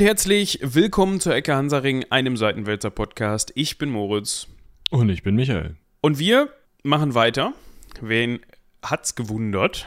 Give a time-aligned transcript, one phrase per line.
[0.00, 3.52] und herzlich willkommen zur Ecke Hansaring, einem Seitenwälzer Podcast.
[3.54, 4.46] Ich bin Moritz.
[4.88, 5.76] Und ich bin Michael.
[6.00, 6.48] Und wir
[6.82, 7.52] machen weiter.
[8.00, 8.40] Wen
[8.82, 9.84] hat's gewundert?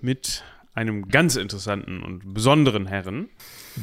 [0.00, 0.42] Mit
[0.74, 3.28] einem ganz interessanten und besonderen Herren.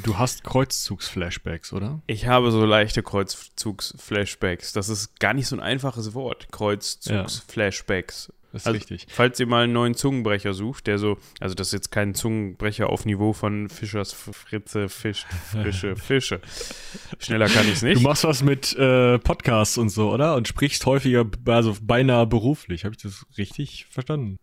[0.03, 2.01] Du hast Kreuzzugs-Flashbacks, oder?
[2.07, 4.73] Ich habe so leichte Kreuzzugs-Flashbacks.
[4.73, 6.51] Das ist gar nicht so ein einfaches Wort.
[6.51, 8.33] Kreuzzugs-Flashbacks.
[8.51, 9.05] Das ist Also, richtig.
[9.09, 12.89] Falls ihr mal einen neuen Zungenbrecher sucht, der so, also das ist jetzt kein Zungenbrecher
[12.89, 16.41] auf Niveau von Fischers Fritze, Fisch, frische Fische.
[17.19, 18.01] Schneller kann ich es Du nicht.
[18.01, 20.35] machst was mit äh, Podcasts und so, oder?
[20.35, 22.85] Und sprichst häufiger, also beinahe beruflich.
[22.85, 24.37] Habe ich das richtig verstanden?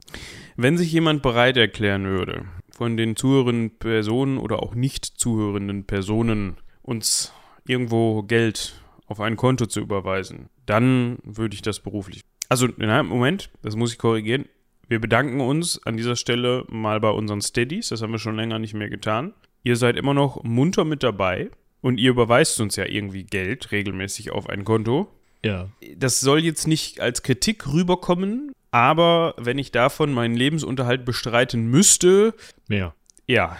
[0.56, 6.58] Wenn sich jemand bereit erklären würde, von den zuhörenden Personen oder auch nicht zuhörenden Personen
[6.82, 7.32] uns
[7.66, 12.22] irgendwo Geld auf ein Konto zu überweisen, dann würde ich das beruflich.
[12.48, 14.46] Also, na, Moment, das muss ich korrigieren.
[14.88, 17.88] Wir bedanken uns an dieser Stelle mal bei unseren Steadies.
[17.88, 19.32] Das haben wir schon länger nicht mehr getan.
[19.64, 24.30] Ihr seid immer noch munter mit dabei und ihr überweist uns ja irgendwie Geld regelmäßig
[24.30, 25.08] auf ein Konto
[25.44, 25.68] Ja.
[25.96, 32.34] das soll jetzt nicht als Kritik rüberkommen, aber wenn ich davon meinen Lebensunterhalt bestreiten müsste,
[32.68, 32.94] Mehr.
[33.26, 33.56] ja.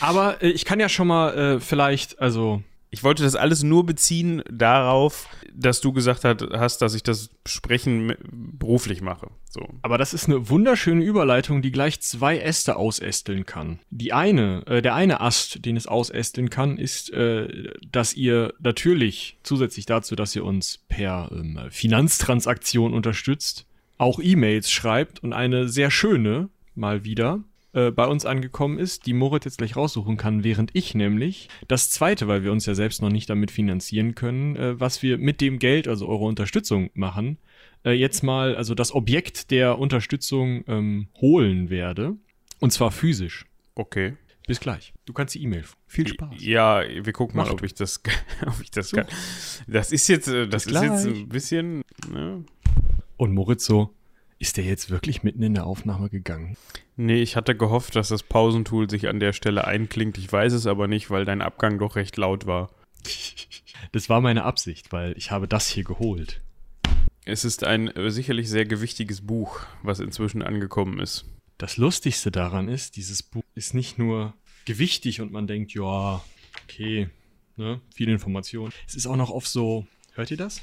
[0.00, 2.62] Aber äh, ich kann ja schon mal äh, vielleicht, also
[2.94, 8.14] Ich wollte das alles nur beziehen darauf, dass du gesagt hast, dass ich das Sprechen
[8.30, 9.32] beruflich mache.
[9.50, 9.66] So.
[9.82, 13.80] Aber das ist eine wunderschöne Überleitung, die gleich zwei Äste ausästeln kann.
[13.90, 19.38] Die eine, äh, der eine Ast, den es ausästeln kann, ist, äh, dass ihr natürlich
[19.42, 23.66] zusätzlich dazu, dass ihr uns per ähm, Finanztransaktion unterstützt,
[23.98, 27.42] auch E-Mails schreibt und eine sehr schöne mal wieder
[27.74, 31.90] äh, bei uns angekommen ist, die Moritz jetzt gleich raussuchen kann, während ich nämlich das
[31.90, 35.40] zweite, weil wir uns ja selbst noch nicht damit finanzieren können, äh, was wir mit
[35.40, 37.38] dem Geld, also eure Unterstützung machen,
[37.84, 42.16] äh, jetzt mal, also das Objekt der Unterstützung ähm, holen werde.
[42.60, 43.44] Und zwar physisch.
[43.74, 44.14] Okay.
[44.46, 44.92] Bis gleich.
[45.06, 45.64] Du kannst die E-Mail.
[45.86, 46.34] Viel Spaß.
[46.38, 47.66] Ja, wir gucken mal, Mach ob du.
[47.66, 48.02] ich das,
[48.46, 48.98] ob ich das Such.
[48.98, 49.06] kann.
[49.66, 51.16] Das ist jetzt, äh, das Bis ist jetzt gleich.
[51.16, 52.44] ein bisschen, ne?
[53.16, 53.90] Und Moritz so,
[54.44, 56.58] ist der jetzt wirklich mitten in der Aufnahme gegangen?
[56.96, 60.18] Nee, ich hatte gehofft, dass das Pausentool sich an der Stelle einklingt.
[60.18, 62.70] Ich weiß es aber nicht, weil dein Abgang doch recht laut war.
[63.92, 66.40] Das war meine Absicht, weil ich habe das hier geholt.
[67.24, 71.26] Es ist ein äh, sicherlich sehr gewichtiges Buch, was inzwischen angekommen ist.
[71.58, 74.34] Das Lustigste daran ist, dieses Buch ist nicht nur
[74.64, 76.24] gewichtig und man denkt, ja,
[76.64, 77.08] okay,
[77.56, 78.72] ne, viel Information.
[78.88, 80.60] Es ist auch noch auf so, hört ihr das?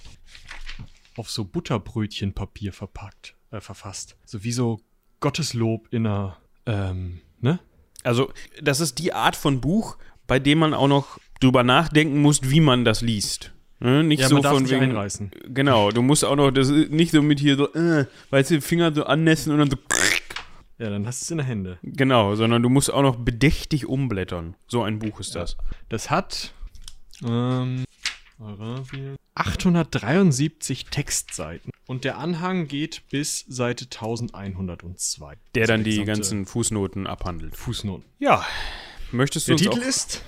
[1.15, 4.15] Auf so Butterbrötchenpapier verpackt, äh, verfasst.
[4.25, 4.79] So wie so
[5.19, 7.59] Gotteslob in einer, ähm, ne?
[8.03, 8.31] Also,
[8.61, 12.59] das ist die Art von Buch, bei dem man auch noch drüber nachdenken muss, wie
[12.61, 13.51] man das liest.
[13.79, 14.03] Ne?
[14.03, 14.81] Nicht Ja, so von wegen.
[14.81, 15.31] einreißen.
[15.49, 18.61] Genau, du musst auch noch, das ist nicht so mit hier so, äh, weißt du,
[18.61, 19.77] Finger so annässen und dann so,
[20.79, 21.77] Ja, dann hast du es in der Hände.
[21.83, 24.55] genau, sondern du musst auch noch bedächtig umblättern.
[24.67, 25.57] So ein Buch ist das.
[25.89, 26.53] Das hat
[27.23, 27.83] ähm,
[28.39, 35.37] Arabien, 873 Textseiten und der Anhang geht bis Seite 1102.
[35.55, 37.55] Der Also dann die gesamte ganzen Fußnoten abhandelt.
[37.55, 38.05] Fußnoten.
[38.19, 38.45] Ja,
[39.11, 40.23] möchtest du Der Titel ist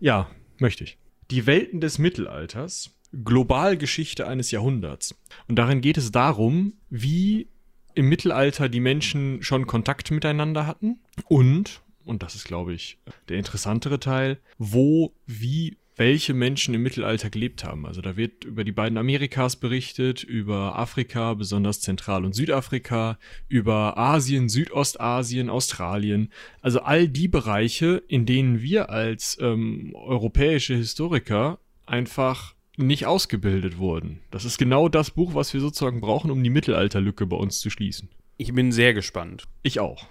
[0.00, 0.98] Ja, möchte ich.
[1.30, 2.90] Die Welten des Mittelalters.
[3.24, 5.14] Globalgeschichte eines Jahrhunderts.
[5.46, 7.48] Und darin geht es darum, wie
[7.94, 13.36] im Mittelalter die Menschen schon Kontakt miteinander hatten und, und das ist, glaube ich, der
[13.36, 17.86] interessantere Teil, wo, wie, welche Menschen im Mittelalter gelebt haben.
[17.86, 23.96] Also da wird über die beiden Amerikas berichtet, über Afrika, besonders Zentral- und Südafrika, über
[23.96, 26.32] Asien, Südostasien, Australien.
[26.60, 34.22] Also all die Bereiche, in denen wir als ähm, europäische Historiker einfach nicht ausgebildet wurden.
[34.32, 37.70] Das ist genau das Buch, was wir sozusagen brauchen, um die Mittelalterlücke bei uns zu
[37.70, 38.08] schließen.
[38.38, 39.44] Ich bin sehr gespannt.
[39.62, 40.08] Ich auch.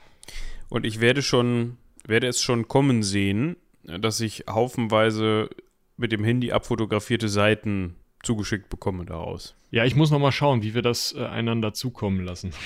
[0.69, 1.75] Und ich werde schon,
[2.07, 5.49] werde es schon kommen sehen, dass ich haufenweise
[6.01, 9.55] mit dem Handy abfotografierte Seiten zugeschickt bekomme daraus.
[9.71, 12.51] Ja, ich muss noch mal schauen, wie wir das äh, einander zukommen lassen.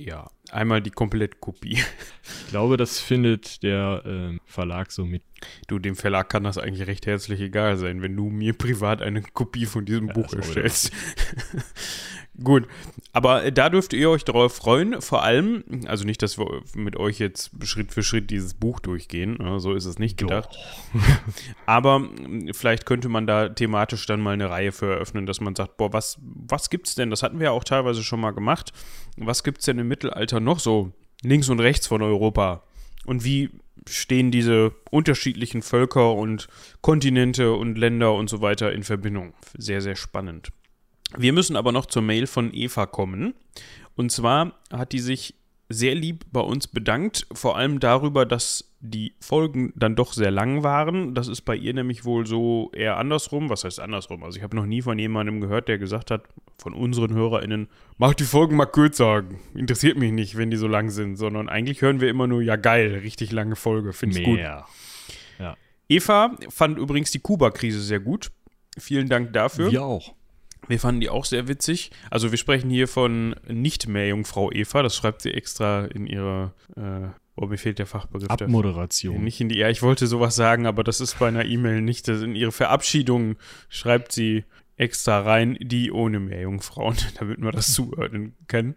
[0.00, 1.72] Ja, einmal die Komplettkopie.
[1.72, 5.24] Ich glaube, das findet der ähm, Verlag so mit.
[5.66, 9.22] Du, dem Verlag kann das eigentlich recht herzlich egal sein, wenn du mir privat eine
[9.22, 10.92] Kopie von diesem Ja, Buch erstellst.
[12.42, 12.68] Gut,
[13.12, 15.00] aber da dürft ihr euch darauf freuen.
[15.02, 19.38] Vor allem, also nicht, dass wir mit euch jetzt Schritt für Schritt dieses Buch durchgehen,
[19.38, 20.56] ne, so ist es nicht gedacht.
[21.66, 25.56] Aber mh, vielleicht könnte man da thematisch dann mal eine Reihe für eröffnen, dass man
[25.56, 27.10] sagt, boah, was, was gibt's denn?
[27.10, 28.72] Das hatten wir ja auch teilweise schon mal gemacht.
[29.16, 30.92] Was gibt's denn im Mittelalter noch so
[31.22, 32.62] links und rechts von Europa?
[33.04, 33.50] Und wie
[33.88, 36.46] stehen diese unterschiedlichen Völker und
[36.82, 39.34] Kontinente und Länder und so weiter in Verbindung?
[39.56, 40.52] Sehr, sehr spannend.
[41.16, 43.34] Wir müssen aber noch zur Mail von Eva kommen.
[43.96, 45.34] Und zwar hat die sich
[45.70, 50.62] sehr lieb bei uns bedankt, vor allem darüber, dass die Folgen dann doch sehr lang
[50.62, 51.14] waren.
[51.14, 53.50] Das ist bei ihr nämlich wohl so eher andersrum.
[53.50, 54.22] Was heißt andersrum?
[54.22, 56.22] Also ich habe noch nie von jemandem gehört, der gesagt hat,
[56.58, 57.68] von unseren HörerInnen,
[57.98, 59.24] mach die Folgen mal kürzer.
[59.54, 62.56] Interessiert mich nicht, wenn die so lang sind, sondern eigentlich hören wir immer nur, ja
[62.56, 64.38] geil, richtig lange Folge, finde ich gut.
[64.38, 64.66] Ja.
[65.88, 68.30] Eva fand übrigens die Kuba-Krise sehr gut.
[68.78, 69.70] Vielen Dank dafür.
[69.70, 70.14] Wir auch.
[70.66, 71.90] Wir fanden die auch sehr witzig.
[72.10, 74.82] Also wir sprechen hier von nicht mehr Jungfrau Eva.
[74.82, 78.28] Das schreibt sie extra in ihrer, äh, oh, mir fehlt der Fachbegriff.
[78.28, 78.46] dafür.
[78.46, 79.22] Abmoderation.
[79.22, 82.08] Nicht in die, ja, ich wollte sowas sagen, aber das ist bei einer E-Mail nicht.
[82.08, 83.36] Das in ihre Verabschiedung
[83.68, 84.44] schreibt sie
[84.76, 88.76] extra rein, die ohne Meerjungfrauen, damit wir das zuordnen können.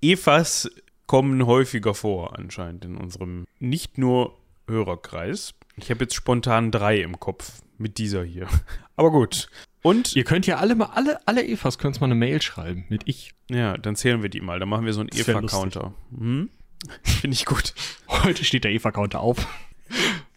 [0.00, 0.70] Evas
[1.06, 4.38] kommen häufiger vor, anscheinend in unserem nicht nur
[4.68, 5.54] Hörerkreis.
[5.76, 8.46] Ich habe jetzt spontan drei im Kopf mit dieser hier.
[8.96, 9.48] Aber gut.
[9.82, 13.02] Und Ihr könnt ja alle mal, alle, alle Evas könnt mal eine Mail schreiben mit
[13.06, 13.32] ich.
[13.50, 14.58] ja, dann zählen wir die mal.
[14.60, 15.94] Dann machen wir so einen Eva-Counter.
[16.16, 16.50] Hm?
[17.02, 17.74] Finde ich gut.
[18.08, 19.46] Heute steht der Eva-Counter auf.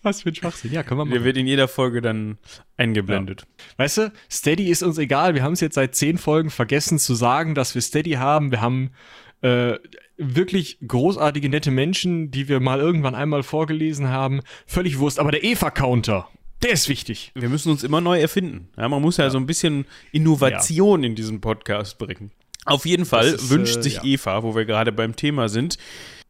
[0.02, 0.72] Was für ein Schwachsinn.
[0.74, 1.26] Ja, können wir Der machen.
[1.26, 2.38] wird in jeder Folge dann
[2.78, 3.46] eingeblendet.
[3.78, 5.36] Weißt du, Steady ist uns egal.
[5.36, 8.52] Wir haben es jetzt seit zehn Folgen vergessen zu sagen, dass wir Steady haben.
[8.52, 8.92] Wir haben
[9.42, 9.76] äh,
[10.18, 14.42] wirklich großartige, nette Menschen, die wir mal irgendwann einmal vorgelesen haben.
[14.66, 15.20] Völlig Wurst.
[15.20, 16.28] Aber der Eva-Counter,
[16.64, 17.32] der ist wichtig.
[17.36, 18.70] Wir müssen uns immer neu erfinden.
[18.78, 22.32] Ja, man muss ja, so ein bisschen Innovation in diesen Podcast bringen.
[22.66, 24.04] Auf jeden Fall ist, wünscht äh, sich ja.
[24.04, 25.78] Eva, wo wir gerade beim Thema sind,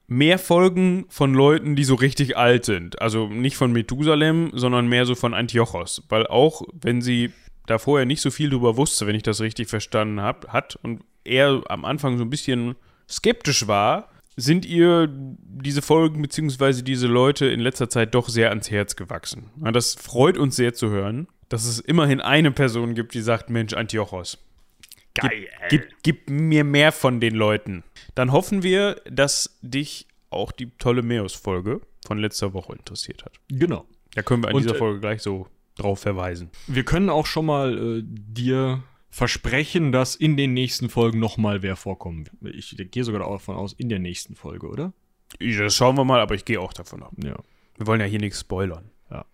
[0.07, 3.01] mehr Folgen von Leuten, die so richtig alt sind.
[3.01, 6.03] Also nicht von Methusalem, sondern mehr so von Antiochos.
[6.09, 7.31] Weil auch, wenn sie
[7.67, 11.01] da vorher nicht so viel drüber wusste, wenn ich das richtig verstanden habe, hat und
[11.23, 12.75] er am Anfang so ein bisschen
[13.09, 16.81] skeptisch war, sind ihr diese Folgen bzw.
[16.81, 19.49] diese Leute in letzter Zeit doch sehr ans Herz gewachsen.
[19.57, 23.73] Das freut uns sehr zu hören, dass es immerhin eine Person gibt, die sagt, Mensch,
[23.73, 24.37] Antiochos,
[25.13, 25.47] Geil.
[25.69, 27.83] gib, gib mir mehr von den Leuten.
[28.15, 33.33] Dann hoffen wir, dass dich auch die Ptolemäus-Folge von letzter Woche interessiert hat.
[33.49, 33.85] Genau.
[34.15, 36.49] Da können wir an Und, dieser äh, Folge gleich so drauf verweisen.
[36.67, 38.83] Wir können auch schon mal äh, dir
[39.13, 42.55] versprechen, dass in den nächsten Folgen noch mal wer vorkommen wird.
[42.55, 44.91] Ich gehe sogar davon aus, in der nächsten Folge, oder?
[45.39, 47.11] Das schauen wir mal, aber ich gehe auch davon ab.
[47.23, 47.35] Ja.
[47.77, 48.89] Wir wollen ja hier nichts spoilern.
[49.11, 49.25] Ja.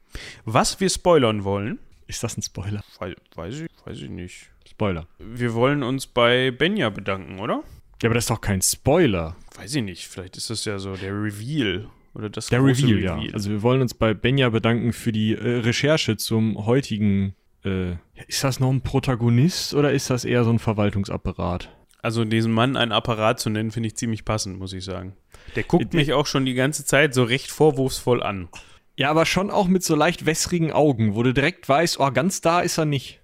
[0.43, 2.83] Was wir spoilern wollen, Ist das ein Spoiler?
[2.99, 4.49] wei- weiß ich, weiß ich nicht.
[4.69, 5.07] Spoiler.
[5.17, 7.63] Wir wollen uns bei Benja bedanken, oder?
[8.01, 9.35] Ja, aber das ist doch kein Spoiler.
[9.55, 10.07] Weiß ich nicht.
[10.07, 11.89] Vielleicht ist das ja so der Reveal.
[12.15, 13.33] Oder das Der große Reveal, ja.
[13.33, 17.33] Also wir wollen uns bei Benja bedanken für die äh, Recherche zum heutigen.
[17.65, 17.93] Äh,
[18.27, 21.69] ist das noch ein Protagonist oder ist das eher so ein Verwaltungsapparat?
[22.01, 25.17] Also diesen Mann einen Apparat zu nennen, finde ich ziemlich passend, muss ich sagen.
[25.55, 28.47] Der guckt Äh, mich auch schon die ganze Zeit so recht vorwurfsvoll an.
[28.95, 32.41] Ja, aber schon auch mit so leicht wässrigen Augen, wo du direkt weißt, oh, ganz
[32.41, 33.19] da ist er nicht.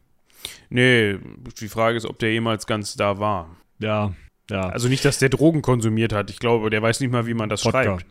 [0.70, 1.18] Nee,
[1.60, 3.56] die Frage ist, ob der jemals ganz da war.
[3.80, 4.14] Ja,
[4.50, 4.70] ja.
[4.70, 6.30] Also nicht, dass der Drogen konsumiert hat.
[6.30, 7.84] Ich glaube, der weiß nicht mal, wie man das Wodka.
[7.84, 8.06] schreibt.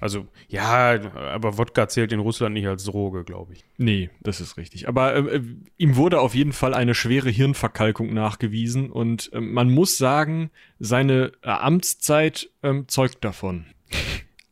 [0.00, 3.64] Also, ja, aber Wodka zählt in Russland nicht als Droge, glaube ich.
[3.76, 4.88] Nee, das ist richtig.
[4.88, 5.42] Aber äh, äh,
[5.76, 11.32] ihm wurde auf jeden Fall eine schwere Hirnverkalkung nachgewiesen und äh, man muss sagen, seine
[11.42, 13.66] äh, Amtszeit ähm, zeugt davon.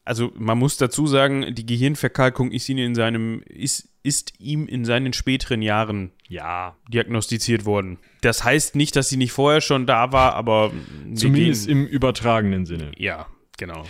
[0.05, 4.85] Also, man muss dazu sagen, die Gehirnverkalkung ist, ihn in seinem, ist, ist ihm in
[4.87, 6.77] seinen späteren Jahren Ja.
[6.91, 7.99] diagnostiziert worden.
[8.23, 10.73] Das heißt nicht, dass sie nicht vorher schon da war, aber
[11.15, 12.93] Zumindest im übertragenen Sinne.
[12.97, 13.27] Ja,
[13.59, 13.85] genau.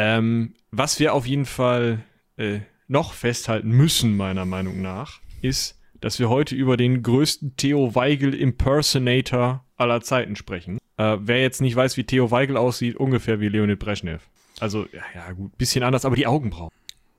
[0.00, 2.04] Ähm, was wir auf jeden Fall
[2.36, 7.96] äh, noch festhalten müssen, meiner Meinung nach, ist, dass wir heute über den größten Theo
[7.96, 10.78] Weigel Impersonator aller Zeiten sprechen.
[10.98, 14.22] Äh, wer jetzt nicht weiß, wie Theo Weigel aussieht, ungefähr wie Leonid Brezhnev.
[14.60, 16.70] Also, ja, ja gut, bisschen anders, aber die Augenbrauen.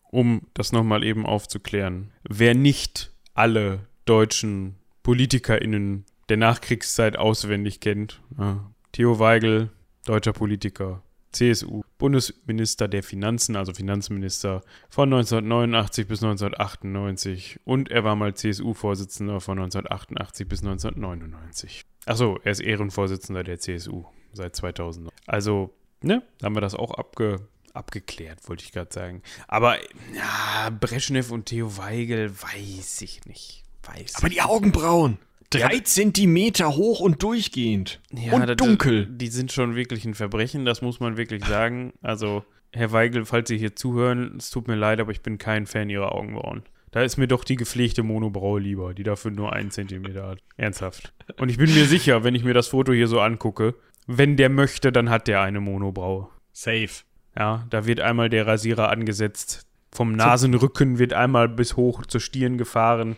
[0.10, 2.12] Um das nochmal eben aufzuklären.
[2.30, 9.70] Wer nicht alle deutschen PolitikerInnen der Nachkriegszeit auswendig kennt, ja, Theo Weigel,
[10.06, 18.16] deutscher Politiker, CSU, Bundesminister der Finanzen, also Finanzminister von 1989 bis 1998 und er war
[18.16, 21.86] mal CSU-Vorsitzender von 1988 bis 1999.
[22.06, 25.10] Achso, er ist Ehrenvorsitzender der CSU seit 2000.
[25.28, 29.22] Also, ne, haben wir das auch abge, abgeklärt, wollte ich gerade sagen.
[29.48, 29.78] Aber,
[30.16, 33.64] ja, Brezhnev und Theo Weigel, weiß ich nicht.
[33.84, 35.20] Weiß Aber die Augenbrauen!
[35.50, 38.02] Drei Zentimeter hoch und durchgehend.
[38.12, 39.08] Ja, und das- dunkel.
[39.08, 41.94] Die sind schon wirklich ein Verbrechen, das muss man wirklich sagen.
[42.02, 45.66] Also, Herr Weigel, falls Sie hier zuhören, es tut mir leid, aber ich bin kein
[45.66, 46.64] Fan Ihrer Augenbrauen.
[46.92, 50.40] Da ist mir doch die gepflegte Monobraue lieber, die dafür nur einen Zentimeter hat.
[50.58, 51.14] Ernsthaft.
[51.38, 53.76] Und ich bin mir sicher, wenn ich mir das Foto hier so angucke,
[54.08, 56.30] wenn der möchte, dann hat der eine Monobraue.
[56.52, 56.90] Safe.
[57.38, 59.68] Ja, da wird einmal der Rasierer angesetzt.
[59.92, 63.16] Vom Nasenrücken wird einmal bis hoch zur Stirn gefahren,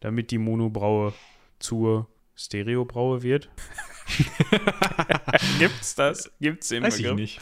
[0.00, 1.12] damit die Monobraue
[1.64, 3.48] zur Stereobraue wird.
[5.58, 6.30] Gibt's das?
[6.40, 7.18] Gibt's im Weiß ich Begriff?
[7.20, 7.40] nicht.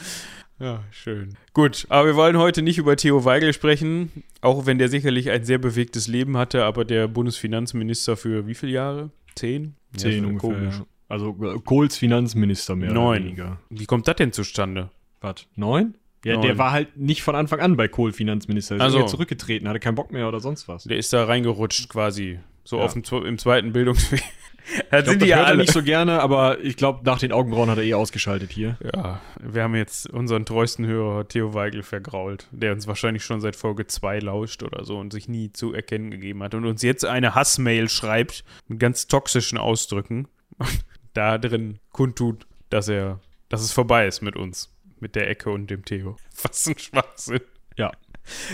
[0.59, 1.35] Ja, schön.
[1.53, 5.43] Gut, aber wir wollen heute nicht über Theo Weigel sprechen, auch wenn der sicherlich ein
[5.43, 9.11] sehr bewegtes Leben hatte, aber der Bundesfinanzminister für wie viele Jahre?
[9.35, 9.75] Zehn?
[9.97, 10.49] Zehn ja, ungefähr.
[10.51, 10.81] Komisch.
[11.09, 13.17] Also äh, Kohls Finanzminister mehr Neun.
[13.17, 13.59] oder weniger.
[13.69, 14.89] Wie kommt das denn zustande?
[15.21, 15.47] Was?
[15.55, 15.95] Neun?
[16.23, 16.43] Ja, Neun.
[16.43, 18.77] der war halt nicht von Anfang an bei Kohl Finanzminister.
[18.77, 20.85] Der Ach ist zurückgetreten, hatte keinen Bock mehr oder sonst was.
[20.85, 22.39] Der ist da reingerutscht quasi.
[22.63, 22.83] So Ja.
[22.85, 24.21] auf dem, im zweiten Bildungsweg.
[24.89, 25.57] da Ich glaub, sind die ja alle.
[25.57, 28.77] nicht so gerne, aber ich glaube, nach den Augenbrauen hat er eh ausgeschaltet hier.
[28.95, 33.55] Ja, wir haben jetzt unseren treuesten Hörer Theo Weigel vergrault, der uns wahrscheinlich schon seit
[33.57, 37.03] Folge 2 lauscht oder so und sich nie zu erkennen gegeben hat und uns jetzt
[37.05, 43.73] eine Hassmail schreibt mit ganz toxischen Ausdrücken und da drin kundtut, dass er, dass es
[43.73, 46.15] vorbei ist mit uns, mit der Ecke und dem Theo.
[46.41, 47.41] Was ein Schwachsinn.
[47.77, 47.91] Ja.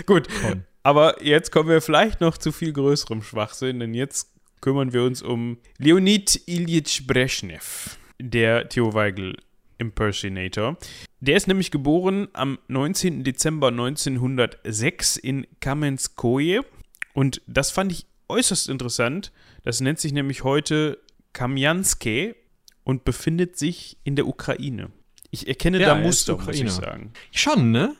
[0.06, 0.64] Gut, Komm.
[0.82, 5.22] Aber jetzt kommen wir vielleicht noch zu viel größerem Schwachsinn, denn jetzt kümmern wir uns
[5.22, 9.36] um Leonid Ilyich Brezhnev, der Theo Weigel
[9.78, 10.76] Impersonator.
[11.20, 13.24] Der ist nämlich geboren am 19.
[13.24, 16.64] Dezember 1906 in Kamenskoje
[17.14, 19.32] und das fand ich äußerst interessant.
[19.64, 20.98] Das nennt sich nämlich heute
[21.32, 22.36] Kamjanske
[22.84, 24.90] und befindet sich in der Ukraine.
[25.30, 27.12] Ich erkenne Ja, da er Muster, muss ich sagen.
[27.30, 27.94] Schon, ne?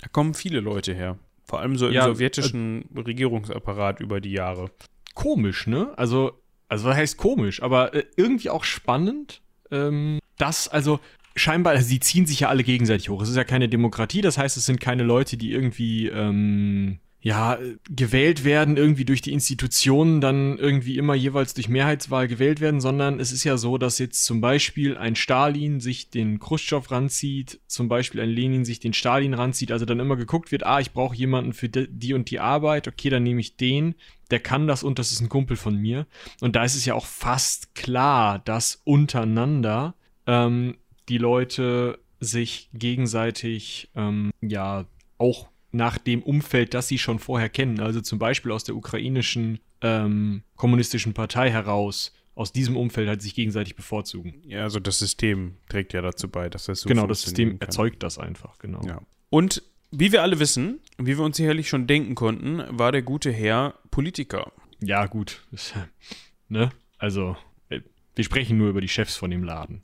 [0.00, 1.18] Da kommen viele Leute her.
[1.52, 4.70] Vor allem so im Ja, sowjetischen Regierungsapparat über die Jahre.
[5.12, 5.92] Komisch, ne?
[5.98, 10.98] Also, also was heißt komisch, aber äh, irgendwie auch spannend, ähm, dass, also
[11.36, 13.20] scheinbar, also sie ziehen sich ja alle gegenseitig hoch.
[13.20, 17.54] Es ist ja keine Demokratie, das heißt, es sind keine Leute, die irgendwie, ähm, ja,
[17.54, 22.80] äh, gewählt werden, irgendwie durch die Institutionen, dann irgendwie immer jeweils durch Mehrheitswahl gewählt werden,
[22.80, 27.60] sondern es ist ja so, dass jetzt zum Beispiel ein Stalin sich den Khrushchev ranzieht,
[27.68, 30.90] zum Beispiel ein Lenin sich den Stalin ranzieht, also dann immer geguckt wird, ah, ich
[30.90, 33.94] brauche jemanden für die, die und die Arbeit, okay, dann nehme ich den,
[34.32, 36.06] der kann das und das ist ein Kumpel von mir.
[36.40, 39.94] Und da ist es ja auch fast klar, dass untereinander
[40.26, 40.76] ähm,
[41.08, 44.86] die Leute sich gegenseitig ähm, ja
[45.18, 49.58] auch nach dem Umfeld, das sie schon vorher kennen, also zum Beispiel aus der ukrainischen
[49.80, 54.42] ähm, kommunistischen Partei heraus, aus diesem Umfeld halt sich gegenseitig bevorzugen.
[54.46, 57.68] Ja, also das System trägt ja dazu bei, dass das so genau, das System kann.
[57.68, 58.82] erzeugt das einfach, genau.
[58.86, 59.00] Ja.
[59.28, 63.30] Und wie wir alle wissen, wie wir uns sicherlich schon denken konnten, war der gute
[63.30, 64.52] Herr Politiker.
[64.82, 65.42] Ja, gut.
[66.48, 66.68] Ne?
[66.98, 67.38] Also,
[68.14, 69.80] wir sprechen nur über die Chefs von dem Laden.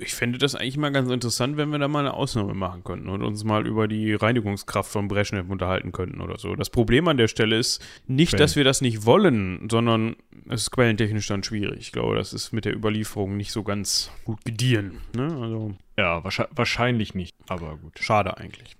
[0.00, 3.08] Ich fände das eigentlich mal ganz interessant, wenn wir da mal eine Ausnahme machen könnten
[3.08, 6.54] und uns mal über die Reinigungskraft von Brezhnev unterhalten könnten oder so.
[6.56, 8.40] Das Problem an der Stelle ist nicht, Quellen.
[8.40, 10.16] dass wir das nicht wollen, sondern
[10.48, 11.80] es ist quellentechnisch dann schwierig.
[11.80, 15.00] Ich glaube, das ist mit der Überlieferung nicht so ganz gut gediehen.
[15.16, 15.24] Ne?
[15.40, 17.98] Also Ja, wahrscheinlich, nicht, aber gut.
[17.98, 18.76] schade eigentlich.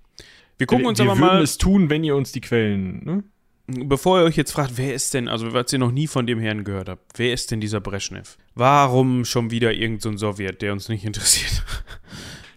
[0.59, 3.05] Wir gucken wir, uns wir aber würden mal, es tun, wenn ihr uns die Quellen,
[3.05, 3.25] ne?
[3.67, 6.41] Bevor ihr euch jetzt fragt, wer ist denn, also was ihr noch nie von dem
[6.41, 8.37] Herrn gehört habt, wer ist denn dieser Brezhnev?
[8.55, 11.65] Warum schon wieder irgendein so ein Sowjet, der uns nicht interessiert?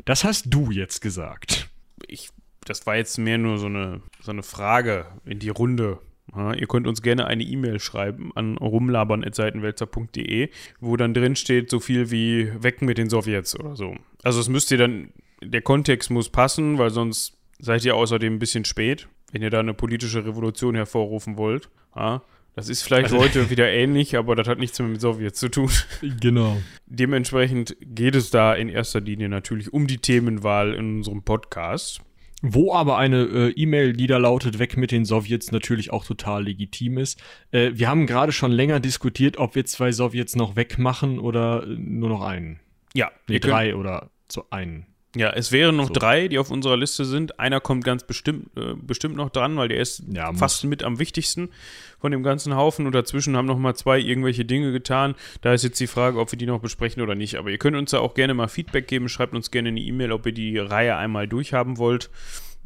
[0.06, 1.70] Das hast du jetzt gesagt.
[2.08, 2.30] ich,
[2.66, 6.00] das war jetzt mehr nur so eine, so eine Frage in die Runde.
[6.36, 10.50] Ja, ihr könnt uns gerne eine E-Mail schreiben an rumlabern.seitenwälzer.de,
[10.80, 13.96] wo dann drin steht so viel wie weg mit den Sowjets oder so.
[14.24, 18.40] Also es müsst ihr dann, der Kontext muss passen, weil sonst seid ihr außerdem ein
[18.40, 21.70] bisschen spät, wenn ihr da eine politische Revolution hervorrufen wollt.
[21.96, 22.22] Ja,
[22.56, 25.50] das ist vielleicht Also- heute wieder ähnlich, aber das hat nichts mehr mit Sowjets zu
[25.50, 25.70] tun.
[26.22, 26.58] Genau.
[26.86, 32.02] Dementsprechend geht es da in erster Linie natürlich um die Themenwahl in unserem Podcast.
[32.44, 36.44] Wo aber eine äh, E-Mail, die da lautet, weg mit den Sowjets, natürlich auch total
[36.46, 37.20] legitim ist.
[37.52, 42.10] Äh, wir haben gerade schon länger diskutiert, ob wir zwei Sowjets noch wegmachen oder nur
[42.10, 42.60] noch einen.
[42.94, 44.86] Ja, Nee, könnt- drei oder zu einen.
[45.18, 45.94] Ja, es wären noch So.
[45.94, 47.40] drei, die auf unserer Liste sind.
[47.40, 51.00] Einer kommt ganz bestimmt, äh, bestimmt noch dran, weil der ist Ja, fast mit am
[51.00, 51.50] wichtigsten
[52.00, 52.86] von dem ganzen Haufen.
[52.86, 55.16] Und dazwischen haben noch mal zwei irgendwelche Dinge getan.
[55.42, 57.36] Da ist jetzt die Frage, ob wir die noch besprechen oder nicht.
[57.36, 59.10] Aber ihr könnt uns da auch gerne mal Feedback geben.
[59.10, 62.10] Schreibt uns gerne eine E-Mail, ob ihr die Reihe einmal durchhaben wollt.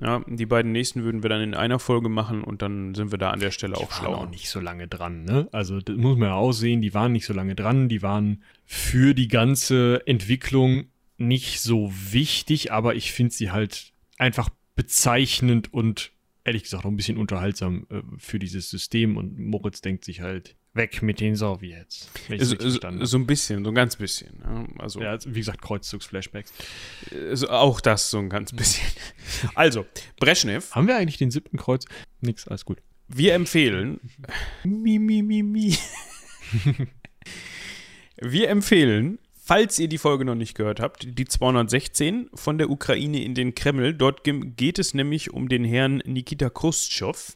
[0.02, 3.20] Ja, die beiden nächsten würden wir dann in einer Folge machen und dann sind wir
[3.20, 4.18] da an der Stelle auch waren schlauer.
[4.20, 5.48] auch nicht so lange dran, ne?
[5.52, 9.14] Also das muss man ja aussehen, die waren nicht so lange dran, die waren für
[9.14, 10.86] die ganze Entwicklung
[11.28, 16.12] nicht so wichtig, aber ich finde sie halt einfach bezeichnend und
[16.44, 20.56] ehrlich gesagt auch ein bisschen unterhaltsam äh, für dieses System und Moritz denkt sich halt
[20.74, 22.10] weg mit den Sowjets.
[22.40, 22.56] So,
[23.06, 24.40] so, ein bisschen, so ein ganz bisschen.
[24.44, 26.54] Ja, also ja, also, wie gesagt, Kreuzzugsflashbacks.
[27.12, 28.86] also auch das so ein ganz bisschen.
[29.56, 29.86] Also,
[30.20, 31.86] Brezhnev Haben wir eigentlich den siebten Kreuz?
[32.22, 32.82] Nix, alles gut.
[33.08, 34.00] Wir empfehlen.
[34.64, 35.78] Mi, mi, mi, mi.
[38.24, 39.18] Wir empfehlen,
[39.52, 43.54] falls ihr die Folge noch nicht gehört habt, die 216 von der Ukraine in den
[43.54, 43.94] Kreml.
[43.94, 47.34] Dort ge- geht es nämlich um den Herrn Nikita Khrushchev,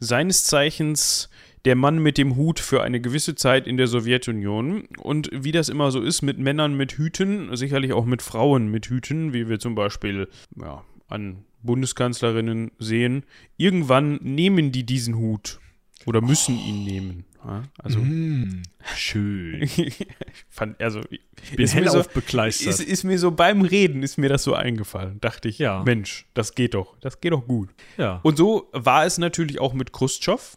[0.00, 1.28] seines Zeichens
[1.66, 4.86] der Mann mit dem Hut für eine gewisse Zeit in der Sowjetunion.
[4.96, 8.86] Und wie das immer so ist mit Männern mit Hüten, sicherlich auch mit Frauen mit
[8.86, 13.24] Hüten, wie wir zum Beispiel ja, an Bundeskanzlerinnen sehen,
[13.58, 15.60] irgendwann nehmen die diesen Hut
[16.06, 17.24] oder müssen ihn nehmen.
[17.48, 18.62] Ja, also Mm,
[18.94, 19.68] schön.
[20.50, 21.18] fand, also Bin
[21.64, 22.68] ist mir, so, hellauf bekleistert.
[22.68, 25.18] ist, ist mir so beim Reden ist mir das so eingefallen.
[25.20, 25.82] Dachte ich, Ja.
[25.82, 27.70] Mensch, das geht doch, das geht doch gut.
[27.96, 28.20] ja.
[28.22, 30.56] Und so war es natürlich auch mit Khrushchev.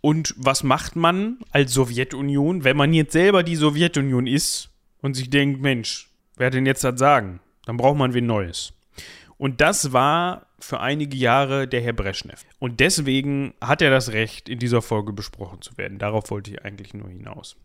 [0.00, 4.68] Und was macht man als Sowjetunion, wenn man jetzt selber die Sowjetunion ist
[5.00, 7.40] und sich denkt, Mensch, wer hat denn jetzt das Sagen?
[7.66, 8.72] Dann braucht man wen Neues.
[9.38, 12.44] Und das war für einige Jahre der Herr Brezhnev.
[12.58, 15.98] Und deswegen hat er das Recht, in dieser Folge besprochen zu werden.
[15.98, 17.56] Darauf wollte ich eigentlich nur hinaus.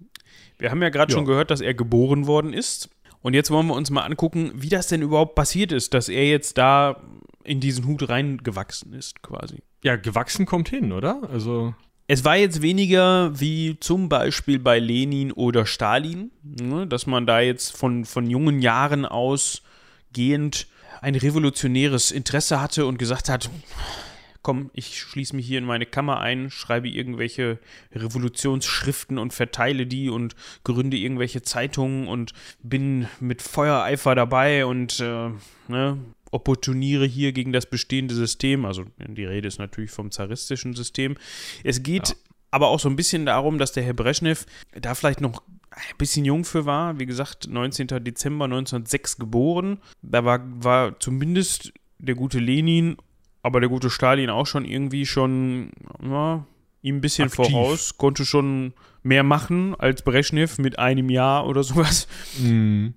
[0.59, 1.17] Wir haben ja gerade Ja.
[1.17, 2.89] schon gehört, dass er geboren worden ist.
[3.23, 6.27] Und jetzt wollen wir uns mal angucken, wie das denn überhaupt passiert ist, dass er
[6.27, 7.01] jetzt da
[7.43, 9.63] in diesen Hut reingewachsen ist, quasi.
[9.83, 11.21] ja, gewachsen kommt hin, oder?
[11.31, 11.73] Also,
[12.07, 17.39] Es war jetzt weniger wie zum Beispiel bei Lenin oder Stalin, ne, dass man da
[17.39, 20.67] jetzt von, von jungen Jahren ausgehend
[21.03, 23.49] ein revolutionäres Interesse hatte und gesagt hat,
[24.41, 27.59] komm, ich schließe mich hier in meine Kammer ein, schreibe irgendwelche
[27.93, 35.29] Revolutionsschriften und verteile die und gründe irgendwelche Zeitungen und bin mit Feuereifer dabei und äh,
[35.67, 35.97] ne,
[36.31, 38.65] opportuniere hier gegen das bestehende System.
[38.65, 41.15] Also die Rede ist natürlich vom zaristischen System.
[41.63, 42.15] Es geht Ja.
[42.51, 44.45] aber auch so ein bisschen darum, dass der Herr Brezhnev
[44.79, 45.41] da vielleicht noch
[45.75, 46.99] ein bisschen jung für war.
[46.99, 47.87] Wie gesagt, 19.
[48.03, 49.79] Dezember 1906 geboren.
[50.01, 52.97] Da war, war zumindest der gute Lenin,
[53.41, 56.45] aber der gute Stalin auch schon irgendwie schon ja,
[56.81, 57.45] ihm ein bisschen Aktiv.
[57.47, 62.07] voraus, konnte schon mehr machen als Brezhnev mit einem Jahr oder sowas.
[62.39, 62.87] mm,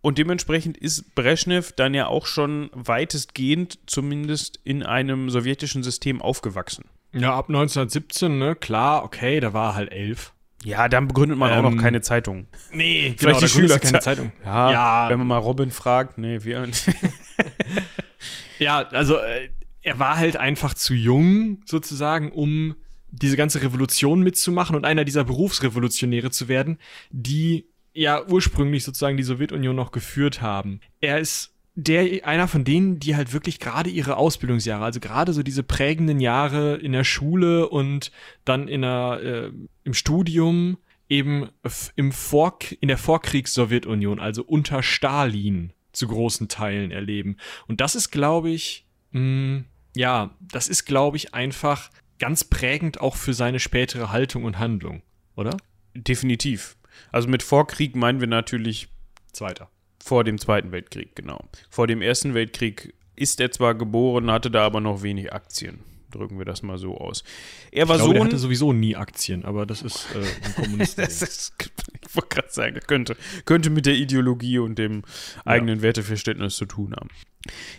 [0.00, 6.84] Und dementsprechend ist Brezhnev dann ja auch schon weitestgehend zumindest in einem sowjetischen System aufgewachsen.
[7.12, 10.32] ja, ab 1917, ne, klar, okay, da war er halt elf.
[10.66, 12.48] Ja, dann begründet man auch Ähm, noch keine Zeitung.
[12.72, 14.32] Nee, Vielleicht die da gründest du keine Zeitung.
[14.44, 15.10] Ja, Ja.
[15.10, 16.68] wenn man mal Robin fragt, nee, wir.
[18.58, 19.48] Ja, also äh,
[19.82, 22.74] er war halt einfach zu jung, sozusagen, um
[23.10, 26.78] diese ganze Revolution mitzumachen und einer dieser Berufsrevolutionäre zu werden,
[27.10, 30.80] die ja ursprünglich sozusagen die Sowjetunion noch geführt haben.
[31.00, 35.42] Er ist der einer von denen, die halt wirklich gerade ihre Ausbildungsjahre, also gerade so
[35.42, 38.10] diese prägenden Jahre in der Schule und
[38.46, 39.50] dann in der, äh,
[39.84, 41.50] im Studium eben
[41.94, 47.36] im Vor in der Vorkriegs-Sowjetunion, also unter Stalin zu großen Teilen erleben.
[47.68, 53.16] Und das ist, glaube ich, mh, ja, das ist, glaube ich, einfach ganz prägend auch
[53.16, 55.02] für seine spätere Haltung und Handlung,
[55.36, 55.56] oder?
[55.94, 56.76] Definitiv.
[57.12, 58.88] Also mit Vorkrieg meinen wir natürlich
[59.32, 59.70] Zweiter.
[60.06, 61.44] Vor dem Zweiten Weltkrieg, genau.
[61.68, 65.80] Vor dem Ersten Weltkrieg ist er zwar geboren, hatte da aber noch wenig Aktien.
[66.12, 67.24] Drücken wir das mal so aus.
[67.72, 68.26] Er war Ich glaube, Sohn.
[68.28, 70.98] hatte sowieso nie Aktien, aber das ist äh, ein Kommunist.
[70.98, 73.16] Das ist, ich wollte gerade sagen, das könnte,
[73.46, 75.02] könnte mit der Ideologie und dem
[75.44, 77.08] eigenen Werteverständnis zu tun haben.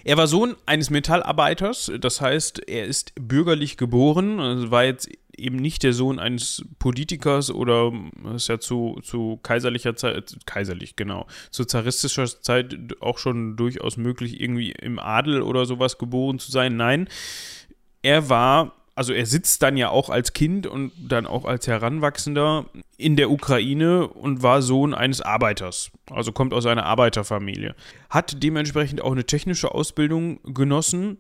[0.04, 5.58] Er war Sohn eines Metallarbeiters, das heißt, er ist bürgerlich geboren, also war jetzt eben
[5.58, 7.92] nicht der Sohn eines Politikers oder
[8.36, 14.42] ist ja zu, zu kaiserlicher Zeit, kaiserlich, genau, zu zaristischer Zeit auch schon durchaus möglich,
[14.42, 16.76] irgendwie im Adel oder sowas geboren zu sein.
[16.76, 17.08] Nein,
[18.02, 22.66] er war, also er sitzt dann ja auch als Kind und dann auch als Heranwachsender
[22.98, 27.76] in der Ukraine und war Sohn eines Arbeiters, also kommt aus einer Arbeiterfamilie.
[28.10, 31.20] Hat dementsprechend auch eine technische Ausbildung genossen,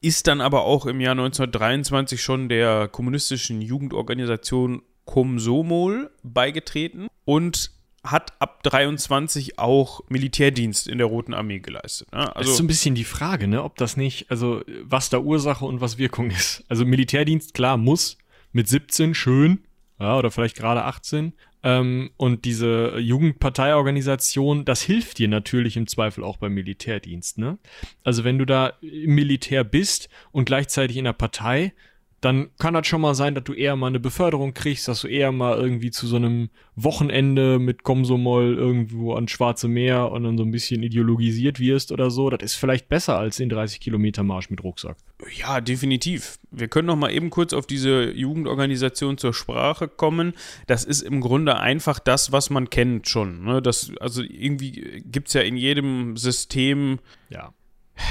[0.00, 7.70] ist dann aber auch im Jahr 1923 schon der kommunistischen Jugendorganisation Komsomol beigetreten und
[8.02, 12.08] hat ab 23 auch Militärdienst in der Roten Armee geleistet.
[12.12, 12.18] ne?
[12.18, 15.18] das ist Also so ein bisschen die Frage, ne, ob das nicht, also was da
[15.18, 16.64] Ursache und was Wirkung ist.
[16.68, 18.18] Also Militärdienst, klar, muss
[18.52, 19.64] mit 17 schön,
[19.98, 21.32] ja, oder vielleicht gerade 18.
[21.66, 27.58] Ähm, und diese Jugendparteiorganisation, das hilft dir natürlich im Zweifel auch beim Militärdienst, ne?
[28.04, 31.72] Also wenn du da im Militär bist und gleichzeitig in der Partei,
[32.20, 35.08] dann kann das schon mal sein, dass du eher mal eine Beförderung kriegst, dass du
[35.08, 40.38] eher mal irgendwie zu so einem Wochenende mit Komsomol irgendwo ans Schwarze Meer und dann
[40.38, 42.30] so ein bisschen ideologisiert wirst oder so.
[42.30, 44.96] Das ist vielleicht besser als den 30 Kilometer Marsch mit Rucksack.
[45.38, 46.38] Ja, definitiv.
[46.50, 50.32] Wir können noch mal eben kurz auf diese Jugendorganisation zur Sprache kommen.
[50.66, 53.44] Das ist im Grunde einfach das, was man kennt schon.
[53.44, 53.60] Ne?
[53.60, 56.98] Das, also irgendwie gibt es ja in jedem System
[57.28, 57.52] Ja.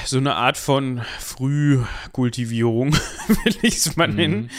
[0.05, 2.93] So eine Art von Frühkultivierung,
[3.27, 4.49] will ich es mal nennen.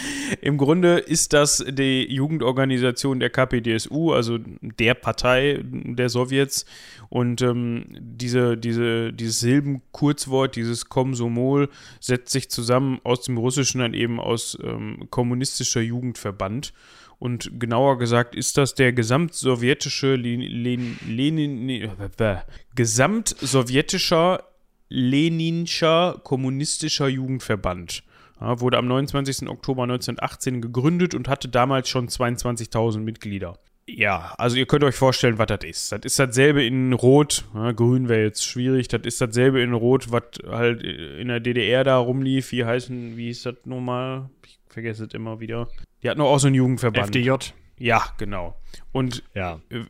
[0.41, 6.65] Im Grunde ist das die Jugendorganisation der KPDSU, also der Partei der Sowjets.
[7.09, 11.69] Und ähm, diese, diese, dieses Silbenkurzwort, dieses Komsomol,
[12.01, 16.73] setzt sich zusammen aus dem Russischen dann eben aus ähm, kommunistischer Jugendverband.
[17.19, 21.91] Und genauer gesagt ist das der gesamtsowjetische Lenin, Lenin, Lenin,
[22.75, 24.45] gesamtsowjetischer
[24.89, 28.03] Leninscher Kommunistischer Jugendverband.
[28.41, 29.49] Ja, wurde am 29.
[29.49, 33.59] Oktober 1918 gegründet und hatte damals schon 22.000 Mitglieder.
[33.89, 35.93] Ja, also ihr könnt euch vorstellen, was das ist.
[35.93, 37.45] Das ist dasselbe in Rot.
[37.55, 38.89] Ja, grün wäre jetzt schwierig.
[38.89, 42.51] Das ist dasselbe in Rot, was halt in der DDR da rumlief.
[42.51, 44.29] Wie heißen, wie ist das nochmal?
[44.45, 45.69] Ich vergesse es immer wieder.
[46.03, 47.07] Die hatten auch so einen Jugendverband.
[47.07, 47.31] FDJ.
[47.79, 48.57] Ja, genau.
[48.93, 49.61] Und Ja.
[49.71, 49.85] äh,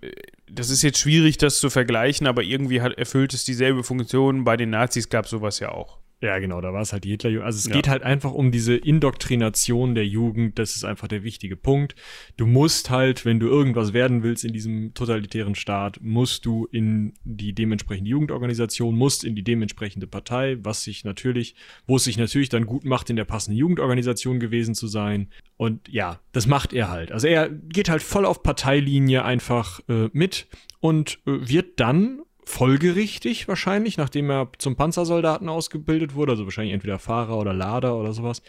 [0.51, 4.45] das ist jetzt schwierig, das zu vergleichen, aber irgendwie hat, erfüllt es dieselbe Funktion.
[4.45, 5.99] Bei den Nazis gab es sowas ja auch.
[6.23, 7.45] Ja, genau, da war es halt die Hitlerjugend.
[7.45, 7.75] Also es Ja.
[7.77, 11.95] geht halt einfach um diese Indoktrination der Jugend, das ist einfach der wichtige Punkt.
[12.39, 17.13] Du musst halt, wenn du irgendwas werden willst in diesem totalitären Staat, musst du in
[17.25, 21.55] die dementsprechende Jugendorganisation, musst in die dementsprechende Partei, was sich natürlich,
[21.87, 25.29] wo es sich natürlich dann gut macht, in der passenden Jugendorganisation gewesen zu sein.
[25.59, 27.13] Und ja, das macht er halt.
[27.13, 30.49] Also er geht halt voll auf Parteilinie einfach äh, mit
[30.81, 36.99] und äh, wird dann folgerichtig wahrscheinlich, nachdem er zum Panzersoldaten ausgebildet wurde, also wahrscheinlich entweder
[36.99, 38.41] Fahrer oder Lader oder sowas,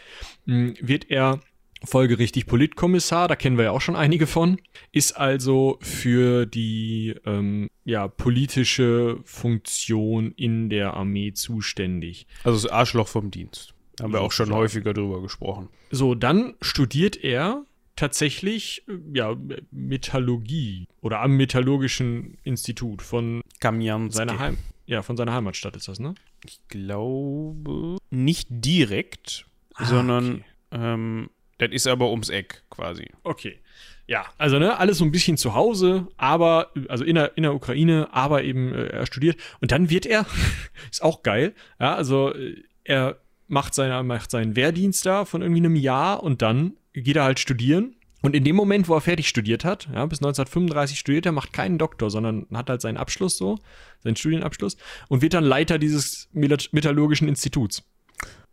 [0.46, 1.40] mh, wird er
[1.84, 4.60] folgerichtig Politkommissar, da kennen wir ja auch schon einige von,
[4.92, 12.26] ist also für die ähm, ja, politische Funktion in der Armee zuständig.
[12.44, 13.74] Also das Arschloch vom Dienst.
[14.00, 15.68] Haben wir auch schon häufiger drüber gesprochen.
[15.90, 17.64] So, dann studiert er
[17.98, 19.36] tatsächlich äh, ja,
[19.70, 26.14] Metallurgie oder am Metallurgischen Institut von seiner Heim ja, von seiner Heimatstadt ist das, ne?
[26.46, 30.82] Ich glaube nicht direkt, Ah, sondern okay.
[30.82, 33.10] ähm, das ist aber ums Eck quasi.
[33.22, 33.58] Okay.
[34.06, 37.54] Ja, also ne, alles so ein bisschen zu Hause, aber, also in der, in der
[37.54, 39.38] Ukraine, aber eben äh, er studiert.
[39.60, 40.24] Und dann wird er,
[40.90, 45.60] ist auch geil, ja, also äh, er macht, seine, macht seinen Wehrdienst da von irgendwie
[45.60, 47.94] einem Jahr und dann geht er halt studieren.
[48.20, 51.52] Und in dem Moment, wo er fertig studiert hat, ja, bis 1935 studiert er, macht
[51.52, 53.58] keinen Doktor, sondern hat halt seinen Abschluss so,
[54.00, 54.76] seinen Studienabschluss
[55.08, 57.84] und wird dann Leiter dieses Meta- metallurgischen Instituts.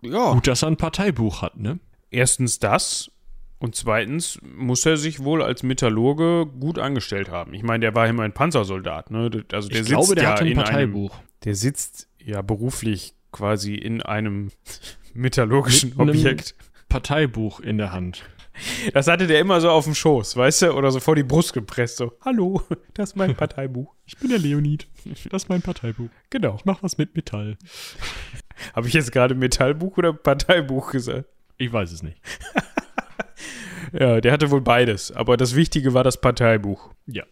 [0.01, 0.33] Ja.
[0.33, 1.79] Gut, dass er ein Parteibuch hat, ne?
[2.11, 3.09] Erstens das
[3.57, 7.55] und zweitens muss er sich wohl als Metallurge gut angestellt haben.
[7.55, 9.31] Ich meine, der war immerhin Panzersoldat, ne?
[9.51, 11.19] Also der ich sitzt glaube, der ja hatte ein in einem, Parteibuch.
[11.43, 14.51] der sitzt ja beruflich quasi in einem
[15.15, 16.53] metallurgischen Mit einem- Objekt.
[16.87, 18.23] Parteibuch in der Hand.
[18.93, 20.71] Das hatte der immer so auf dem Schoß, weißt du?
[20.71, 22.61] Oder so vor die Brust gepresst, so, hallo,
[22.93, 23.93] das ist mein Parteibuch.
[24.05, 24.87] Ich bin der Leonid.
[25.29, 26.09] Das ist mein Parteibuch.
[26.29, 26.55] Genau.
[26.55, 27.57] Ich mach was mit Metall.
[28.73, 31.25] Habe ich jetzt gerade Metallbuch oder Parteibuch gesagt?
[31.57, 32.17] Ich weiß es nicht.
[33.97, 35.11] Ja, der hatte wohl beides.
[35.11, 36.91] Aber das Wichtige war das Parteibuch.
[37.05, 37.23] Ja.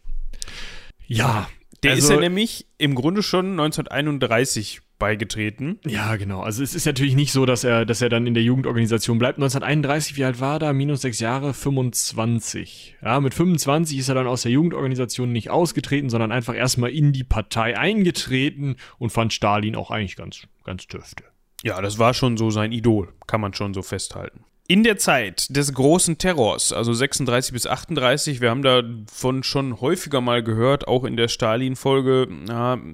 [1.08, 1.50] Ja.
[1.82, 5.80] Der also, ist ja nämlich im Grunde schon 1931 beigetreten.
[5.86, 6.42] Ja, genau.
[6.42, 9.38] Also es ist natürlich nicht so, dass er, dass er dann in der Jugendorganisation bleibt.
[9.38, 10.74] 1931, wie alt war er da?
[10.74, 12.98] Minus sechs Jahre, 25.
[13.04, 17.12] Ja, mit 25 ist er dann aus der Jugendorganisation nicht ausgetreten, sondern einfach erstmal in
[17.12, 21.26] die Partei eingetreten und fand Stalin auch eigentlich ganz, ganz dürfte.
[21.64, 24.46] Ja, das war schon so sein Idol, kann man schon so festhalten.
[24.66, 30.22] In der Zeit des großen Terrors, also 36 bis 38, wir haben davon schon häufiger
[30.22, 32.30] mal gehört, auch in der Stalin-Folge,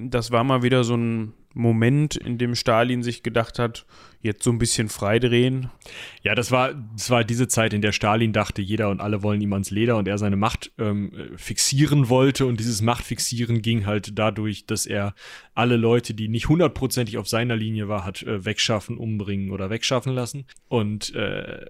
[0.09, 3.85] das war mal wieder so ein Moment, in dem Stalin sich gedacht hat,
[4.21, 5.69] jetzt so ein bisschen freidrehen.
[6.21, 9.41] Ja, das war, das war diese Zeit, in der Stalin dachte, jeder und alle wollen
[9.41, 12.45] ihm ans Leder und er seine Macht ähm, äh, fixieren wollte.
[12.45, 15.15] Und dieses Machtfixieren ging halt dadurch, dass er
[15.55, 20.13] alle Leute, die nicht hundertprozentig auf seiner Linie war, hat äh, wegschaffen, umbringen oder wegschaffen
[20.13, 20.45] lassen.
[20.67, 21.65] Und äh,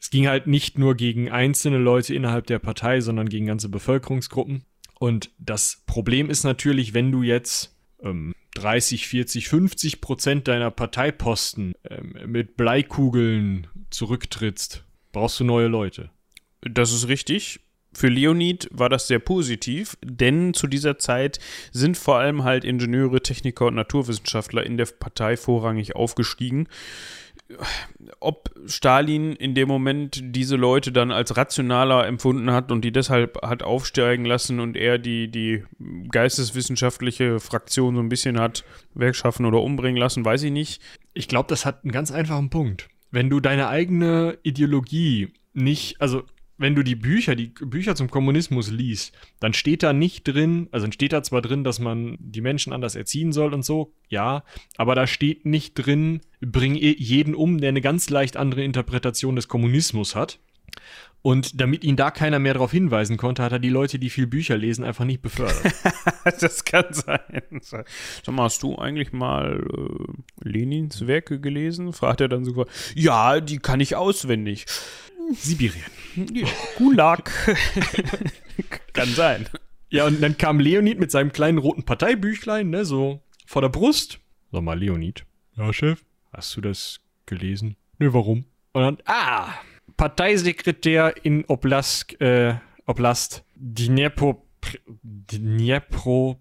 [0.00, 4.64] es ging halt nicht nur gegen einzelne Leute innerhalb der Partei, sondern gegen ganze Bevölkerungsgruppen.
[4.98, 11.74] Und das Problem ist natürlich, wenn du jetzt ähm, 30, 40, 50 Prozent deiner Parteiposten
[11.88, 16.10] ähm, mit Bleikugeln zurücktrittst, brauchst du neue Leute.
[16.62, 17.60] Das ist richtig.
[17.92, 21.38] Für Leonid war das sehr positiv, denn zu dieser Zeit
[21.70, 26.66] sind vor allem halt Ingenieure, Techniker und Naturwissenschaftler in der Partei vorrangig aufgestiegen.
[28.20, 33.42] Ob Stalin in dem Moment diese Leute dann als rationaler empfunden hat und die deshalb
[33.42, 35.64] hat aufsteigen lassen und er die, die
[36.10, 40.80] geisteswissenschaftliche Fraktion so ein bisschen hat wegschaffen oder umbringen lassen, weiß ich nicht.
[41.12, 42.88] Ich glaube, das hat einen ganz einfachen Punkt.
[43.10, 46.24] Wenn du deine eigene Ideologie nicht, also
[46.56, 50.86] wenn du die Bücher, die Bücher zum Kommunismus liest, dann steht da nicht drin, also
[50.86, 54.44] dann steht da zwar drin, dass man die Menschen anders erziehen soll und so, ja,
[54.76, 59.48] aber da steht nicht drin, bring jeden um, der eine ganz leicht andere Interpretation des
[59.48, 60.38] Kommunismus hat.
[61.26, 64.26] Und damit ihn da keiner mehr darauf hinweisen konnte, hat er die Leute, die viel
[64.26, 65.72] Bücher lesen, einfach nicht befördert.
[66.40, 67.62] das kann sein.
[67.62, 67.86] Sag
[68.30, 71.94] mal, hast du eigentlich mal äh, Lenins Werke gelesen?
[71.94, 72.66] Fragt er dann sogar.
[72.94, 74.66] Ja, die kann ich auswendig.
[75.32, 75.84] Sibirien.
[76.32, 77.30] Ja, Gulag.
[78.92, 79.48] kann sein.
[79.90, 84.18] Ja, und dann kam Leonid mit seinem kleinen roten Parteibüchlein, ne, so vor der Brust.
[84.50, 85.24] Sag mal, Leonid.
[85.56, 86.04] Ja, Chef?
[86.32, 87.76] Hast du das gelesen?
[87.98, 88.44] Nö, warum?
[88.72, 89.52] Und dann, ah,
[89.96, 92.56] Parteisekretär in Oblast, äh,
[92.86, 94.44] Oblast Dnepro,
[95.02, 96.40] Dnepro,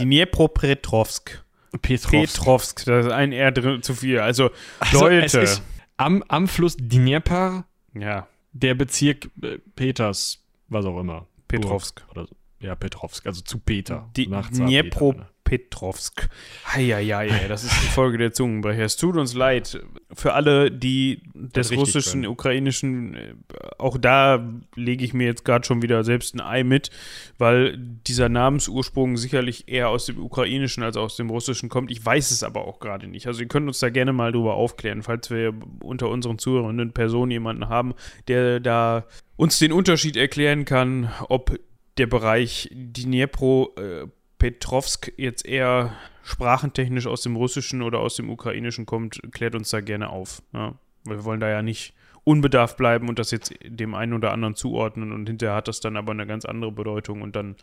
[0.00, 1.42] Dnepropetrovsk.
[1.80, 2.10] Petrovsk.
[2.10, 4.20] Petrovsk, das ist ein R drin zu viel.
[4.20, 5.48] Also, also Leute.
[5.96, 8.28] Am, am Fluss Dnieper, ja.
[8.52, 11.26] der Bezirk äh, Peters, was auch immer.
[11.48, 12.04] Petrovsk.
[12.10, 12.34] Oder so.
[12.60, 14.10] Ja, Petrovsk, also zu Peter.
[14.16, 16.28] Die Dniepro Petrovsk.
[16.72, 18.82] Heieiei, das ist die Folge der Zungenbrecher.
[18.82, 19.80] Es tut uns leid
[20.12, 22.32] für alle, die des russischen, können.
[22.32, 23.34] ukrainischen, äh,
[23.78, 26.90] auch da lege ich mir jetzt gerade schon wieder selbst ein Ei mit,
[27.38, 31.90] weil dieser Namensursprung sicherlich eher aus dem ukrainischen als aus dem russischen kommt.
[31.90, 33.26] Ich weiß es aber auch gerade nicht.
[33.26, 37.30] Also ihr könnt uns da gerne mal drüber aufklären, falls wir unter unseren zuhörenden Personen
[37.30, 37.94] jemanden haben,
[38.28, 39.04] der da
[39.36, 41.58] uns den Unterschied erklären kann, ob
[41.98, 44.06] der Bereich Dnipro äh,
[44.44, 49.80] Petrovsk jetzt eher sprachentechnisch aus dem Russischen oder aus dem Ukrainischen kommt, klärt uns da
[49.80, 50.42] gerne auf.
[50.52, 50.74] Ja?
[51.04, 55.12] wir wollen da ja nicht unbedarft bleiben und das jetzt dem einen oder anderen zuordnen
[55.12, 57.56] und hinterher hat das dann aber eine ganz andere Bedeutung und dann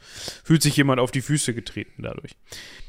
[0.43, 2.31] fühlt sich jemand auf die Füße getreten dadurch.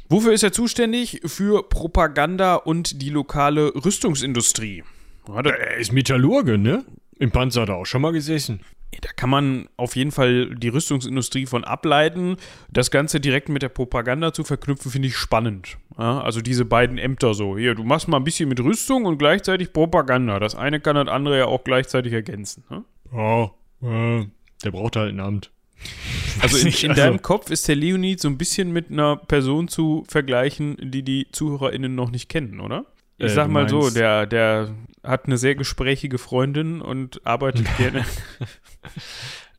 [0.08, 1.20] Wofür ist er zuständig?
[1.26, 4.84] Für Propaganda und die lokale Rüstungsindustrie.
[5.28, 6.86] er ist Metallurge, ne?
[7.18, 8.62] Im Panzer hat er auch schon mal gesessen
[9.00, 12.36] da kann man auf jeden Fall die Rüstungsindustrie von ableiten.
[12.70, 15.78] Das Ganze direkt mit der Propaganda zu verknüpfen, finde ich spannend.
[15.98, 17.56] Ja, also diese beiden Ämter so.
[17.56, 20.38] Hier, du machst mal ein bisschen mit Rüstung und gleichzeitig Propaganda.
[20.38, 22.64] Das eine kann das andere ja auch gleichzeitig ergänzen.
[22.70, 22.84] Ne?
[23.12, 23.50] Ja,
[23.82, 24.26] äh,
[24.64, 25.50] der braucht halt ein Amt.
[26.40, 27.22] Also in, in deinem also.
[27.22, 31.94] Kopf ist der Leonid so ein bisschen mit einer Person zu vergleichen, die die ZuhörerInnen
[31.94, 32.86] noch nicht kennen, oder?
[33.22, 38.04] Ich äh, sag mal so, der, der hat eine sehr gesprächige Freundin und arbeitet gerne.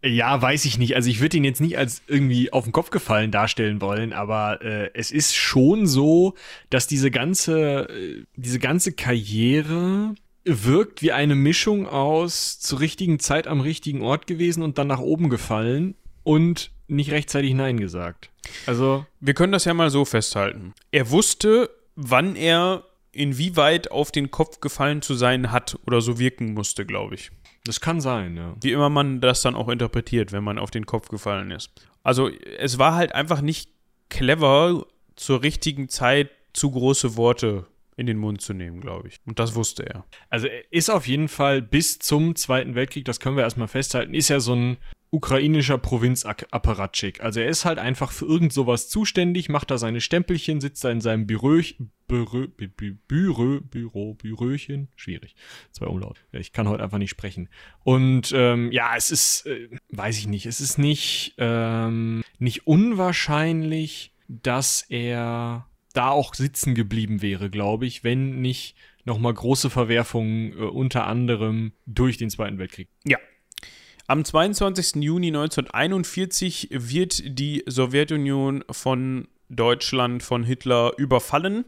[0.06, 0.98] Ja, weiß ich nicht.
[0.98, 4.62] Also ich würde ihn jetzt nicht als irgendwie auf den Kopf gefallen darstellen wollen, aber
[4.62, 6.36] äh, es ist schon so,
[6.70, 13.48] dass diese ganze, äh, diese ganze Karriere wirkt wie eine Mischung aus zur richtigen Zeit
[13.48, 18.30] am richtigen Ort gewesen und dann nach oben gefallen und nicht rechtzeitig Nein gesagt.
[18.66, 19.06] Also.
[19.22, 20.74] Wir können das ja mal so festhalten.
[20.92, 26.54] Er wusste, wann er inwieweit auf den Kopf gefallen zu sein hat oder so wirken
[26.54, 27.32] musste, glaube ich.
[27.66, 28.56] Das kann sein, ja.
[28.62, 31.72] Wie immer man das dann auch interpretiert, wenn man auf den Kopf gefallen ist.
[32.04, 33.70] Also es war halt einfach nicht
[34.10, 39.20] clever, zur richtigen Zeit zu große Worte in den Mund zu nehmen, glaube ich.
[39.26, 40.06] Und das wusste er.
[40.30, 44.14] Also er ist auf jeden Fall bis zum Zweiten Weltkrieg, das können wir erstmal festhalten,
[44.14, 44.78] ist ja so ein
[45.14, 47.22] ukrainischer Provinzapparatschik.
[47.22, 50.90] Also er ist halt einfach für irgend sowas zuständig, macht da seine Stempelchen, sitzt da
[50.90, 51.62] in seinem Büro,
[52.08, 52.48] Büro,
[53.08, 55.36] Büro, Büro, Büröchen, schwierig,
[55.72, 56.26] zwei Umlaut.
[56.32, 57.50] Ich kann heute einfach nicht sprechen.
[57.84, 64.16] Und ähm, ja, es ist, äh, weiß ich nicht, es ist nicht, ähm, nicht unwahrscheinlich,
[64.28, 70.64] dass er da auch sitzen geblieben wäre, glaube ich, wenn nicht nochmal große Verwerfungen äh,
[70.64, 72.90] unter anderem durch den Zweiten Weltkrieg.
[73.06, 73.20] Ja,
[74.08, 74.96] am 22.
[74.96, 81.66] Juni 1941 wird die Sowjetunion von Deutschland, von Hitler überfallen.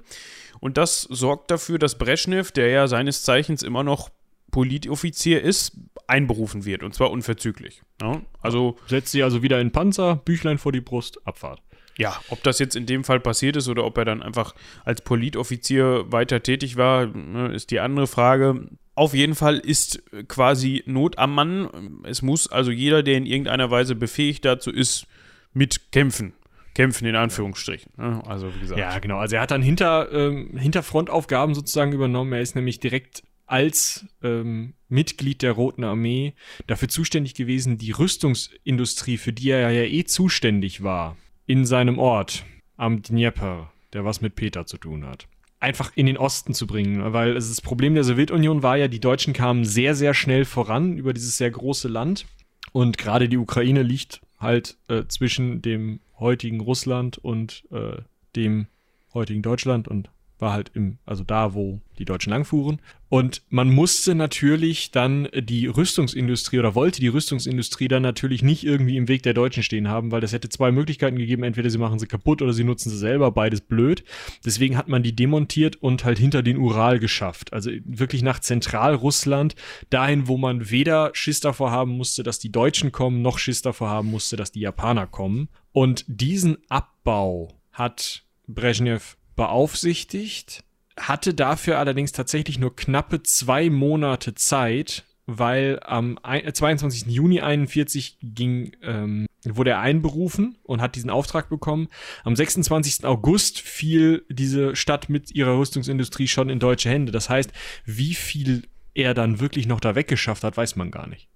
[0.59, 4.09] Und das sorgt dafür, dass Brezhnev, der ja seines Zeichens immer noch
[4.51, 6.83] Politoffizier ist, einberufen wird.
[6.83, 7.81] Und zwar unverzüglich.
[8.01, 11.61] Ja, also Setzt sie also wieder in Panzer, Büchlein vor die Brust, Abfahrt.
[11.97, 15.01] Ja, ob das jetzt in dem Fall passiert ist oder ob er dann einfach als
[15.01, 18.67] Politoffizier weiter tätig war, ne, ist die andere Frage.
[18.95, 21.99] Auf jeden Fall ist quasi Not am Mann.
[22.03, 25.05] Es muss also jeder, der in irgendeiner Weise befähigt dazu ist,
[25.53, 26.33] mitkämpfen.
[26.73, 27.91] Kämpfen in Anführungsstrichen.
[27.97, 28.21] Ne?
[28.25, 28.79] Also wie gesagt.
[28.79, 29.17] Ja, genau.
[29.17, 32.33] Also er hat dann hinter, ähm, Hinterfrontaufgaben sozusagen übernommen.
[32.33, 36.33] Er ist nämlich direkt als ähm, Mitglied der Roten Armee
[36.67, 42.43] dafür zuständig gewesen, die Rüstungsindustrie, für die er ja eh zuständig war, in seinem Ort
[42.75, 45.27] am Dnieper, der was mit Peter zu tun hat
[45.59, 47.13] einfach in den Osten zu bringen.
[47.13, 51.13] Weil das Problem der Sowjetunion war ja, die Deutschen kamen sehr, sehr schnell voran über
[51.13, 52.25] dieses sehr große Land.
[52.71, 58.01] Und gerade die Ukraine liegt halt äh, zwischen dem heutigen Russland und äh,
[58.35, 58.67] dem
[59.13, 62.81] heutigen Deutschland und war halt im, also da, wo die Deutschen langfuhren.
[63.07, 68.97] Und man musste natürlich dann die Rüstungsindustrie oder wollte die Rüstungsindustrie dann natürlich nicht irgendwie
[68.97, 71.43] im Weg der Deutschen stehen haben, weil das hätte zwei Möglichkeiten gegeben.
[71.43, 74.03] Entweder sie machen sie kaputt oder sie nutzen sie selber, beides blöd.
[74.43, 77.53] Deswegen hat man die demontiert und halt hinter den Ural geschafft.
[77.53, 79.55] Also wirklich nach Zentralrussland,
[79.89, 83.89] dahin, wo man weder Schiss davor haben musste, dass die Deutschen kommen, noch Schiss davor
[83.89, 85.47] haben musste, dass die Japaner kommen.
[85.71, 90.63] Und diesen Abbau hat Brezhnev beaufsichtigt,
[90.97, 97.07] hatte dafür allerdings tatsächlich nur knappe zwei Monate Zeit, weil am 22.
[97.07, 101.87] Juni 41 ging, ähm, wurde er einberufen und hat diesen Auftrag bekommen.
[102.23, 103.05] Am 26.
[103.05, 107.11] August fiel diese Stadt mit ihrer Rüstungsindustrie schon in deutsche Hände.
[107.11, 107.51] Das heißt,
[107.85, 111.27] wie viel er dann wirklich noch da weggeschafft hat, weiß man gar nicht.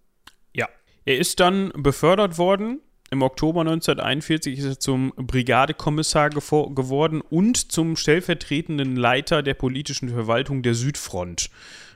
[0.53, 0.69] Ja.
[1.05, 2.79] Er ist dann befördert worden.
[3.11, 10.61] Im Oktober 1941 ist er zum Brigadekommissar geworden und zum stellvertretenden Leiter der politischen Verwaltung
[10.61, 11.49] der Südfront.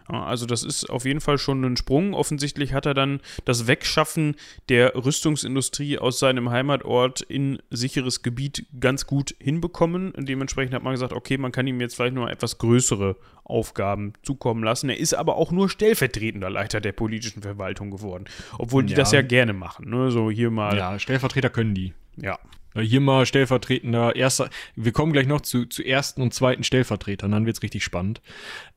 [0.07, 2.13] Also das ist auf jeden Fall schon ein Sprung.
[2.13, 4.35] Offensichtlich hat er dann das Wegschaffen
[4.69, 10.13] der Rüstungsindustrie aus seinem Heimatort in sicheres Gebiet ganz gut hinbekommen.
[10.17, 14.63] Dementsprechend hat man gesagt, okay, man kann ihm jetzt vielleicht nur etwas größere Aufgaben zukommen
[14.63, 14.89] lassen.
[14.89, 18.25] Er ist aber auch nur stellvertretender Leiter der politischen Verwaltung geworden,
[18.57, 18.97] obwohl die ja.
[18.97, 19.89] das ja gerne machen.
[19.89, 20.11] Ne?
[20.11, 20.77] So hier mal.
[20.77, 21.93] Ja, Stellvertreter können die.
[22.17, 22.39] Ja.
[22.75, 24.49] Hier mal stellvertretender erster.
[24.75, 28.21] Wir kommen gleich noch zu, zu ersten und zweiten Stellvertretern, dann wird es richtig spannend.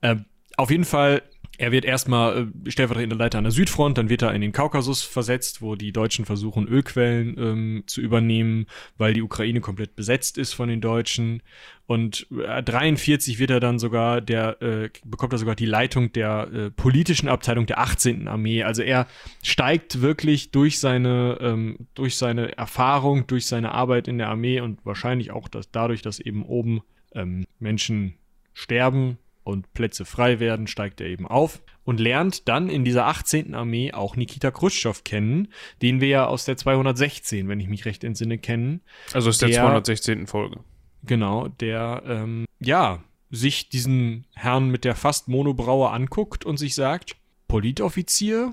[0.02, 0.16] Äh,
[0.56, 1.22] auf jeden Fall,
[1.58, 5.02] er wird erstmal äh, stellvertretender Leiter an der Südfront, dann wird er in den Kaukasus
[5.02, 8.66] versetzt, wo die Deutschen versuchen, Ölquellen ähm, zu übernehmen,
[8.98, 11.42] weil die Ukraine komplett besetzt ist von den Deutschen.
[11.86, 16.48] Und äh, 43 wird er dann sogar, der äh, bekommt er sogar die Leitung der
[16.52, 18.28] äh, politischen Abteilung der 18.
[18.28, 18.62] Armee.
[18.62, 19.06] Also er
[19.42, 24.84] steigt wirklich durch seine, ähm, durch seine Erfahrung, durch seine Arbeit in der Armee und
[24.84, 26.82] wahrscheinlich auch dass dadurch, dass eben oben
[27.14, 28.14] ähm, Menschen
[28.52, 33.54] sterben, und Plätze frei werden, steigt er eben auf und lernt dann in dieser 18.
[33.54, 35.48] Armee auch Nikita Khrushchev kennen,
[35.82, 38.80] den wir ja aus der 216, wenn ich mich recht entsinne, kennen.
[39.12, 40.26] Also aus der, der 216.
[40.26, 40.60] Folge.
[41.04, 47.16] Genau, der, ähm, ja, sich diesen Herrn mit der fast Monobraue anguckt und sich sagt,
[47.46, 48.52] Politoffizier,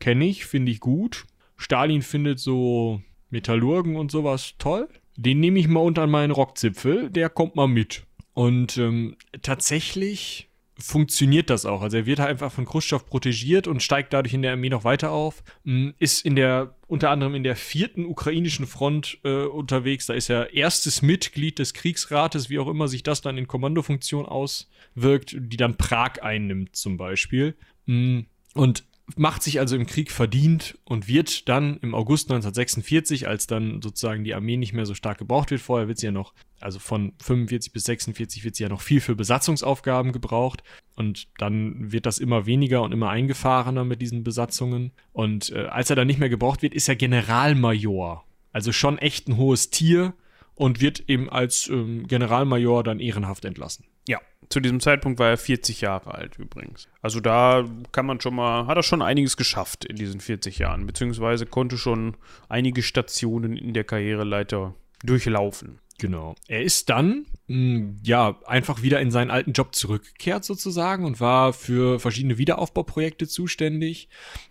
[0.00, 1.26] kenne ich, finde ich gut.
[1.56, 3.00] Stalin findet so
[3.30, 4.88] Metallurgen und sowas toll.
[5.16, 8.04] Den nehme ich mal unter meinen Rockzipfel, der kommt mal mit.
[8.34, 11.82] Und ähm, tatsächlich funktioniert das auch.
[11.82, 14.84] Also er wird halt einfach von Khrushchev protegiert und steigt dadurch in der Armee noch
[14.84, 15.44] weiter auf.
[15.64, 20.06] Hm, ist in der, unter anderem in der vierten ukrainischen Front äh, unterwegs.
[20.06, 24.26] Da ist er erstes Mitglied des Kriegsrates, wie auch immer sich das dann in Kommandofunktion
[24.26, 27.54] auswirkt, die dann Prag einnimmt zum Beispiel.
[27.86, 28.84] Hm, und
[29.18, 34.24] macht sich also im Krieg verdient und wird dann im August 1946, als dann sozusagen
[34.24, 37.12] die Armee nicht mehr so stark gebraucht wird, vorher wird sie ja noch, also von
[37.22, 40.62] 45 bis 46 wird sie ja noch viel für Besatzungsaufgaben gebraucht
[40.96, 45.90] und dann wird das immer weniger und immer eingefahrener mit diesen Besatzungen und äh, als
[45.90, 50.14] er dann nicht mehr gebraucht wird, ist er Generalmajor, also schon echt ein hohes Tier
[50.54, 53.84] und wird eben als ähm, Generalmajor dann ehrenhaft entlassen.
[54.06, 54.20] Ja,
[54.52, 56.86] zu diesem Zeitpunkt war er 40 Jahre alt übrigens.
[57.00, 60.86] Also da kann man schon mal, hat er schon einiges geschafft in diesen 40 Jahren,
[60.86, 62.16] beziehungsweise konnte schon
[62.50, 65.78] einige Stationen in der Karriereleiter durchlaufen.
[65.98, 66.34] Genau.
[66.48, 71.20] Er ist dann, mh, hm, ja, einfach wieder in seinen alten Job zurückgekehrt sozusagen und
[71.20, 74.08] war für verschiedene Wiederaufbauprojekte zuständig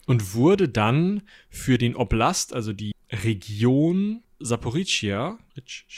[0.07, 5.37] und wurde dann für den Oblast, also die Region Saporischia,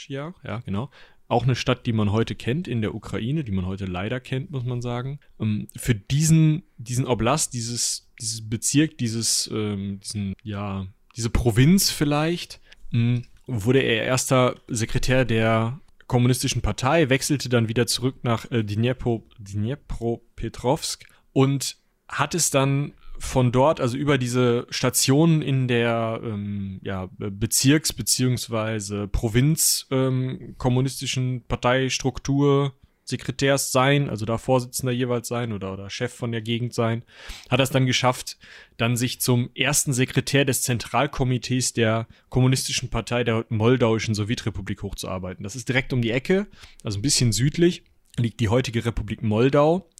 [0.08, 0.34] ja,
[0.66, 0.90] genau,
[1.28, 4.50] auch eine Stadt, die man heute kennt in der Ukraine, die man heute leider kennt,
[4.50, 5.20] muss man sagen.
[5.40, 12.60] Ähm, für diesen, diesen Oblast, dieses, dieses Bezirk, dieses, ähm, diesen, ja, diese Provinz vielleicht,
[12.92, 19.26] ähm, wurde er erster Sekretär der kommunistischen Partei, wechselte dann wieder zurück nach äh, Dnipro,
[19.38, 21.76] Dnipropetrovsk und
[22.08, 22.92] hat es dann
[23.24, 29.06] von dort, also über diese Stationen in der ähm, ja, Bezirks- bzw.
[29.08, 32.72] Provinz-kommunistischen ähm, Parteistruktur
[33.04, 37.02] Sekretärs sein, also da Vorsitzender jeweils sein oder, oder Chef von der Gegend sein,
[37.50, 38.38] hat er es dann geschafft,
[38.78, 45.44] dann sich zum ersten Sekretär des Zentralkomitees der Kommunistischen Partei der Moldauischen Sowjetrepublik hochzuarbeiten.
[45.44, 46.46] Das ist direkt um die Ecke,
[46.82, 47.84] also ein bisschen südlich,
[48.16, 49.90] liegt die heutige Republik Moldau.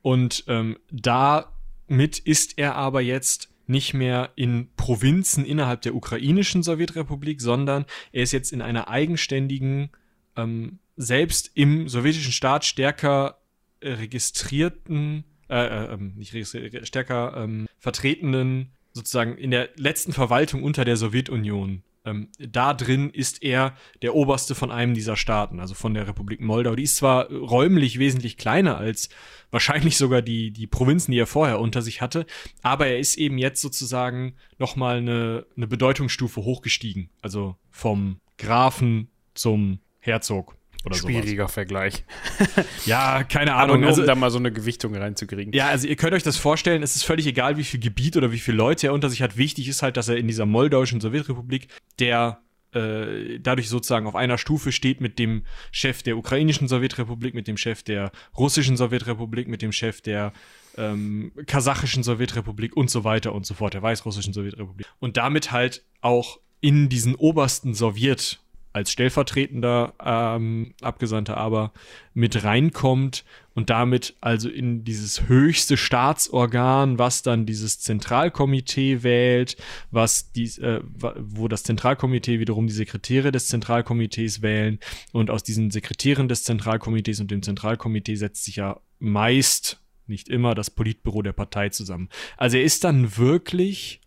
[0.00, 1.52] Und ähm, da
[1.88, 8.22] mit ist er aber jetzt nicht mehr in Provinzen innerhalb der ukrainischen Sowjetrepublik, sondern er
[8.22, 9.90] ist jetzt in einer eigenständigen,
[10.36, 13.38] ähm, selbst im sowjetischen Staat stärker
[13.80, 20.62] äh, registrierten, äh, äh, ähm, nicht registriert, stärker ähm, vertretenen, sozusagen in der letzten Verwaltung
[20.62, 25.74] unter der Sowjetunion ähm, da drin ist er der oberste von einem dieser Staaten, also
[25.74, 26.74] von der Republik Moldau.
[26.74, 29.10] Die ist zwar räumlich wesentlich kleiner als
[29.50, 32.26] wahrscheinlich sogar die, die Provinzen, die er vorher unter sich hatte,
[32.62, 37.10] aber er ist eben jetzt sozusagen nochmal eine, eine Bedeutungsstufe hochgestiegen.
[37.20, 40.55] Also vom Grafen zum Herzog
[40.92, 41.54] Schwieriger sowas.
[41.54, 42.04] Vergleich.
[42.86, 43.80] ja, keine Ahnung.
[43.80, 45.52] nur, also, um da mal so eine Gewichtung reinzukriegen.
[45.52, 48.32] Ja, also ihr könnt euch das vorstellen, es ist völlig egal, wie viel Gebiet oder
[48.32, 49.36] wie viele Leute er unter sich hat.
[49.36, 51.68] Wichtig ist halt, dass er in dieser moldauischen Sowjetrepublik,
[51.98, 52.40] der
[52.76, 57.56] äh, dadurch sozusagen auf einer Stufe steht mit dem Chef der ukrainischen Sowjetrepublik, mit dem
[57.56, 60.32] Chef der russischen Sowjetrepublik, mit dem Chef der
[60.76, 64.86] ähm, kasachischen Sowjetrepublik und so weiter und so fort, der weißrussischen Sowjetrepublik.
[64.98, 68.40] Und damit halt auch in diesen obersten Sowjet
[68.76, 71.72] als stellvertretender ähm, Abgesandter aber
[72.12, 73.24] mit reinkommt
[73.54, 79.56] und damit also in dieses höchste Staatsorgan, was dann dieses Zentralkomitee wählt,
[79.90, 84.78] was dies, äh, wo das Zentralkomitee wiederum die Sekretäre des Zentralkomitees wählen
[85.12, 90.54] und aus diesen Sekretären des Zentralkomitees und dem Zentralkomitee setzt sich ja meist, nicht immer,
[90.54, 92.10] das Politbüro der Partei zusammen.
[92.36, 94.02] Also er ist dann wirklich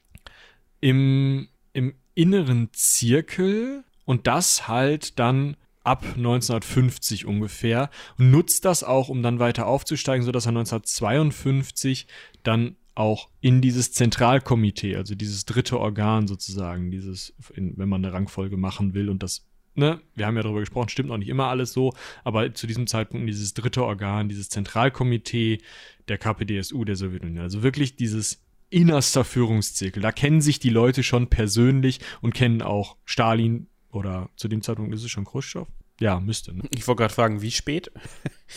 [0.80, 9.08] im, im inneren Zirkel und das halt dann ab 1950 ungefähr und nutzt das auch,
[9.08, 12.08] um dann weiter aufzusteigen, sodass er 1952
[12.42, 18.12] dann auch in dieses Zentralkomitee, also dieses dritte Organ sozusagen, dieses, in, wenn man eine
[18.12, 19.46] Rangfolge machen will und das,
[19.76, 21.94] ne, wir haben ja darüber gesprochen, stimmt auch nicht immer alles so,
[22.24, 25.60] aber zu diesem Zeitpunkt dieses dritte Organ, dieses Zentralkomitee
[26.08, 28.42] der KPDSU der Sowjetunion, also wirklich dieses
[28.72, 30.02] innerster Führungszirkel.
[30.02, 34.94] Da kennen sich die Leute schon persönlich und kennen auch Stalin, oder zu dem Zeitpunkt
[34.94, 35.68] ist es schon Khrushchev?
[36.00, 36.56] Ja, müsste.
[36.56, 36.64] Ne?
[36.74, 37.92] Ich wollte gerade fragen, wie spät?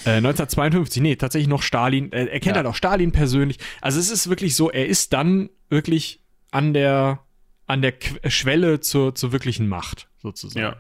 [0.05, 2.13] Äh, 1952, nee, tatsächlich noch Stalin.
[2.13, 2.63] Äh, er kennt ja.
[2.63, 3.59] halt auch Stalin persönlich.
[3.81, 6.21] Also es ist wirklich so, er ist dann wirklich
[6.51, 7.21] an der,
[7.67, 10.65] an der Qu Schwelle zur, zur wirklichen Macht, sozusagen.
[10.65, 10.77] Ja.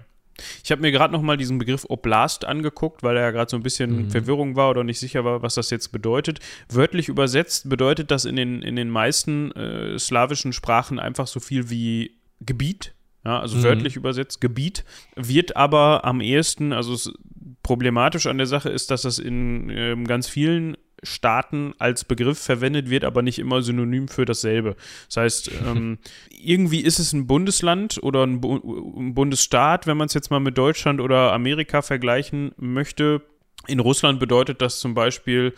[0.64, 3.56] Ich habe mir gerade noch mal diesen Begriff Oblast angeguckt, weil er ja gerade so
[3.56, 4.10] ein bisschen mhm.
[4.10, 6.40] Verwirrung war oder nicht sicher war, was das jetzt bedeutet.
[6.68, 11.70] Wörtlich übersetzt bedeutet das in den, in den meisten äh, slawischen Sprachen einfach so viel
[11.70, 12.94] wie Gebiet
[13.24, 13.62] ja, also mhm.
[13.62, 17.12] wörtlich übersetzt Gebiet, wird aber am ehesten, also
[17.62, 22.88] problematisch an der Sache ist, dass das in äh, ganz vielen Staaten als Begriff verwendet
[22.88, 24.76] wird, aber nicht immer synonym für dasselbe.
[25.08, 25.98] Das heißt, ähm,
[26.30, 28.56] irgendwie ist es ein Bundesland oder ein, Bu
[28.96, 33.22] ein Bundesstaat, wenn man es jetzt mal mit Deutschland oder Amerika vergleichen möchte,
[33.68, 35.54] in Russland bedeutet das zum Beispiel,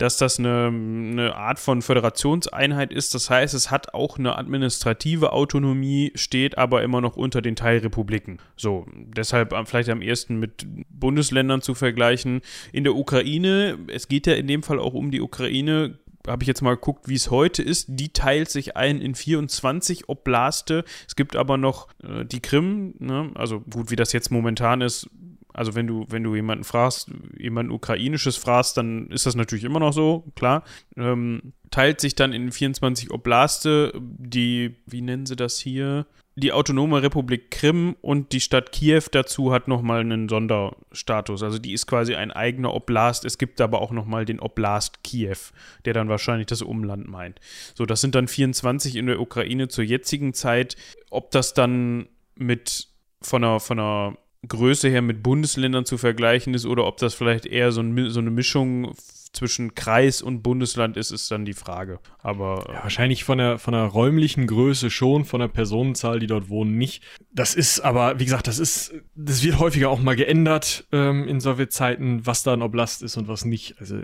[0.00, 3.14] dass das eine, eine, Art von Föderationseinheit ist.
[3.14, 8.38] Das heißt, es hat auch eine administrative Autonomie, steht aber immer noch unter den Teilrepubliken.
[8.56, 12.40] So, deshalb vielleicht am ersten mit Bundesländern zu vergleichen.
[12.72, 16.48] In der Ukraine, es geht ja in dem Fall auch um die Ukraine, habe ich
[16.48, 17.86] jetzt mal geguckt, wie es heute ist.
[17.90, 20.84] Die teilt sich ein in 24 Oblaste.
[21.06, 23.30] Es gibt aber noch äh, die Krim, ne?
[23.34, 25.10] also gut, wie das jetzt momentan ist,
[25.52, 29.80] also wenn du, wenn du jemanden fragst, jemanden ukrainisches fragst, dann ist das natürlich immer
[29.80, 30.64] noch so, klar.
[30.96, 36.06] Ähm, teilt sich dann in 24 Oblaste, die, wie nennen sie das hier?
[36.36, 41.42] Die Autonome Republik Krim und die Stadt Kiew dazu hat nochmal einen Sonderstatus.
[41.42, 43.24] Also die ist quasi ein eigener Oblast.
[43.24, 45.36] Es gibt aber auch nochmal den Oblast Kiew,
[45.84, 47.40] der dann wahrscheinlich das Umland meint.
[47.74, 50.76] So, das sind dann 24 in der Ukraine zur jetzigen Zeit.
[51.10, 52.88] Ob das dann mit
[53.20, 57.46] von einer, von einer Größe her mit Bundesländern zu vergleichen ist oder ob das vielleicht
[57.46, 58.94] eher so, ein, so eine Mischung
[59.32, 62.00] zwischen Kreis und Bundesland ist, ist dann die Frage.
[62.18, 66.48] Aber ja, wahrscheinlich von der von der räumlichen Größe schon, von der Personenzahl, die dort
[66.48, 67.04] wohnen, nicht.
[67.32, 71.40] Das ist aber, wie gesagt, das ist, das wird häufiger auch mal geändert ähm, in
[71.40, 73.76] Sowjetzeiten, was da ein Oblast ist und was nicht.
[73.78, 73.98] Also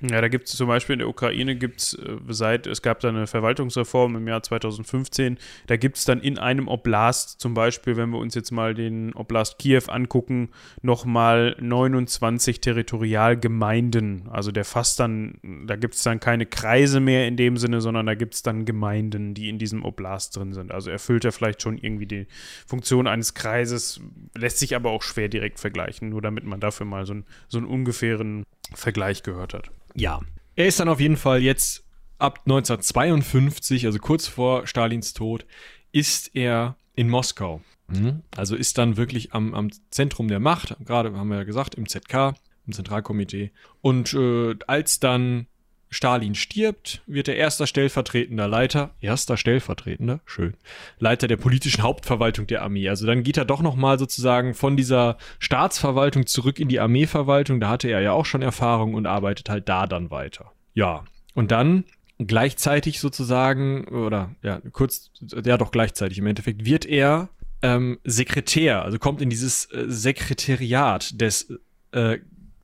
[0.00, 3.00] ja, da gibt es zum Beispiel in der Ukraine gibt es äh, seit es gab
[3.00, 5.38] da eine Verwaltungsreform im Jahr 2015.
[5.66, 9.12] Da gibt es dann in einem Oblast zum Beispiel, wenn wir uns jetzt mal den
[9.14, 10.50] Oblast Kiew angucken,
[10.80, 14.28] nochmal 29 Territorialgemeinden.
[14.30, 15.34] Also der fasst dann,
[15.66, 18.64] da gibt es dann keine Kreise mehr in dem Sinne, sondern da gibt es dann
[18.64, 20.70] Gemeinden, die in diesem Oblast drin sind.
[20.70, 22.26] Also erfüllt er vielleicht schon irgendwie die
[22.66, 24.00] Funktion eines Kreises,
[24.36, 27.58] lässt sich aber auch schwer direkt vergleichen, nur damit man dafür mal so, ein, so
[27.58, 29.70] einen ungefähren Vergleich gehört hat.
[29.94, 30.20] Ja.
[30.54, 31.84] Er ist dann auf jeden Fall jetzt
[32.18, 35.46] ab 1952, also kurz vor Stalins Tod,
[35.90, 37.60] ist er in Moskau.
[37.88, 38.22] Mhm.
[38.36, 41.88] Also ist dann wirklich am, am Zentrum der Macht, gerade haben wir ja gesagt, im
[41.88, 42.34] ZK,
[42.66, 43.50] im Zentralkomitee.
[43.80, 45.46] Und äh, als dann
[45.90, 50.54] Stalin stirbt, wird er erster stellvertretender Leiter, erster stellvertretender, schön,
[51.00, 52.88] Leiter der politischen Hauptverwaltung der Armee.
[52.88, 57.58] Also dann geht er doch nochmal sozusagen von dieser Staatsverwaltung zurück in die Armeeverwaltung.
[57.58, 60.52] Da hatte er ja auch schon Erfahrung und arbeitet halt da dann weiter.
[60.74, 61.04] Ja,
[61.34, 61.84] und dann
[62.18, 65.10] gleichzeitig sozusagen, oder ja, kurz,
[65.44, 67.30] ja doch gleichzeitig im Endeffekt, wird er
[67.62, 71.52] ähm, Sekretär, also kommt in dieses äh, Sekretariat des
[71.92, 72.18] äh,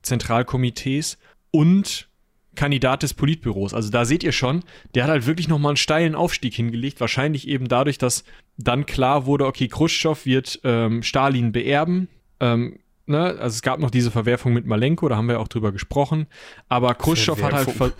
[0.07, 1.19] Zentralkomitees
[1.51, 2.09] und
[2.55, 3.75] Kandidat des Politbüros.
[3.75, 7.01] Also da seht ihr schon, der hat halt wirklich nochmal einen steilen Aufstieg hingelegt.
[7.01, 8.25] Wahrscheinlich eben dadurch, dass
[8.57, 12.09] dann klar wurde, okay, Khrushchev wird ähm, Stalin beerben.
[12.41, 13.37] Ähm, ne?
[13.39, 16.27] Also es gab noch diese Verwerfung mit Malenko, da haben wir auch drüber gesprochen.
[16.69, 17.69] Aber Khrushchev hat halt.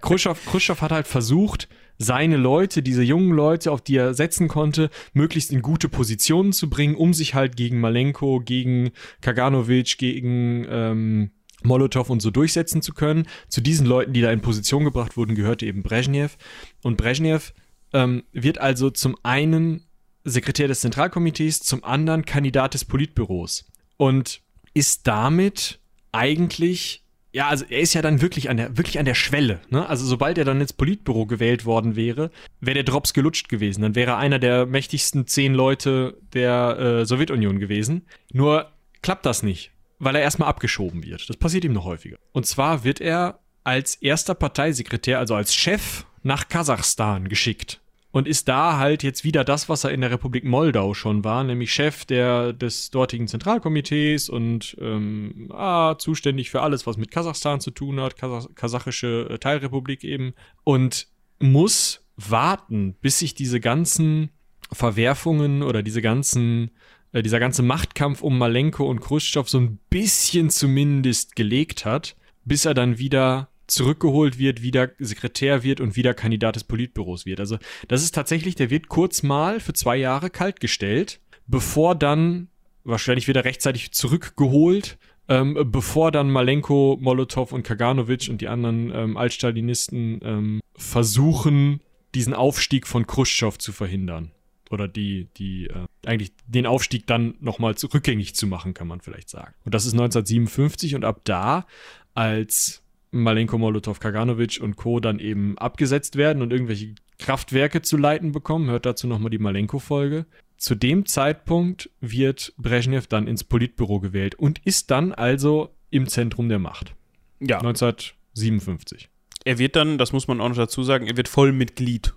[0.00, 1.68] Khrushchev, Khrushchev hat halt versucht,
[2.02, 6.68] seine Leute, diese jungen Leute, auf die er setzen konnte, möglichst in gute Positionen zu
[6.68, 8.90] bringen, um sich halt gegen Malenko, gegen
[9.20, 11.30] Kaganovic, gegen ähm,
[11.62, 13.26] Molotow und so durchsetzen zu können.
[13.48, 16.36] Zu diesen Leuten, die da in Position gebracht wurden, gehörte eben Brezhnev.
[16.82, 17.52] Und Brezhnev
[17.92, 19.84] ähm, wird also zum einen
[20.24, 23.66] Sekretär des Zentralkomitees, zum anderen Kandidat des Politbüros.
[23.96, 24.40] Und
[24.74, 25.80] ist damit
[26.10, 27.01] eigentlich
[27.32, 29.60] ja, also er ist ja dann wirklich an der, wirklich an der Schwelle.
[29.70, 29.88] Ne?
[29.88, 32.30] Also sobald er dann ins Politbüro gewählt worden wäre,
[32.60, 33.80] wäre der Drops gelutscht gewesen.
[33.82, 38.06] Dann wäre er einer der mächtigsten zehn Leute der äh, Sowjetunion gewesen.
[38.32, 38.70] Nur
[39.00, 41.28] klappt das nicht, weil er erstmal abgeschoben wird.
[41.28, 42.18] Das passiert ihm noch häufiger.
[42.32, 47.81] Und zwar wird er als erster Parteisekretär, also als Chef, nach Kasachstan geschickt
[48.12, 51.42] und ist da halt jetzt wieder das, was er in der Republik Moldau schon war,
[51.42, 57.60] nämlich Chef der, des dortigen Zentralkomitees und ähm, ah, zuständig für alles, was mit Kasachstan
[57.60, 61.08] zu tun hat, Kasach kasachische äh, Teilrepublik eben, und
[61.40, 64.30] muss warten, bis sich diese ganzen
[64.70, 66.70] Verwerfungen oder diese ganzen
[67.12, 72.66] äh, dieser ganze Machtkampf um Malenko und Khrushchev so ein bisschen zumindest gelegt hat, bis
[72.66, 77.40] er dann wieder zurückgeholt wird, wieder Sekretär wird und wieder Kandidat des Politbüros wird.
[77.40, 77.58] Also
[77.88, 82.48] das ist tatsächlich, der wird kurz mal für zwei Jahre kaltgestellt, bevor dann
[82.84, 84.98] wahrscheinlich wieder rechtzeitig zurückgeholt,
[85.28, 91.80] ähm, bevor dann Malenko, Molotow und Kaganovic und die anderen ähm, Altstalinisten ähm, versuchen,
[92.14, 94.32] diesen Aufstieg von Khrushchev zu verhindern.
[94.70, 99.28] Oder die, die, äh, eigentlich den Aufstieg dann nochmal rückgängig zu machen, kann man vielleicht
[99.28, 99.54] sagen.
[99.64, 101.66] Und das ist 1957 und ab da,
[102.14, 102.81] als
[103.12, 104.98] Malenko, Molotow, Kaganovic und Co.
[104.98, 108.68] dann eben abgesetzt werden und irgendwelche Kraftwerke zu leiten bekommen.
[108.70, 110.26] Hört dazu nochmal die Malenko-Folge.
[110.56, 116.48] Zu dem Zeitpunkt wird Brezhnev dann ins Politbüro gewählt und ist dann also im Zentrum
[116.48, 116.94] der Macht.
[117.40, 117.58] Ja.
[117.58, 119.08] 1957.
[119.44, 122.14] Er wird dann, das muss man auch noch dazu sagen, er wird Vollmitglied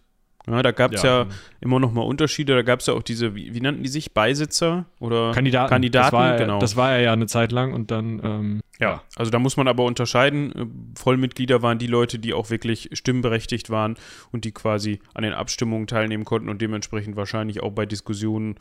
[0.48, 1.24] ja, da gab es ja.
[1.24, 1.28] ja.
[1.62, 2.54] immer noch mal Unterschiede.
[2.54, 4.14] Da gab es ja auch diese, wie, wie, nannten die sich?
[4.14, 5.70] Beisitzer oder Kandidaten?
[5.70, 6.60] Kandidaten, das war, genau.
[6.60, 8.22] Das war er ja eine Zeit lang und dann.
[8.24, 10.52] Ähm, ja, also da muss man aber unterscheiden.
[10.52, 13.96] Äh, Vollmitglieder waren die Leute, die auch wirklich stimmberechtigt waren
[14.32, 18.56] und die quasi an den Abstimmungen teilnehmen konnten und dementsprechend wahrscheinlich auch bei Diskussionen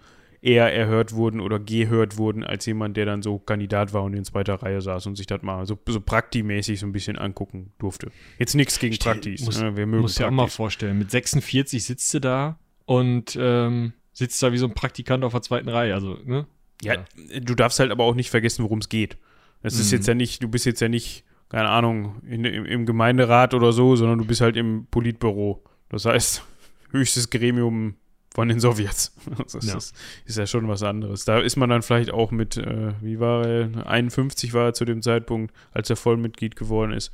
[0.45, 4.27] eher erhört wurden oder gehört wurden, als jemand, der dann so Kandidat war und in
[4.27, 8.13] zweiter Reihe saß und sich das mal so, so praktimäßig so ein bisschen angucken durfte.
[8.39, 9.43] Jetzt nichts gegen Praktis.
[9.47, 9.75] Muss, ne?
[9.75, 14.43] Wir mögen muss ja auch mal vorstellen, mit 46 sitzt du da und ähm, sitzt
[14.43, 15.95] da wie so ein Praktikant auf der zweiten Reihe.
[15.95, 16.47] Also, ne?
[16.83, 17.41] Ja, ja.
[17.41, 19.17] du darfst halt aber auch nicht vergessen, worum es geht.
[19.63, 19.81] Es mhm.
[19.81, 23.55] ist jetzt ja nicht, du bist jetzt ja nicht, keine Ahnung, in, im, im Gemeinderat
[23.55, 25.65] oder so, sondern du bist halt im Politbüro.
[25.89, 26.45] Das heißt,
[26.91, 27.95] höchstes Gremium
[28.35, 29.13] von den Sowjets.
[29.53, 29.77] Das ja.
[29.77, 29.95] Ist,
[30.27, 31.25] ist, ja schon was anderes.
[31.25, 34.85] Da ist man dann vielleicht auch mit, äh, wie war er, 51 war er zu
[34.85, 37.13] dem Zeitpunkt, als er Vollmitglied geworden ist.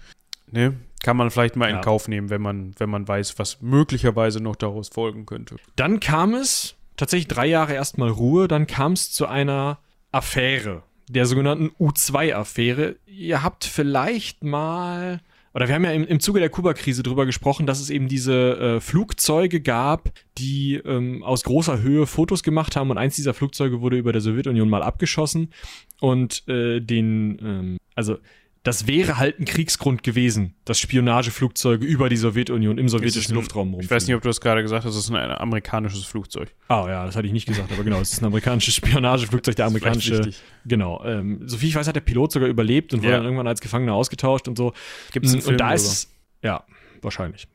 [0.50, 0.74] Ne?
[1.02, 1.76] Kann man vielleicht mal ja.
[1.76, 5.56] in Kauf nehmen, wenn man, wenn man weiß, was möglicherweise noch daraus folgen könnte.
[5.76, 9.78] Dann kam es, tatsächlich drei Jahre erstmal Ruhe, dann kam es zu einer
[10.12, 12.96] Affäre, der sogenannten U2-Affäre.
[13.06, 15.20] Ihr habt vielleicht mal
[15.54, 18.76] oder wir haben ja im, im Zuge der Kuba-Krise darüber gesprochen, dass es eben diese
[18.76, 23.80] äh, Flugzeuge gab, die ähm, aus großer Höhe Fotos gemacht haben und eins dieser Flugzeuge
[23.80, 25.52] wurde über der Sowjetunion mal abgeschossen
[26.00, 28.18] und äh, den, ähm, also
[28.62, 33.84] das wäre halt ein Kriegsgrund gewesen, dass Spionageflugzeuge über die Sowjetunion im sowjetischen Luftraum rumfliegen.
[33.84, 36.54] Ich weiß nicht, ob du das gerade gesagt hast, das ist ein amerikanisches Flugzeug.
[36.68, 39.66] Ah ja, das hatte ich nicht gesagt, aber genau, es ist ein amerikanisches Spionageflugzeug, der
[39.66, 40.30] amerikanische.
[40.66, 41.02] Genau.
[41.04, 43.94] Ähm, soviel ich weiß, hat der Pilot sogar überlebt und wurde dann irgendwann als Gefangener
[43.94, 44.74] ausgetauscht und so.
[45.12, 46.10] Gibt es einen Film Und da ist
[46.42, 46.62] ja
[47.00, 47.48] wahrscheinlich.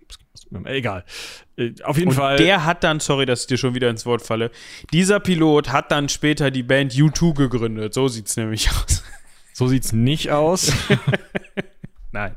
[0.66, 1.06] Egal.
[1.56, 2.38] Äh, auf jeden und Fall.
[2.38, 4.52] Der hat dann, sorry, dass ich dir schon wieder ins Wort falle,
[4.92, 7.94] dieser Pilot hat dann später die Band U2 gegründet.
[7.94, 9.04] So sieht es nämlich aus.
[9.56, 10.74] So sieht es nicht aus.
[12.12, 12.36] Nein.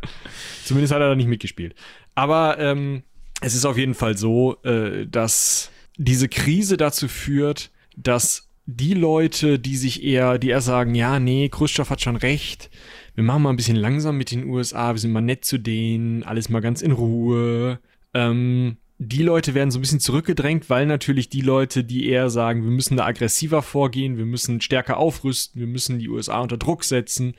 [0.65, 1.75] Zumindest hat er da nicht mitgespielt.
[2.15, 3.03] Aber ähm,
[3.41, 9.59] es ist auf jeden Fall so, äh, dass diese Krise dazu führt, dass die Leute,
[9.59, 12.71] die sich eher, die eher sagen, ja, nee, Khrushchev hat schon recht,
[13.17, 16.23] wir machen mal ein bisschen langsam mit den USA, wir sind mal nett zu denen,
[16.23, 17.81] alles mal ganz in Ruhe.
[18.15, 22.65] Ähm, die Leute werden so ein bisschen zurückgedrängt, weil natürlich die Leute, die eher sagen,
[22.65, 26.83] wir müssen da aggressiver vorgehen, wir müssen stärker aufrüsten, wir müssen die USA unter Druck
[26.83, 27.35] setzen,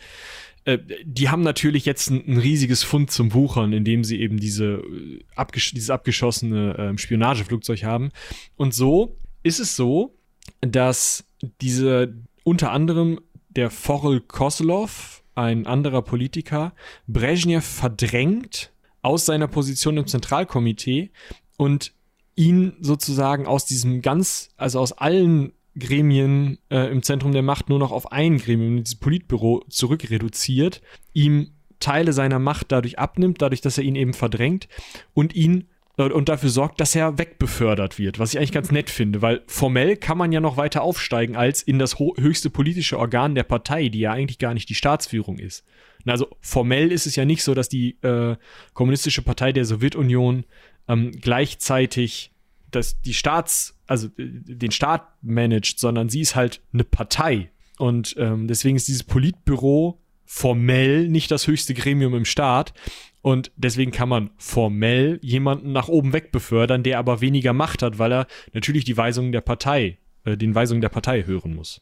[0.66, 4.84] äh, die haben natürlich jetzt ein, ein, riesiges Fund zum Wuchern, indem sie eben diese,
[4.84, 8.12] äh, abgesch dieses abgeschossene äh, Spionageflugzeug haben.
[8.56, 10.16] Und so ist es so,
[10.62, 11.26] dass
[11.62, 16.74] diese unter anderem der Forel Koslov, ein anderer Politiker,
[17.08, 21.12] Brezhnev verdrängt aus seiner Position im Zentralkomitee
[21.60, 21.92] und
[22.36, 27.80] ihn sozusagen aus diesem ganz, also aus allen Gremien äh, im Zentrum der Macht nur
[27.80, 30.82] noch auf ein Gremium, dieses Politbüro, zurückreduziert,
[31.14, 31.52] ihm
[31.82, 34.70] Teile seiner Macht dadurch abnimmt, dadurch, dass er ihn eben verdrängt
[35.14, 38.90] und ihn äh, und dafür sorgt, dass er wegbefördert wird, was ich eigentlich ganz nett
[38.90, 43.36] finde, weil formell kann man ja noch weiter aufsteigen als in das höchste politische Organ
[43.36, 45.66] der Partei, die ja eigentlich gar nicht die Staatsführung ist.
[46.06, 48.38] Also formell ist es ja nicht so, dass die äh,
[48.74, 50.46] Kommunistische Partei der Sowjetunion
[50.90, 52.34] ähm, gleichzeitig
[52.72, 57.52] dass die Staats, also äh, den Staat managt, sondern sie ist halt eine Partei.
[57.78, 62.74] Und ähm, deswegen ist dieses Politbüro formell nicht das höchste Gremium im Staat.
[63.22, 68.00] Und deswegen kann man formell jemanden nach oben weg befördern, der aber weniger Macht hat,
[68.00, 71.82] weil er natürlich die Weisungen der Partei, äh, den Weisungen der Partei hören muss.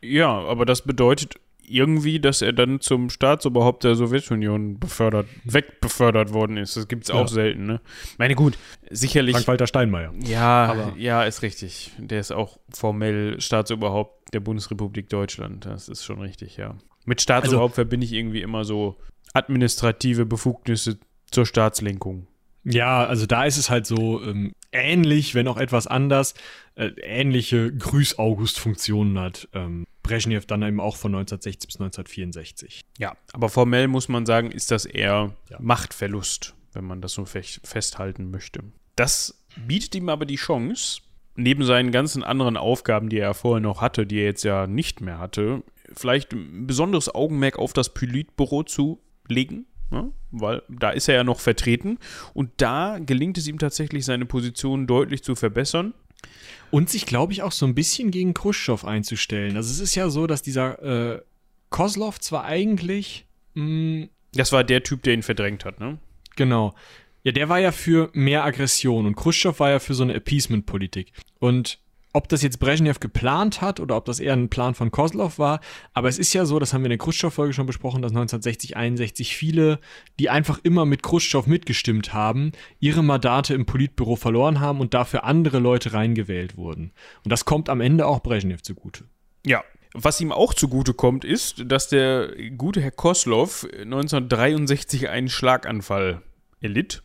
[0.00, 1.36] Ja, aber das bedeutet
[1.66, 6.76] irgendwie, dass er dann zum Staatsoberhaupt der Sowjetunion befördert, wegbefördert worden ist.
[6.76, 7.28] Das gibt es auch ja.
[7.28, 7.80] selten, ne?
[8.18, 8.58] Meine gut,
[8.90, 9.34] sicherlich.
[9.34, 10.12] Frank-Walter Steinmeier.
[10.24, 11.92] Ja, Aber ja, ist richtig.
[11.98, 15.64] Der ist auch formell Staatsoberhaupt der Bundesrepublik Deutschland.
[15.66, 16.76] Das ist schon richtig, ja.
[17.04, 18.96] Mit Staatsoberhaupt also, verbinde ich irgendwie immer so
[19.34, 20.98] administrative Befugnisse
[21.30, 22.26] zur Staatslenkung.
[22.64, 26.34] Ja, also da ist es halt so ähm, ähnlich, wenn auch etwas anders,
[26.76, 29.48] äh, ähnliche Grüß-August-Funktionen hat.
[29.52, 32.82] Ähm, Brezhnev dann eben auch von 1960 bis 1964.
[32.98, 35.58] Ja, aber formell muss man sagen, ist das eher ja.
[35.60, 38.64] Machtverlust, wenn man das so festhalten möchte.
[38.96, 41.02] Das bietet ihm aber die Chance,
[41.36, 45.00] neben seinen ganzen anderen Aufgaben, die er vorher noch hatte, die er jetzt ja nicht
[45.00, 45.62] mehr hatte,
[45.94, 49.66] vielleicht ein besonderes Augenmerk auf das Politbüro zu legen.
[49.90, 50.12] Ja, ne?
[50.30, 51.98] weil da ist er ja noch vertreten
[52.32, 55.92] und da gelingt es ihm tatsächlich, seine Position deutlich zu verbessern.
[56.70, 59.56] Und sich, glaube ich, auch so ein bisschen gegen Khrushchev einzustellen.
[59.56, 61.20] Also es ist ja so, dass dieser äh,
[61.70, 63.26] Kozlov zwar eigentlich.
[63.54, 65.98] Mh, mm, das war der Typ, der ihn verdrängt hat, ne?
[66.36, 66.74] Genau.
[67.24, 71.12] Ja, der war ja für mehr Aggression und Khrushchev war ja für so eine Appeasement-Politik.
[71.38, 71.78] Und
[72.12, 75.60] ob das jetzt Brezhnev geplant hat oder ob das eher ein Plan von Kozlov war.
[75.94, 78.76] Aber es ist ja so, das haben wir in der Khrushchev-Folge schon besprochen, dass 1960,
[78.76, 79.80] 61 viele,
[80.18, 85.24] die einfach immer mit Khrushchev mitgestimmt haben, ihre Mandate im Politbüro verloren haben und dafür
[85.24, 86.92] andere Leute reingewählt wurden.
[87.24, 89.04] Und das kommt am Ende auch Brezhnev zugute.
[89.44, 89.62] Ja,
[89.94, 96.22] was ihm auch zugute kommt, ist, dass der gute Herr Koslov 1963 einen Schlaganfall
[96.60, 97.02] erlitt,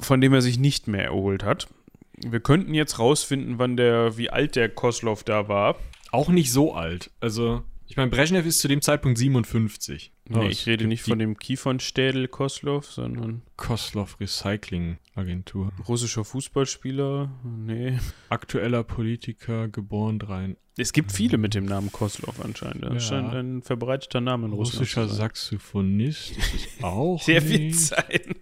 [0.00, 1.68] von dem er sich nicht mehr erholt hat.
[2.26, 5.76] Wir könnten jetzt rausfinden, wann der, wie alt der Koslov da war.
[6.10, 7.10] Auch nicht so alt.
[7.20, 10.12] Also, ich meine, Brezhnev ist zu dem Zeitpunkt 57.
[10.28, 13.42] Nee, ich rede nicht von dem Kiefernstädel Koslov, sondern.
[13.56, 15.72] Koslov Recycling Agentur.
[15.86, 17.30] Russischer Fußballspieler?
[17.44, 17.98] Nee.
[18.28, 20.56] Aktueller Politiker, geboren rein.
[20.78, 22.84] Es gibt viele mit dem Namen Koslov anscheinend.
[22.84, 23.00] Das ja.
[23.00, 24.80] scheint ein verbreiteter Name in Russland.
[24.80, 27.22] Russischer Saxophonist ist auch.
[27.26, 28.36] Der wird sein.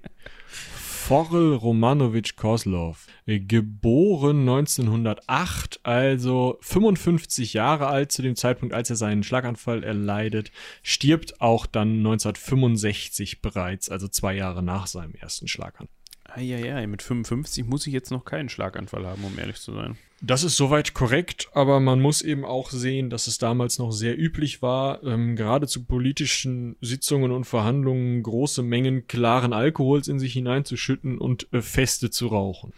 [1.10, 8.94] Forel Romanowitsch Koslov, äh, geboren 1908, also 55 Jahre alt zu dem Zeitpunkt, als er
[8.94, 10.52] seinen Schlaganfall erleidet,
[10.84, 15.99] stirbt auch dann 1965 bereits, also zwei Jahre nach seinem ersten Schlaganfall.
[16.36, 19.96] Eieiei, mit 55 muss ich jetzt noch keinen Schlaganfall haben, um ehrlich zu sein.
[20.22, 24.18] Das ist soweit korrekt, aber man muss eben auch sehen, dass es damals noch sehr
[24.18, 30.34] üblich war, ähm, gerade zu politischen Sitzungen und Verhandlungen große Mengen klaren Alkohols in sich
[30.34, 32.74] hineinzuschütten und äh, Feste zu rauchen.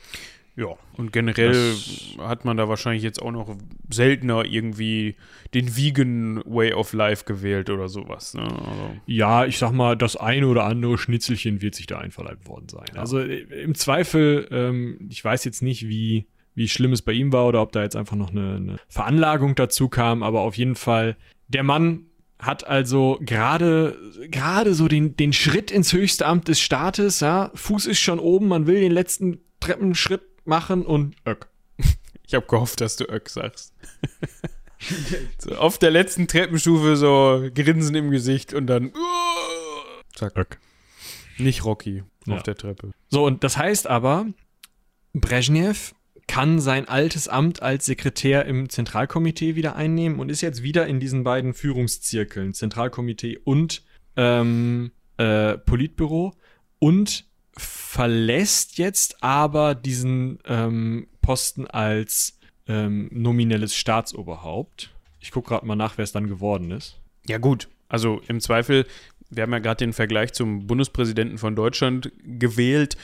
[0.55, 3.57] Ja, und generell das, hat man da wahrscheinlich jetzt auch noch
[3.91, 5.17] seltener irgendwie
[5.55, 8.35] den Vegan Way of Life gewählt oder sowas.
[8.35, 8.43] Ne?
[8.43, 8.97] Also.
[9.07, 12.85] Ja, ich sag mal, das eine oder andere Schnitzelchen wird sich da einverleibt worden sein.
[12.95, 13.01] Ja.
[13.01, 17.33] Also äh, im Zweifel, ähm, ich weiß jetzt nicht, wie, wie schlimm es bei ihm
[17.33, 20.75] war oder ob da jetzt einfach noch eine, eine Veranlagung dazu kam, aber auf jeden
[20.75, 21.17] Fall,
[21.49, 22.07] der Mann
[22.39, 23.97] hat also gerade
[24.29, 28.49] gerade so den, den Schritt ins höchste Amt des Staates, ja, Fuß ist schon oben,
[28.49, 31.49] man will den letzten Treppenschritt machen und Öck.
[32.25, 33.75] Ich habe gehofft, dass du Öck sagst.
[35.39, 38.93] so, auf der letzten Treppenstufe so Grinsen im Gesicht und dann
[40.15, 40.35] zack.
[40.37, 40.59] Öck.
[41.37, 42.37] Nicht Rocky ja.
[42.37, 42.93] auf der Treppe.
[43.11, 44.27] So, und das heißt aber,
[45.13, 45.95] Brezhnev
[46.27, 51.01] kann sein altes Amt als Sekretär im Zentralkomitee wieder einnehmen und ist jetzt wieder in
[51.01, 53.83] diesen beiden Führungszirkeln, Zentralkomitee und
[54.17, 56.33] ähm, äh, Politbüro
[56.79, 57.27] und
[57.57, 64.91] verlässt jetzt aber diesen ähm, Posten als ähm, nominelles Staatsoberhaupt.
[65.21, 66.99] Ich gucke gerade mal nach, wer es dann geworden ist.
[67.27, 68.87] Ja gut, also im Zweifel,
[69.31, 72.97] wir haben ja gerade den Vergleich zum Bundespräsidenten von Deutschland gewählt.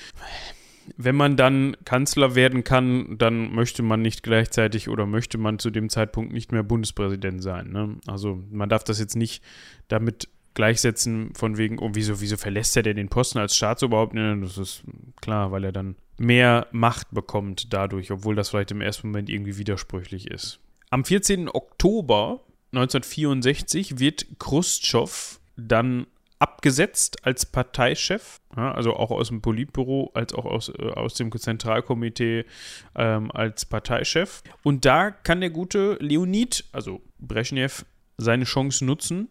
[0.96, 5.70] Wenn man dann Kanzler werden kann, dann möchte man nicht gleichzeitig oder möchte man zu
[5.70, 7.70] dem Zeitpunkt nicht mehr Bundespräsident sein.
[7.70, 7.96] Ne?
[8.06, 9.42] Also man darf das jetzt nicht
[9.88, 10.28] damit
[10.58, 14.16] gleichsetzen von wegen, oh, wieso, wieso verlässt er denn den Posten als Staatsoberhaupt?
[14.16, 14.82] Das ist
[15.20, 19.56] klar, weil er dann mehr Macht bekommt dadurch, obwohl das vielleicht im ersten Moment irgendwie
[19.56, 20.58] widersprüchlich ist.
[20.90, 21.48] Am 14.
[21.48, 22.40] Oktober
[22.72, 26.08] 1964 wird Khrushchev dann
[26.40, 31.30] abgesetzt als Parteichef, ja, also auch aus dem Politbüro, als auch aus, äh, aus dem
[31.30, 32.46] Zentralkomitee
[32.96, 34.42] ähm, als Parteichef.
[34.64, 37.84] Und da kann der gute Leonid, also Brezhnev,
[38.16, 39.28] seine Chance nutzen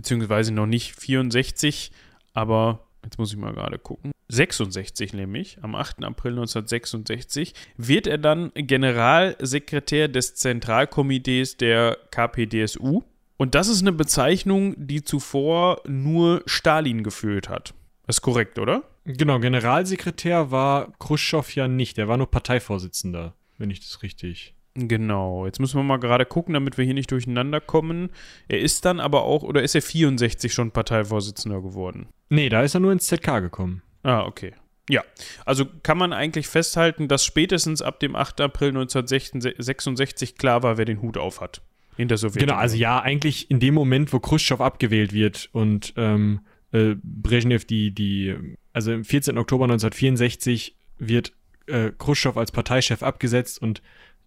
[0.00, 1.92] beziehungsweise noch nicht 64,
[2.32, 4.12] aber jetzt muss ich mal gerade gucken.
[4.28, 6.04] 66 nämlich, am 8.
[6.04, 13.02] April 1966, wird er dann Generalsekretär des Zentralkomitees der KPDSU.
[13.36, 17.74] Und das ist eine Bezeichnung, die zuvor nur Stalin geführt hat.
[18.06, 18.84] Das ist korrekt, oder?
[19.04, 24.54] Genau, Generalsekretär war Khrushchev ja nicht, der war nur Parteivorsitzender, wenn ich das richtig.
[24.74, 28.10] Genau, jetzt müssen wir mal gerade gucken, damit wir hier nicht durcheinander kommen.
[28.48, 32.06] Er ist dann aber auch, oder ist er 64 schon Parteivorsitzender geworden?
[32.28, 33.82] Nee, da ist er nur ins ZK gekommen.
[34.02, 34.52] Ah, okay.
[34.88, 35.04] Ja,
[35.44, 38.40] also kann man eigentlich festhalten, dass spätestens ab dem 8.
[38.40, 41.62] April 1966 klar war, wer den Hut auf hat.
[41.96, 42.48] In der Sowjetunion.
[42.48, 46.40] Genau, also ja, eigentlich in dem Moment, wo Khrushchev abgewählt wird und ähm,
[46.72, 48.36] äh, Brezhnev die, die,
[48.72, 49.36] also am 14.
[49.38, 51.32] Oktober 1964 wird
[51.66, 53.82] äh, Khrushchev als Parteichef abgesetzt und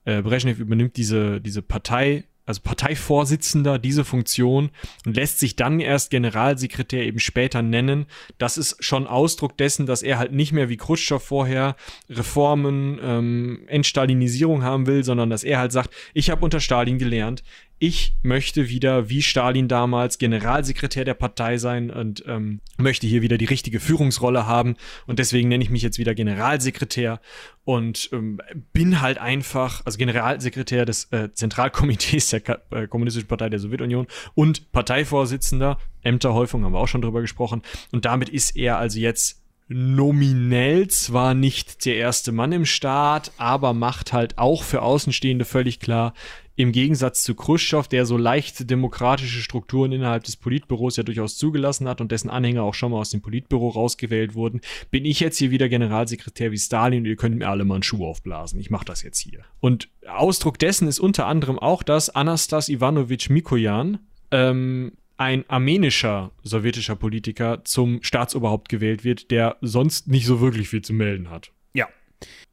[0.05, 4.69] äh, Brezhnev übernimmt diese, diese Partei, also Parteivorsitzender, diese Funktion
[5.05, 8.05] und lässt sich dann erst Generalsekretär eben später nennen.
[8.37, 11.75] Das ist schon Ausdruck dessen, dass er halt nicht mehr wie Khrushchev vorher
[12.09, 17.43] Reformen, ähm, Entstalinisierung haben will, sondern dass er halt sagt, ich habe unter Stalin gelernt,
[17.79, 23.37] ich möchte wieder wie Stalin damals Generalsekretär der Partei sein und ähm, möchte hier wieder
[23.37, 24.75] die richtige Führungsrolle haben.
[25.05, 27.19] Und deswegen nenne ich mich jetzt wieder Generalsekretär
[27.65, 28.39] und ähm,
[28.71, 34.07] bin halt einfach, also Generalsekretär des äh, Zentralkomitees der Ka äh, Kommunistischen Partei der Sowjetunion
[34.33, 37.61] und Parteivorsitzender, Ämterhäufung haben wir auch schon drüber gesprochen.
[37.91, 43.73] Und damit ist er also jetzt nominell zwar nicht der erste Mann im Staat, aber
[43.73, 46.13] macht halt auch für Außenstehende völlig klar,
[46.55, 51.87] im Gegensatz zu Khrushchev, der so leicht demokratische Strukturen innerhalb des Politbüros ja durchaus zugelassen
[51.87, 54.61] hat und dessen Anhänger auch schon mal aus dem Politbüro rausgewählt wurden,
[54.91, 57.83] bin ich jetzt hier wieder Generalsekretär wie Stalin und ihr könnt mir alle mal einen
[57.83, 58.59] Schuh aufblasen.
[58.59, 59.39] Ich mache das jetzt hier.
[59.61, 63.99] Und Ausdruck dessen ist unter anderem auch, dass Anastas Ivanovich Mikoyan
[64.29, 70.81] ähm, ein armenischer sowjetischer Politiker zum Staatsoberhaupt gewählt wird, der sonst nicht so wirklich viel
[70.81, 71.51] zu melden hat.
[71.73, 71.87] Ja,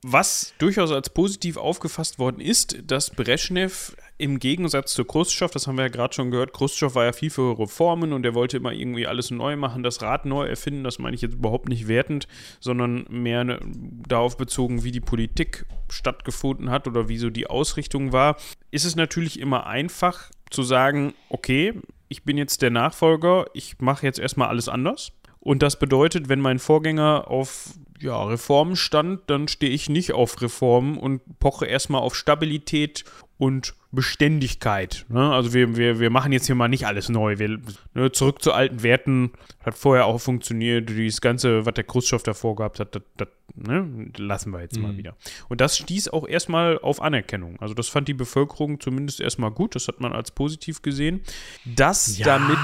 [0.02, 5.76] was durchaus als positiv aufgefasst worden ist, dass Brezhnev im Gegensatz zu Khrushchev, das haben
[5.76, 8.72] wir ja gerade schon gehört, Khrushchev war ja viel für Reformen und er wollte immer
[8.72, 10.84] irgendwie alles neu machen, das Rad neu erfinden.
[10.84, 12.28] Das meine ich jetzt überhaupt nicht wertend,
[12.60, 13.60] sondern mehr ne,
[14.06, 18.36] darauf bezogen, wie die Politik stattgefunden hat oder wie so die Ausrichtung war.
[18.70, 21.74] Ist es natürlich immer einfach zu sagen, okay,
[22.10, 25.12] ich bin jetzt der Nachfolger, ich mache jetzt erstmal alles anders.
[25.38, 30.42] Und das bedeutet, wenn mein Vorgänger auf ja, Reformen stand, dann stehe ich nicht auf
[30.42, 33.04] Reformen und poche erstmal auf Stabilität
[33.38, 35.04] und Beständigkeit.
[35.08, 35.32] Ne?
[35.32, 37.38] Also wir, wir, wir machen jetzt hier mal nicht alles neu.
[37.38, 37.60] Wir,
[37.94, 39.32] ne, zurück zu alten Werten,
[39.64, 40.88] hat vorher auch funktioniert.
[40.88, 44.82] Dieses Ganze, was der Khrushchev davor gehabt hat, das, das ne, lassen wir jetzt mhm.
[44.82, 45.16] mal wieder.
[45.48, 47.60] Und das stieß auch erstmal auf Anerkennung.
[47.60, 49.74] Also das fand die Bevölkerung zumindest erstmal gut.
[49.74, 51.22] Das hat man als positiv gesehen.
[51.64, 52.26] Dass ja.
[52.26, 52.58] damit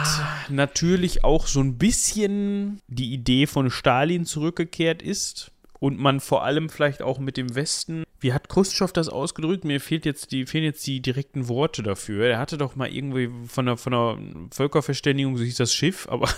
[0.48, 6.68] natürlich auch so ein bisschen die Idee von Stalin zurückgekehrt ist und man vor allem
[6.68, 8.04] vielleicht auch mit dem Westen.
[8.18, 9.64] Wie hat Khrushchev das ausgedrückt?
[9.64, 12.26] Mir fehlt jetzt die, fehlen jetzt die direkten Worte dafür.
[12.26, 16.28] Er hatte doch mal irgendwie von der, von Völkerverständigung, so hieß das Schiff, aber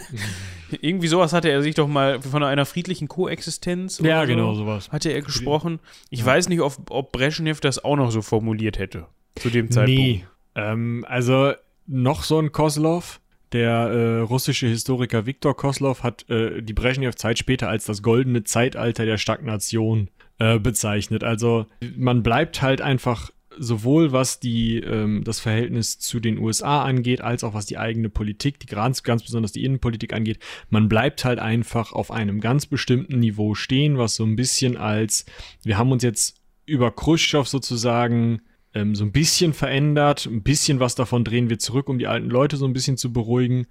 [0.80, 3.98] irgendwie sowas hatte er sich doch mal von einer friedlichen Koexistenz.
[4.00, 4.90] Ja, so, genau, sowas.
[4.90, 5.80] Hatte er gesprochen.
[6.10, 6.26] Ich ja.
[6.26, 9.06] weiß nicht, ob, ob Brezhnev das auch noch so formuliert hätte.
[9.36, 10.00] Zu dem Zeitpunkt.
[10.00, 10.26] Nee.
[10.54, 11.52] Ähm, also
[11.86, 13.20] noch so ein Koslov
[13.52, 19.06] der äh, russische Historiker Viktor Koslov hat äh, die Brezhnev-Zeit später als das goldene Zeitalter
[19.06, 21.24] der Stagnation äh, bezeichnet.
[21.24, 27.20] Also man bleibt halt einfach sowohl was die ähm, das Verhältnis zu den USA angeht,
[27.20, 30.38] als auch was die eigene Politik, die ganz, ganz besonders die Innenpolitik angeht,
[30.70, 35.26] man bleibt halt einfach auf einem ganz bestimmten Niveau stehen, was so ein bisschen als
[35.62, 36.36] wir haben uns jetzt
[36.66, 38.42] über Khrushchev sozusagen
[38.74, 40.26] ähm, so ein bisschen verändert.
[40.26, 43.12] Ein bisschen was davon drehen wir zurück, um die alten Leute so ein bisschen zu
[43.12, 43.66] beruhigen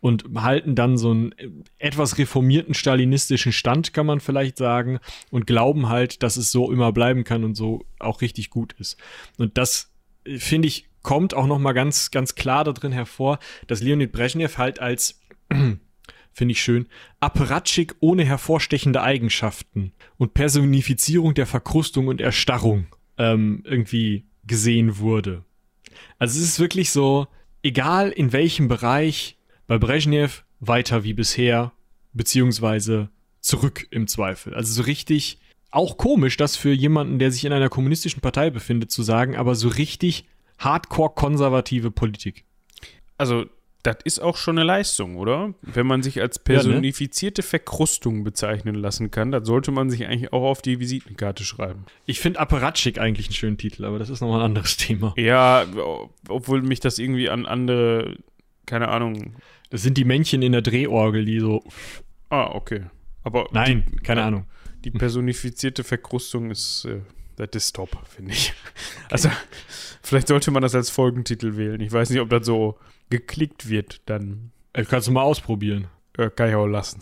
[0.00, 1.48] und halten dann so einen äh,
[1.78, 4.98] etwas reformierten stalinistischen Stand, kann man vielleicht sagen,
[5.30, 8.98] und glauben halt, dass es so immer bleiben kann und so auch richtig gut ist.
[9.38, 9.92] Und das
[10.24, 14.56] äh, finde ich kommt auch noch mal ganz ganz klar darin hervor, dass Leonid Brezhnev
[14.56, 15.20] halt als
[16.32, 16.86] finde ich schön,
[17.20, 22.86] Apparatschik ohne hervorstechende Eigenschaften und Personifizierung der Verkrustung und Erstarrung
[23.18, 25.44] ähm, irgendwie gesehen wurde.
[26.18, 27.26] Also es ist wirklich so,
[27.62, 29.36] egal in welchem Bereich,
[29.66, 31.72] bei Brezhnev weiter wie bisher,
[32.12, 34.54] beziehungsweise zurück im Zweifel.
[34.54, 35.38] Also so richtig,
[35.70, 39.54] auch komisch, das für jemanden, der sich in einer kommunistischen Partei befindet, zu sagen, aber
[39.54, 40.26] so richtig
[40.58, 42.44] hardcore konservative Politik.
[43.16, 43.46] Also
[43.82, 45.54] das ist auch schon eine Leistung, oder?
[45.62, 50.44] Wenn man sich als personifizierte Verkrustung bezeichnen lassen kann, dann sollte man sich eigentlich auch
[50.44, 51.86] auf die Visitenkarte schreiben.
[52.06, 55.14] Ich finde Apparatschik eigentlich einen schönen Titel, aber das ist nochmal ein anderes Thema.
[55.16, 55.64] Ja,
[56.28, 58.16] obwohl mich das irgendwie an andere
[58.66, 59.34] keine Ahnung.
[59.70, 61.64] Das sind die Männchen in der Drehorgel, die so.
[62.28, 62.86] Ah, okay.
[63.22, 64.46] Aber Nein, die, keine Ahnung.
[64.84, 67.00] Die personifizierte Verkrustung ist, äh,
[67.36, 68.52] das ist top, finde ich.
[69.10, 69.28] Also,
[70.02, 71.80] vielleicht sollte man das als Folgentitel wählen.
[71.80, 72.78] Ich weiß nicht, ob das so
[73.10, 75.86] geklickt wird, dann Äh, kannst du mal ausprobieren.
[76.18, 77.00] äh, kann ich auch lassen.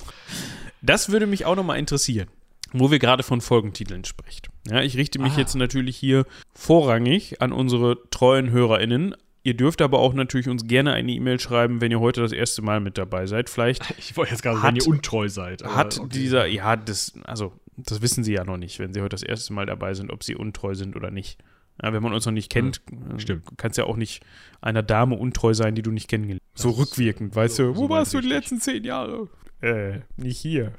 [0.82, 2.28] Das würde mich auch nochmal interessieren,
[2.72, 4.48] wo wir gerade von Folgentiteln sprecht.
[4.68, 5.38] Ja, ich richte mich Ah.
[5.38, 6.24] jetzt natürlich hier
[6.54, 9.14] vorrangig an unsere treuen HörerInnen.
[9.42, 12.60] Ihr dürft aber auch natürlich uns gerne eine E-Mail schreiben, wenn ihr heute das erste
[12.62, 13.48] Mal mit dabei seid.
[13.48, 15.62] Vielleicht Ich wollte jetzt gerade Hat- wenn ihr untreu seid.
[15.64, 16.08] hat okay.
[16.12, 17.52] dieser, ja, das, also,
[17.86, 20.24] das wissen sie ja noch nicht, wenn sie heute das erste Mal dabei sind, ob
[20.24, 21.38] sie untreu sind oder nicht.
[21.82, 22.82] Ja, wenn man uns noch nicht kennt,
[23.14, 23.44] äh, stimmt.
[23.56, 24.22] kannst ja auch nicht
[24.60, 26.62] einer Dame untreu sein, die du nicht kennengelernt hast.
[26.62, 29.28] So rückwirkend, weißt so- du, wo so warst du die letzten zehn Jahre?
[29.62, 30.72] Äh, nicht hier.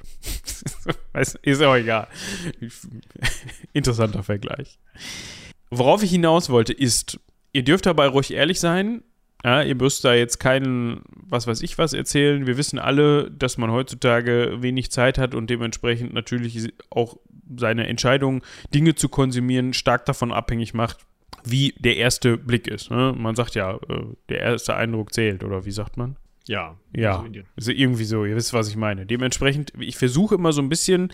[1.14, 2.08] weißt, ist auch egal.
[3.74, 4.80] Interessanter Vergleich.
[5.70, 7.20] Worauf ich hinaus wollte, ist,
[7.54, 9.04] ihr dürft dabei ruhig ehrlich sein.
[9.44, 12.46] Ja, ihr müsst da jetzt keinen, was weiß ich was erzählen.
[12.46, 17.18] Wir wissen alle, dass man heutzutage wenig Zeit hat und dementsprechend natürlich auch
[17.58, 21.06] seine Entscheidung, Dinge zu konsumieren, stark davon abhängig macht,
[21.44, 22.92] wie der erste Blick ist.
[22.92, 23.14] Ne?
[23.18, 26.18] Man sagt ja, äh, der erste Eindruck zählt, oder wie sagt man?
[26.48, 26.78] Ja.
[26.96, 27.24] Ja,
[27.56, 29.06] also irgendwie so, ihr wisst, was ich meine.
[29.06, 31.12] Dementsprechend, ich versuche immer so ein bisschen,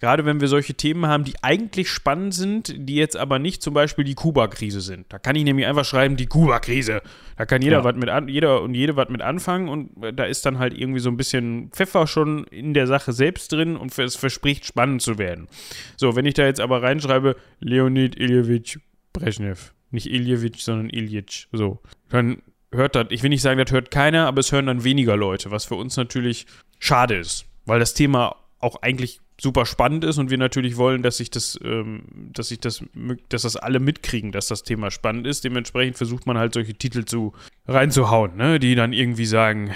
[0.00, 3.74] gerade wenn wir solche Themen haben, die eigentlich spannend sind, die jetzt aber nicht zum
[3.74, 5.06] Beispiel die Kuba-Krise sind.
[5.12, 7.02] Da kann ich nämlich einfach schreiben, die Kuba-Krise.
[7.36, 7.84] Da kann jeder Ja.
[7.84, 11.00] was mit an, jeder und jede was mit anfangen und da ist dann halt irgendwie
[11.00, 15.18] so ein bisschen Pfeffer schon in der Sache selbst drin und es verspricht spannend zu
[15.18, 15.46] werden.
[15.96, 18.78] So, wenn ich da jetzt aber reinschreibe, Leonid Ilyevich
[19.12, 22.42] Brezhnev, nicht Ilyevich, sondern Ilyich, so, dann
[22.72, 25.50] hört das, ich will nicht sagen, das hört keiner, aber es hören dann weniger Leute,
[25.50, 26.46] was für uns natürlich
[26.78, 31.16] schade ist, weil das Thema auch eigentlich super spannend ist und wir natürlich wollen, dass
[31.16, 32.84] sich das, ähm, dass sich das,
[33.28, 35.44] dass das alle mitkriegen, dass das Thema spannend ist.
[35.44, 37.32] Dementsprechend versucht man halt solche Titel zu
[37.66, 39.72] reinzuhauen, ne, die dann irgendwie sagen,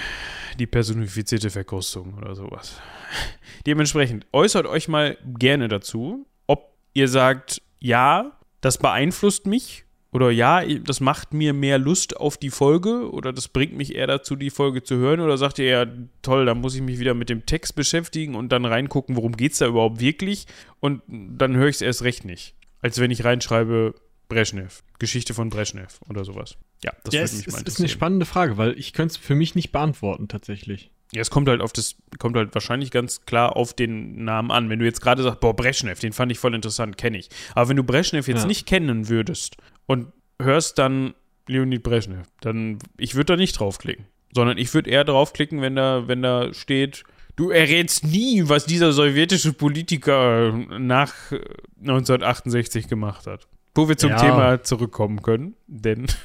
[0.58, 2.80] die personifizierte Verkrustung oder sowas.
[3.66, 9.84] Dementsprechend äußert euch mal gerne dazu, ob ihr sagt, ja, das beeinflusst mich
[10.14, 14.06] oder ja, das macht mir mehr Lust auf die Folge oder das bringt mich eher
[14.06, 15.86] dazu, die Folge zu hören oder sagt ihr ja,
[16.22, 19.52] toll, dann muss ich mich wieder mit dem Text beschäftigen und dann reingucken, worum geht
[19.52, 20.46] es da überhaupt wirklich
[20.78, 23.96] und dann höre ich es erst recht nicht, als wenn ich reinschreibe
[24.28, 26.56] Brezhnev, Geschichte von Brezhnev oder sowas.
[26.84, 29.16] Ja, das ja, würde mich mal ist, ist eine spannende Frage, weil ich könnte es
[29.16, 30.92] für mich nicht beantworten, tatsächlich.
[31.12, 34.68] Ja, es kommt halt auf das, kommt halt wahrscheinlich ganz klar auf den Namen an.
[34.68, 37.28] Wenn du jetzt gerade sagst, boah, Brezhnev, den fand ich voll interessant, kenne ich.
[37.54, 38.46] Aber wenn du Brezhnev jetzt Ja.
[38.46, 39.56] nicht kennen würdest
[39.87, 41.14] und hörst dann
[41.47, 44.07] Leonid Brezhnev, dann, ich würde da nicht draufklicken.
[44.35, 47.05] Sondern ich würde eher draufklicken, wenn da, wenn da steht,
[47.37, 51.41] du errätst nie, was dieser sowjetische Politiker nach äh,
[51.80, 53.47] 1968 gemacht hat.
[53.74, 54.16] Wo wir zum Ja.
[54.16, 56.07] Thema zurückkommen können, denn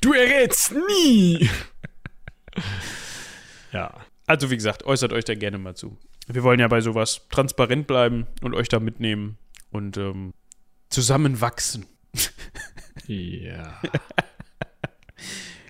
[0.00, 1.48] Du errätst nie!
[3.72, 3.92] ja.
[4.26, 5.98] Also wie gesagt, äußert euch da gerne mal zu.
[6.28, 9.38] Wir wollen ja bei sowas transparent bleiben und euch da mitnehmen
[9.70, 10.32] und ähm,
[10.88, 11.86] zusammen wachsen.
[13.06, 13.80] Ja.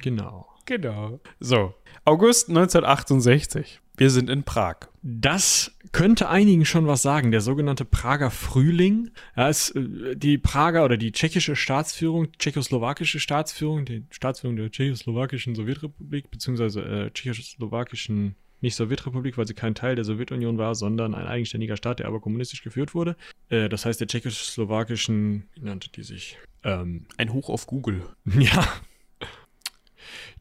[0.03, 0.47] genau.
[0.67, 1.21] Genau.
[1.39, 1.75] So,
[2.05, 3.81] August 1968.
[3.97, 4.77] Wir sind in Prag.
[5.03, 7.31] Das könnte einigen schon was sagen.
[7.33, 9.11] Der sogenannte Prager Frühling.
[9.37, 15.55] Ja, ist, äh, die Prager oder die tschechische Staatsführung, tschechoslowakische Staatsführung, die Staatsführung der tschechoslowakischen
[15.55, 21.27] Sowjetrepublik, beziehungsweise äh, tschechoslowakischen, nicht Sowjetrepublik, weil sie kein Teil der Sowjetunion war, sondern ein
[21.27, 23.17] eigenständiger Staat, der aber kommunistisch geführt wurde.
[23.49, 26.39] Äh, das heißt, der tschechoslowakischen, wie nannte die sich?
[26.63, 28.03] Ähm, Ein Hoch auf Google.
[28.25, 28.67] ja.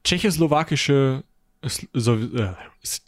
[0.03, 1.23] Tschechoslowakische
[1.93, 2.53] so, äh,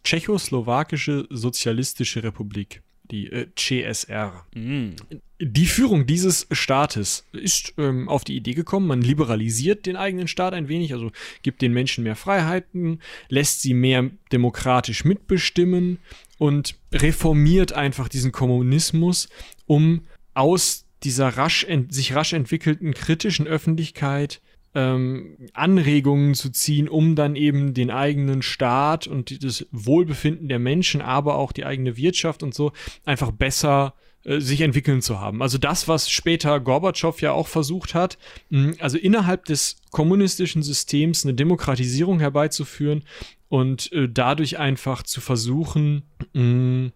[0.03, 2.82] Tschechoslowakische Sozialistische Republik,
[3.12, 4.45] die äh, CSR.
[4.55, 4.91] Mm.
[5.39, 10.53] Die Führung dieses Staates ist ähm, auf die Idee gekommen, man liberalisiert den eigenen Staat
[10.53, 15.99] ein wenig, also gibt den Menschen mehr Freiheiten, lässt sie mehr demokratisch mitbestimmen
[16.38, 19.30] und reformiert einfach diesen Kommunismus,
[19.66, 20.01] um
[20.34, 24.41] aus dieser rasch sich rasch entwickelten kritischen Öffentlichkeit
[24.74, 31.01] ähm, Anregungen zu ziehen, um dann eben den eigenen Staat und das Wohlbefinden der Menschen,
[31.01, 32.72] aber auch die eigene Wirtschaft und so
[33.05, 33.93] einfach besser
[34.24, 35.41] äh, sich entwickeln zu haben.
[35.41, 38.17] Also das, was später Gorbatschow ja auch versucht hat,
[38.49, 43.03] mh, also innerhalb des kommunistischen Systems eine Demokratisierung herbeizuführen
[43.49, 46.03] und äh, dadurch einfach zu versuchen,
[46.34, 46.91] mh,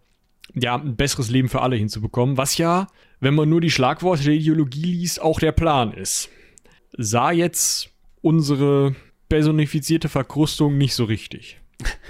[0.53, 2.87] ja, ein besseres Leben für alle hinzubekommen, was ja,
[3.19, 6.29] wenn man nur die Schlagworte der Ideologie liest, auch der Plan ist
[6.97, 7.89] sah jetzt
[8.21, 8.95] unsere
[9.29, 11.59] personifizierte Verkrustung nicht so richtig.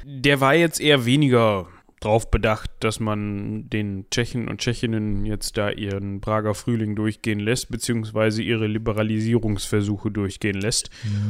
[0.03, 1.67] Der war jetzt eher weniger
[1.99, 7.71] drauf bedacht, dass man den Tschechen und Tschechinnen jetzt da ihren Prager Frühling durchgehen lässt,
[7.71, 10.89] beziehungsweise ihre Liberalisierungsversuche durchgehen lässt.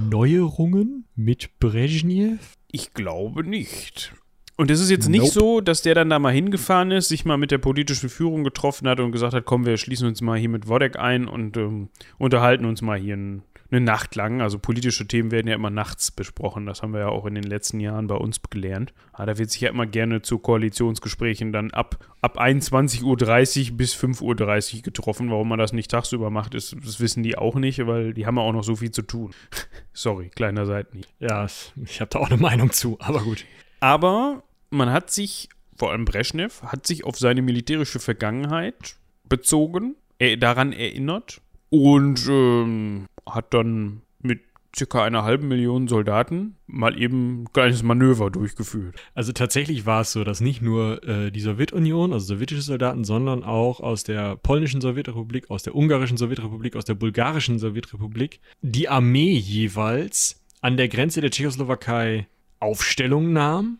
[0.09, 2.55] Neuerungen mit Brezhnev?
[2.71, 4.13] Ich glaube nicht.
[4.57, 5.33] Und es ist jetzt nicht nope.
[5.33, 8.87] so, dass der dann da mal hingefahren ist, sich mal mit der politischen Führung getroffen
[8.87, 11.89] hat und gesagt hat, komm, wir schließen uns mal hier mit Wodek ein und ähm,
[12.17, 14.41] unterhalten uns mal hier ein eine Nacht lang.
[14.41, 16.65] Also politische Themen werden ja immer nachts besprochen.
[16.65, 18.93] Das haben wir ja auch in den letzten Jahren bei uns gelernt.
[19.11, 23.95] Aber da wird sich ja immer gerne zu Koalitionsgesprächen dann ab, ab 21.30 Uhr bis
[23.95, 25.31] 5.30 Uhr getroffen.
[25.31, 28.37] Warum man das nicht tagsüber macht, ist, das wissen die auch nicht, weil die haben
[28.37, 29.31] ja auch noch so viel zu tun.
[29.93, 31.01] Sorry, kleiner Seiten.
[31.19, 31.45] Ja,
[31.83, 33.45] ich habe da auch eine Meinung zu, aber gut.
[33.85, 38.95] Aber man hat sich, vor allem Brezhnev, hat sich auf seine militärische Vergangenheit
[39.29, 44.41] bezogen, er, daran erinnert und ähm, hat dann mit
[44.75, 48.95] circa einer halben Million Soldaten mal eben ein kleines Manöver durchgeführt.
[49.13, 53.43] Also tatsächlich war es so, dass nicht nur äh, die Sowjetunion, also sowjetische Soldaten, sondern
[53.43, 59.37] auch aus der polnischen Sowjetrepublik, aus der ungarischen Sowjetrepublik, aus der bulgarischen Sowjetrepublik die Armee
[59.37, 62.25] jeweils an der Grenze der Tschechoslowakei
[62.59, 63.79] Aufstellung nahm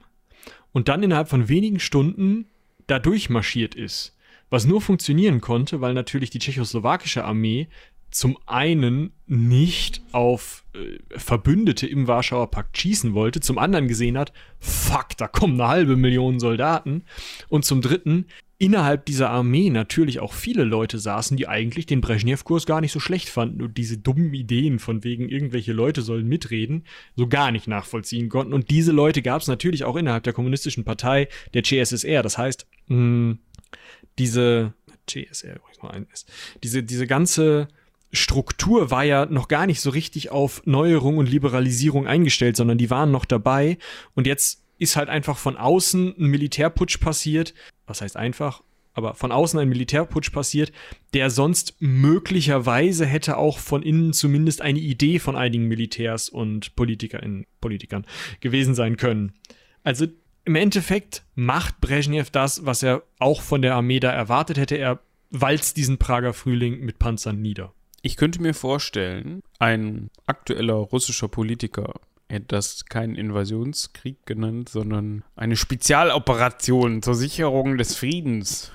[0.72, 2.48] und dann innerhalb von wenigen Stunden
[2.88, 4.16] da durchmarschiert ist.
[4.50, 7.68] Was nur funktionieren konnte, weil natürlich die tschechoslowakische Armee
[8.12, 14.32] zum einen nicht auf äh, Verbündete im Warschauer Pakt schießen wollte, zum anderen gesehen hat,
[14.60, 17.04] fuck, da kommen eine halbe Million Soldaten
[17.50, 22.66] und zum dritten innerhalb dieser Armee natürlich auch viele Leute saßen, die eigentlich den Brezhnev-Kurs
[22.66, 26.86] gar nicht so schlecht fanden und diese dummen Ideen von wegen irgendwelche Leute sollen mitreden,
[27.16, 28.54] so gar nicht nachvollziehen konnten.
[28.54, 32.24] Und diese Leute gab es natürlich auch innerhalb der kommunistischen Partei der CSSR.
[32.24, 33.38] Das heißt, mh,
[34.18, 34.74] diese
[35.08, 35.60] CSR,
[36.64, 37.68] diese, diese ganze
[38.14, 42.90] Struktur war ja noch gar nicht so richtig auf Neuerung und Liberalisierung eingestellt, sondern die
[42.90, 43.78] waren noch dabei.
[44.14, 47.54] Und jetzt ist halt einfach von außen ein Militärputsch passiert.
[47.88, 48.62] Was heißt einfach?
[48.94, 50.72] Aber von außen ein Militärputsch passiert,
[51.14, 57.46] der sonst möglicherweise hätte auch von innen zumindest eine Idee von einigen Militärs und PolitikerInnen,
[57.60, 58.06] Politikern
[58.40, 59.34] gewesen sein können.
[59.84, 60.08] Also
[60.46, 64.76] im Endeffekt macht Brezhnev das, was er auch von der Armee da erwartet hätte.
[64.78, 65.00] Er
[65.30, 67.74] walzt diesen Prager Frühling mit Panzern nieder.
[68.02, 71.96] Ich könnte mir vorstellen, ein aktueller russischer Politiker
[72.30, 78.72] hätte das keinen Invasionskrieg genannt, sondern eine Spezialoperation zur Sicherung des Friedens.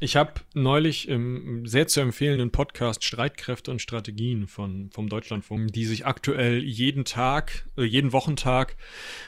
[0.00, 5.84] Ich habe neulich im sehr zu empfehlenden Podcast Streitkräfte und Strategien von, vom Deutschlandfunk, die
[5.84, 8.76] sich aktuell jeden Tag, äh, jeden Wochentag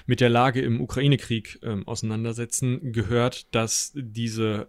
[0.06, 4.66] mit der Lage im Ukraine-Krieg äh, auseinandersetzen, gehört, dass diese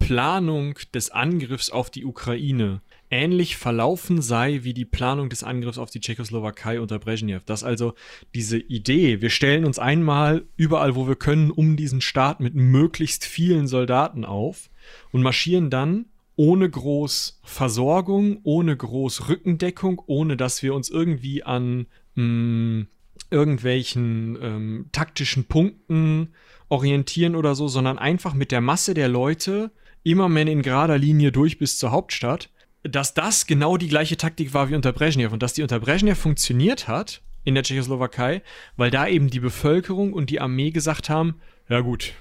[0.00, 2.82] Planung des Angriffs auf die Ukraine
[3.14, 7.44] ähnlich verlaufen sei wie die Planung des Angriffs auf die Tschechoslowakei unter Brezhnev.
[7.44, 7.94] Dass also
[8.34, 13.24] diese Idee, wir stellen uns einmal überall, wo wir können, um diesen Staat mit möglichst
[13.24, 14.68] vielen Soldaten auf
[15.12, 21.86] und marschieren dann ohne groß Versorgung, ohne groß Rückendeckung, ohne dass wir uns irgendwie an
[22.16, 22.86] mh, hm,
[23.30, 26.34] irgendwelchen ähm, taktischen Punkten
[26.68, 29.70] orientieren oder so, sondern einfach mit der Masse der Leute
[30.02, 32.50] immer mehr in gerader Linie durch bis zur Hauptstadt
[32.84, 36.18] dass das genau die gleiche Taktik war wie unter Brezhnev und dass die unter Brezhnev
[36.18, 38.42] funktioniert hat in der Tschechoslowakei,
[38.76, 42.12] weil da eben die Bevölkerung und die Armee gesagt haben, ja gut,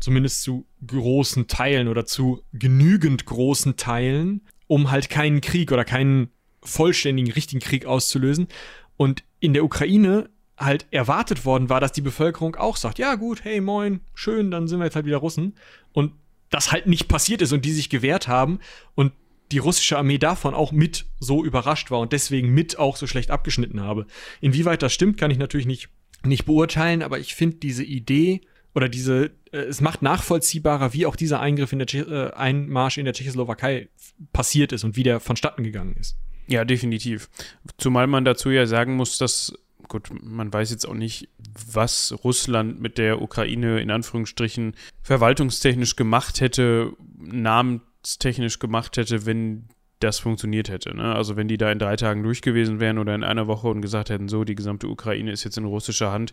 [0.00, 6.30] zumindest zu großen Teilen oder zu genügend großen Teilen, um halt keinen Krieg oder keinen
[6.62, 8.48] vollständigen, richtigen Krieg auszulösen.
[8.96, 13.44] Und in der Ukraine halt erwartet worden war, dass die Bevölkerung auch sagt, ja gut,
[13.44, 15.56] hey moin, schön, dann sind wir jetzt halt wieder Russen.
[15.92, 16.12] Und
[16.50, 18.60] das halt nicht passiert ist und die sich gewehrt haben
[18.94, 19.12] und
[19.52, 23.30] die russische Armee davon auch mit so überrascht war und deswegen mit auch so schlecht
[23.30, 24.06] abgeschnitten habe.
[24.40, 25.88] Inwieweit das stimmt, kann ich natürlich nicht,
[26.24, 28.40] nicht beurteilen, aber ich finde diese Idee
[28.74, 32.96] oder diese, äh, es macht nachvollziehbarer, wie auch dieser Eingriff in der Tsche äh, Einmarsch
[32.98, 33.90] in der Tschechoslowakei
[34.32, 36.16] passiert ist und wie der vonstatten gegangen ist.
[36.48, 37.28] Ja, definitiv.
[37.76, 39.52] Zumal man dazu ja sagen muss, dass
[39.88, 41.28] gut, man weiß jetzt auch nicht,
[41.70, 49.68] was Russland mit der Ukraine in Anführungsstrichen verwaltungstechnisch gemacht hätte, namentlich technisch gemacht hätte, wenn
[50.02, 50.96] das funktioniert hätte.
[50.96, 51.14] Ne?
[51.14, 53.82] Also wenn die da in drei Tagen durch gewesen wären oder in einer Woche und
[53.82, 56.32] gesagt hätten, so, die gesamte Ukraine ist jetzt in russischer Hand.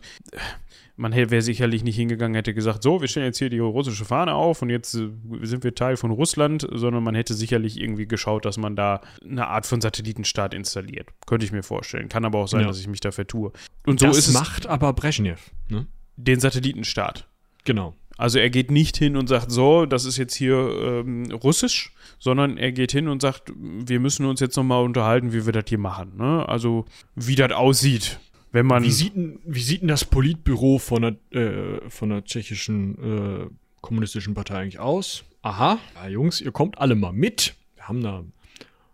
[0.96, 4.34] Man wäre sicherlich nicht hingegangen, hätte gesagt, so, wir stellen jetzt hier die russische Fahne
[4.34, 5.08] auf und jetzt äh,
[5.42, 9.46] sind wir Teil von Russland, sondern man hätte sicherlich irgendwie geschaut, dass man da eine
[9.46, 11.08] Art von Satellitenstaat installiert.
[11.26, 12.08] Könnte ich mir vorstellen.
[12.08, 12.66] Kann aber auch sein, ja.
[12.66, 13.52] dass ich mich da vertue.
[13.86, 14.34] Und so das ist es.
[14.34, 15.86] macht aber Brezhnev, ne?
[16.16, 17.26] Den Satellitenstaat.
[17.64, 17.94] Genau.
[18.20, 22.58] Also er geht nicht hin und sagt, so, das ist jetzt hier ähm, Russisch, sondern
[22.58, 25.78] er geht hin und sagt, wir müssen uns jetzt nochmal unterhalten, wie wir das hier
[25.78, 26.18] machen.
[26.18, 26.46] Ne?
[26.46, 28.20] Also wie das aussieht.
[28.52, 29.14] Wenn man wie, sieht,
[29.46, 33.46] wie sieht denn das Politbüro von der, äh, von der tschechischen äh,
[33.80, 35.24] kommunistischen Partei eigentlich aus?
[35.40, 37.54] Aha, ja, Jungs, ihr kommt alle mal mit.
[37.76, 38.22] Wir haben da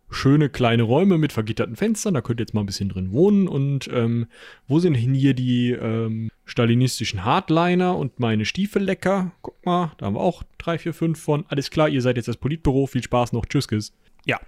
[0.09, 3.49] schöne kleine Räume mit vergitterten Fenstern, da könnt ihr jetzt mal ein bisschen drin wohnen.
[3.49, 4.27] Und ähm,
[4.69, 9.33] wo sind denn hier die ähm, stalinistischen Hardliner und meine Stiefellecker?
[9.43, 11.45] Guck mal, da haben wir auch drei, vier, fünf von.
[11.49, 13.93] Alles klar, ihr seid jetzt das Politbüro, viel Spaß noch, tschüss.
[14.25, 14.41] Ja,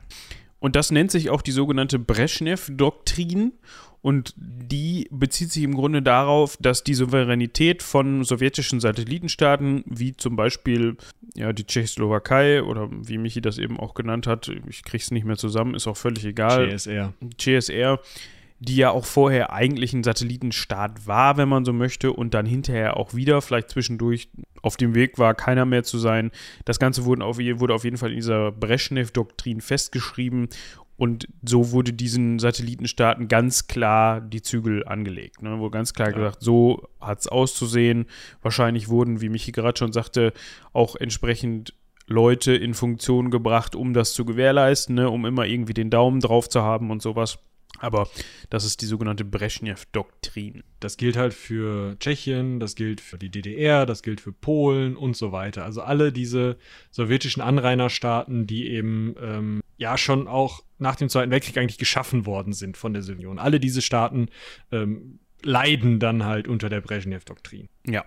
[0.61, 3.53] und das nennt sich auch die sogenannte Brezhnev-Doktrin.
[4.01, 10.36] Und die bezieht sich im Grunde darauf, dass die Souveränität von sowjetischen Satellitenstaaten, wie zum
[10.36, 10.96] Beispiel
[11.34, 15.36] ja, die Tschechoslowakei oder wie Michi das eben auch genannt hat, ich krieg's nicht mehr
[15.36, 16.68] zusammen, ist auch völlig egal.
[16.70, 17.12] CSR.
[17.38, 18.01] CSR,
[18.61, 22.96] die ja auch vorher eigentlich ein Satellitenstaat war, wenn man so möchte, und dann hinterher
[22.96, 24.28] auch wieder, vielleicht zwischendurch
[24.62, 26.32] auf dem Weg war, keiner mehr zu sein.
[26.64, 30.48] Das Ganze wurde auf, wurde auf jeden Fall in dieser Brezhnev-Doktrin festgeschrieben
[30.98, 35.42] und so wurde diesen Satellitenstaaten ganz klar die Zügel angelegt.
[35.42, 35.61] Ne?
[35.61, 36.14] Wo ganz klar ja.
[36.14, 38.06] gesagt, so hat es auszusehen.
[38.42, 40.32] Wahrscheinlich wurden, wie Michi gerade schon sagte,
[40.72, 41.72] auch entsprechend
[42.09, 45.09] Leute in Funktion gebracht, um das zu gewährleisten, ne?
[45.09, 47.38] um immer irgendwie den Daumen drauf zu haben und sowas.
[47.78, 48.08] Aber
[48.50, 50.64] das ist die sogenannte Brezhnev-Doktrin.
[50.80, 55.16] Das gilt halt für Tschechien, das gilt für die DDR, das gilt für Polen und
[55.16, 55.64] so weiter.
[55.64, 56.56] Also alle diese
[56.90, 62.52] sowjetischen Anrainerstaaten, die eben ähm, ja schon auch nach dem Zweiten Weltkrieg eigentlich geschaffen worden
[62.52, 63.38] sind von der Sowjetunion.
[63.38, 64.28] Alle diese Staaten
[64.72, 67.68] ähm, leiden dann halt unter der Brezhnev-Doktrin.
[67.86, 68.04] Ja.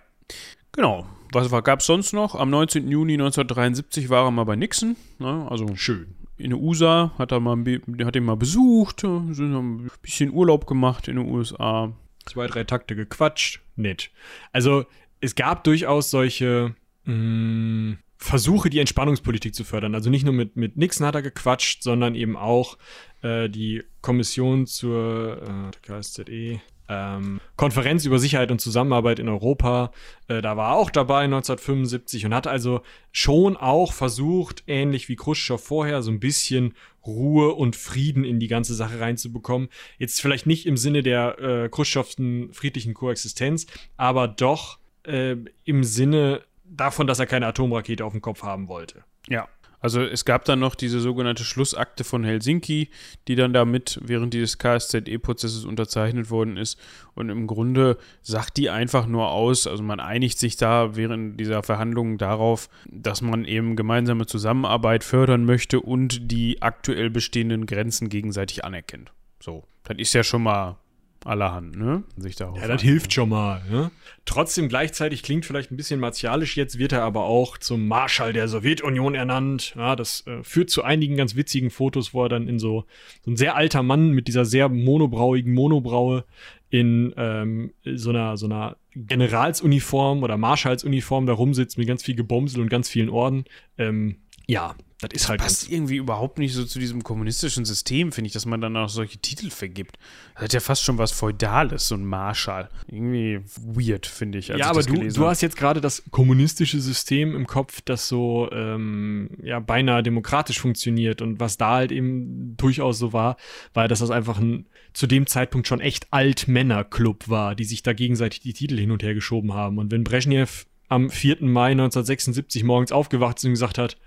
[0.74, 1.05] Genau.
[1.34, 2.36] Was gab es sonst noch?
[2.36, 2.89] Am 19.
[2.89, 4.95] Juni 1973 war er mal bei Nixon.
[5.20, 5.47] Ne?
[5.49, 7.58] Also schön in den USA, hat er mal,
[8.04, 11.94] hat ihn mal besucht, sind ein bisschen Urlaub gemacht in den USA.
[12.26, 14.12] Zwei, drei Takte gequatscht, nett.
[14.52, 14.86] Also
[15.22, 16.76] es gab durchaus solche
[17.06, 19.96] mh, mm, Versuche, die Entspannungspolitik zu fördern.
[19.96, 22.78] Also nicht nur mit, mit Nixon hat er gequatscht, sondern eben auch
[23.24, 26.62] äh, die Kommission zur äh, KSZE,
[26.92, 29.92] ähm, Konferenz über Sicherheit und Zusammenarbeit in Europa.
[30.28, 32.82] Äh, da war er auch dabei 1975 und hat also
[33.14, 36.74] schon auch versucht, ähnlich wie Khrushchev vorher, so ein bisschen
[37.06, 39.70] Ruhe und Frieden in die ganze Sache reinzubekommen.
[39.98, 46.44] Jetzt vielleicht nicht im Sinne der äh, Khrushchevsten friedlichen Koexistenz, aber doch äh, im Sinne
[46.66, 49.04] davon, dass er keine Atomrakete auf dem Kopf haben wollte.
[49.30, 49.48] Ja,
[49.82, 52.90] also es gab dann noch diese sogenannte Schlussakte von Helsinki,
[53.28, 56.80] die dann damit während dieses KSZE-Prozesses unterzeichnet worden ist.
[57.16, 61.64] Und im Grunde sagt die einfach nur aus, also man einigt sich da während dieser
[61.64, 68.64] Verhandlungen darauf, dass man eben gemeinsame Zusammenarbeit fördern möchte und die aktuell bestehenden Grenzen gegenseitig
[68.64, 69.12] anerkennt.
[69.40, 70.78] So, das ist ja schon mal
[71.26, 72.03] allerhand, ne?
[72.17, 73.61] Sich darauf ja, das hilft schon mal.
[73.69, 73.91] Ne?
[74.26, 76.57] Trotzdem gleichzeitig klingt vielleicht ein bisschen martialisch.
[76.57, 79.74] Jetzt wird er aber auch zum Marschall der Sowjetunion ernannt.
[79.78, 82.86] Ja, das äh, führt zu einigen ganz witzigen Fotos, wo er dann in so,
[83.24, 86.26] so ein sehr alter Mann mit dieser sehr monobrauigen Monobraue
[86.69, 92.61] in ähm, so einer so einer Generalsuniform oder Marschallsuniform da rumsitzt mit ganz viel Gebomsel
[92.61, 93.45] und ganz vielen Orden.
[93.78, 94.17] Ähm,
[94.52, 95.39] ja, das ist halt.
[95.39, 98.76] Das passt irgendwie überhaupt nicht so zu diesem kommunistischen System, finde ich, dass man dann
[98.76, 99.97] auch solche Titel vergibt.
[100.34, 102.70] Das hat ja fast schon was Feudales, so ein Marschall.
[102.88, 104.49] Irgendwie weird, finde ich.
[104.49, 109.30] ja, aber du, du hast jetzt gerade das kommunistische System im Kopf, das so ähm,
[109.41, 111.22] ja, beinahe demokratisch funktioniert.
[111.22, 113.38] Und was da halt eben durchaus so war,
[113.74, 117.93] war, dass das einfach ein zu dem Zeitpunkt schon echt Altmännerclub war, die sich da
[117.93, 119.78] gegenseitig die Titel hin und her geschoben haben.
[119.78, 121.38] Und wenn Brezhnev am 4.
[121.42, 123.98] Mai 1976 morgens aufgewacht ist und gesagt hat,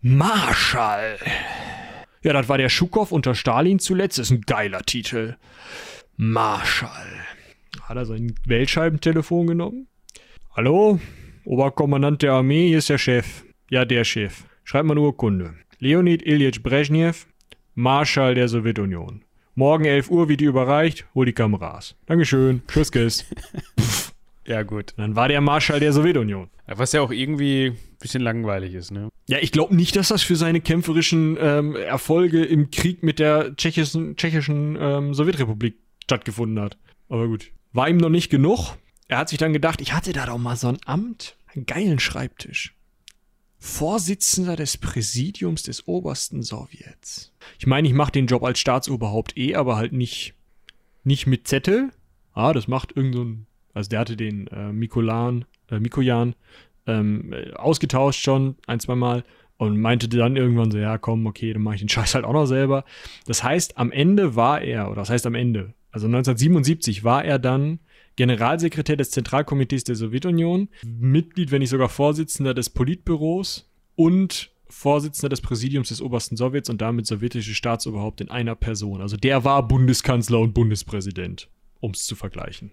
[0.00, 1.18] Marschall.
[2.22, 4.18] Ja, das war der Schukow unter Stalin zuletzt.
[4.18, 5.36] Ist ein geiler Titel.
[6.16, 7.26] Marschall.
[7.82, 9.86] Hat er sein Weltscheibentelefon genommen?
[10.56, 10.98] Hallo?
[11.44, 13.44] Oberkommandant der Armee, hier ist der Chef.
[13.70, 14.44] Ja, der Chef.
[14.64, 15.54] Schreibt mal eine Urkunde.
[15.78, 17.26] Leonid Ilyich Brezhnev,
[17.74, 19.24] Marschall der Sowjetunion.
[19.54, 21.96] Morgen 11 Uhr wird die überreicht, hol die Kameras.
[22.06, 22.62] Dankeschön.
[22.66, 23.26] Tschüss, Kiss.
[24.48, 24.94] Ja, gut.
[24.96, 26.48] Dann war der Marschall der Sowjetunion.
[26.66, 29.10] Was ja auch irgendwie ein bisschen langweilig ist, ne?
[29.28, 33.54] Ja, ich glaube nicht, dass das für seine kämpferischen ähm, Erfolge im Krieg mit der
[33.56, 36.78] tschechischen, tschechischen ähm, Sowjetrepublik stattgefunden hat.
[37.10, 37.50] Aber gut.
[37.72, 38.76] War ihm noch nicht genug.
[39.06, 41.98] Er hat sich dann gedacht, ich hatte da doch mal so ein Amt, einen geilen
[41.98, 42.74] Schreibtisch.
[43.58, 47.32] Vorsitzender des Präsidiums des obersten Sowjets.
[47.58, 50.34] Ich meine, ich mache den Job als Staatsoberhaupt eh, aber halt nicht,
[51.04, 51.90] nicht mit Zettel.
[52.32, 53.47] Ah, das macht irgend so ein
[53.78, 56.34] also der hatte den äh, Mikolan, äh, Mikojan
[56.88, 59.22] ähm, ausgetauscht schon ein, zwei Mal
[59.56, 62.32] und meinte dann irgendwann so, ja komm, okay, dann mache ich den Scheiß halt auch
[62.32, 62.84] noch selber.
[63.26, 67.38] Das heißt, am Ende war er, oder das heißt am Ende, also 1977 war er
[67.38, 67.78] dann
[68.16, 75.40] Generalsekretär des Zentralkomitees der Sowjetunion, Mitglied, wenn nicht sogar Vorsitzender des Politbüros und Vorsitzender des
[75.40, 79.00] Präsidiums des obersten Sowjets und damit sowjetische Staatsoberhaupt in einer Person.
[79.00, 81.48] Also der war Bundeskanzler und Bundespräsident,
[81.78, 82.72] um es zu vergleichen.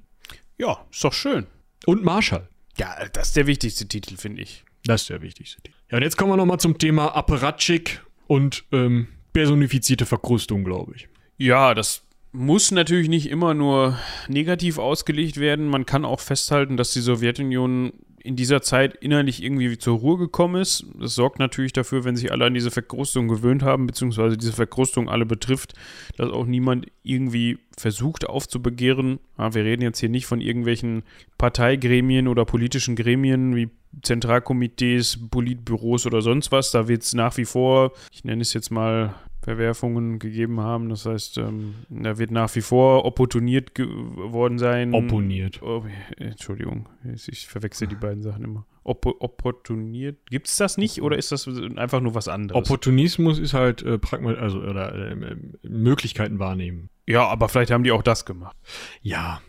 [0.57, 1.47] Ja, ist doch schön.
[1.85, 2.47] Und Marschall.
[2.77, 4.63] Ja, das ist der wichtigste Titel, finde ich.
[4.83, 5.77] Das ist der wichtigste Titel.
[5.91, 11.07] Ja, und jetzt kommen wir nochmal zum Thema Apparatschik und ähm, personifizierte Verkrustung, glaube ich.
[11.37, 15.67] Ja, das muss natürlich nicht immer nur negativ ausgelegt werden.
[15.67, 17.93] Man kann auch festhalten, dass die Sowjetunion
[18.25, 20.85] in dieser Zeit innerlich irgendwie zur Ruhe gekommen ist.
[20.99, 25.09] Das sorgt natürlich dafür, wenn sich alle an diese Verkrustung gewöhnt haben, beziehungsweise diese Verkrustung
[25.09, 25.73] alle betrifft,
[26.17, 29.19] dass auch niemand irgendwie versucht aufzubegehren.
[29.37, 31.03] Ja, wir reden jetzt hier nicht von irgendwelchen
[31.37, 33.69] Parteigremien oder politischen Gremien wie
[34.01, 36.71] Zentralkomitees, Politbüros oder sonst was.
[36.71, 39.13] Da wird es nach wie vor, ich nenne es jetzt mal
[39.45, 40.89] Verwerfungen gegeben haben.
[40.89, 44.95] Das heißt, ähm, da wird nach wie vor opportuniert worden sein.
[44.95, 45.61] Opponiert.
[45.61, 45.85] Oh,
[46.17, 48.65] Entschuldigung, ich verwechsel die beiden Sachen immer.
[48.83, 50.17] Op opportuniert.
[50.29, 52.59] Gibt es das nicht oder ist das einfach nur was anderes?
[52.59, 56.89] Opportunismus ist halt äh, Pragma also oder äh, Möglichkeiten wahrnehmen.
[57.07, 58.55] Ja, aber vielleicht haben die auch das gemacht.
[59.03, 59.41] Ja,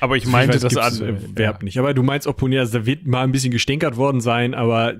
[0.00, 1.18] aber ich meinte ich weiß, das andere.
[1.36, 1.58] Äh, ja.
[1.62, 1.78] nicht.
[1.78, 4.94] Aber du meinst opponieren, also da wird mal ein bisschen gestänkert worden sein, aber.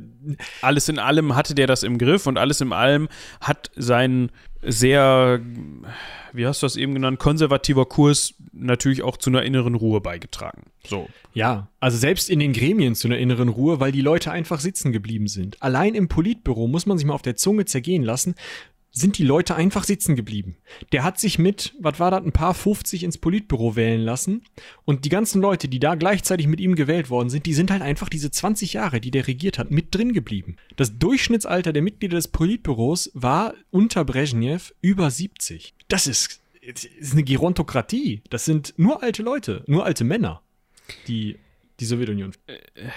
[0.60, 3.08] Alles in allem hatte der das im Griff und alles in allem
[3.40, 4.30] hat sein
[4.62, 5.40] sehr,
[6.32, 10.64] wie hast du das eben genannt, konservativer Kurs natürlich auch zu einer inneren Ruhe beigetragen.
[10.84, 11.08] So.
[11.32, 14.92] Ja, also selbst in den Gremien zu einer inneren Ruhe, weil die Leute einfach sitzen
[14.92, 15.62] geblieben sind.
[15.62, 18.34] Allein im Politbüro muss man sich mal auf der Zunge zergehen lassen,
[18.90, 20.56] sind die Leute einfach sitzen geblieben.
[20.92, 24.44] Der hat sich mit, was war das, ein paar 50 ins Politbüro wählen lassen.
[24.84, 27.82] Und die ganzen Leute, die da gleichzeitig mit ihm gewählt worden sind, die sind halt
[27.82, 30.56] einfach diese 20 Jahre, die der regiert hat, mit drin geblieben.
[30.76, 35.74] Das Durchschnittsalter der Mitglieder des Politbüros war unter Brezhnev über 70.
[35.88, 38.22] Das ist, ist eine Gerontokratie.
[38.30, 40.40] Das sind nur alte Leute, nur alte Männer,
[41.06, 41.36] die
[41.80, 42.32] die Sowjetunion.
[42.46, 42.90] Äh, äh.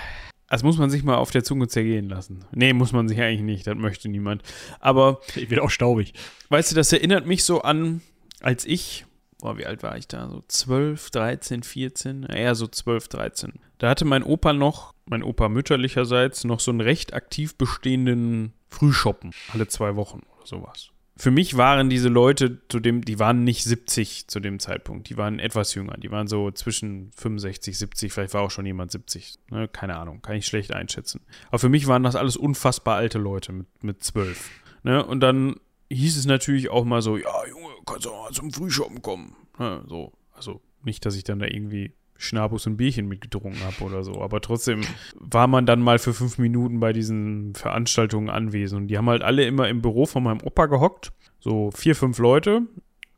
[0.49, 2.45] Das muss man sich mal auf der Zunge zergehen lassen.
[2.51, 4.43] Nee, muss man sich eigentlich nicht, das möchte niemand.
[4.79, 5.21] Aber.
[5.35, 6.13] Ich werde auch staubig.
[6.49, 8.01] Weißt du, das erinnert mich so an,
[8.41, 9.05] als ich,
[9.39, 10.29] boah, wie alt war ich da?
[10.29, 12.23] So 12, 13, 14?
[12.23, 13.53] Eher so 12, 13.
[13.77, 19.31] Da hatte mein Opa noch, mein Opa mütterlicherseits, noch so einen recht aktiv bestehenden Frühschoppen.
[19.53, 23.65] Alle zwei Wochen oder sowas für mich waren diese Leute zu dem, die waren nicht
[23.65, 28.33] 70 zu dem Zeitpunkt, die waren etwas jünger, die waren so zwischen 65, 70, vielleicht
[28.33, 29.67] war auch schon jemand 70, ne?
[29.67, 31.19] keine Ahnung, kann ich schlecht einschätzen.
[31.49, 34.49] Aber für mich waren das alles unfassbar alte Leute mit, mit 12.
[34.83, 35.05] Ne?
[35.05, 35.57] Und dann
[35.89, 39.35] hieß es natürlich auch mal so, ja Junge, kannst du mal zum Frühschoppen kommen.
[39.57, 39.83] Ne?
[39.87, 44.21] So, also nicht, dass ich dann da irgendwie Schnabus und Bierchen mitgetrunken habe oder so.
[44.21, 44.81] Aber trotzdem
[45.15, 48.81] war man dann mal für fünf Minuten bei diesen Veranstaltungen anwesend.
[48.81, 51.13] Und die haben halt alle immer im Büro von meinem Opa gehockt.
[51.39, 52.63] So vier, fünf Leute.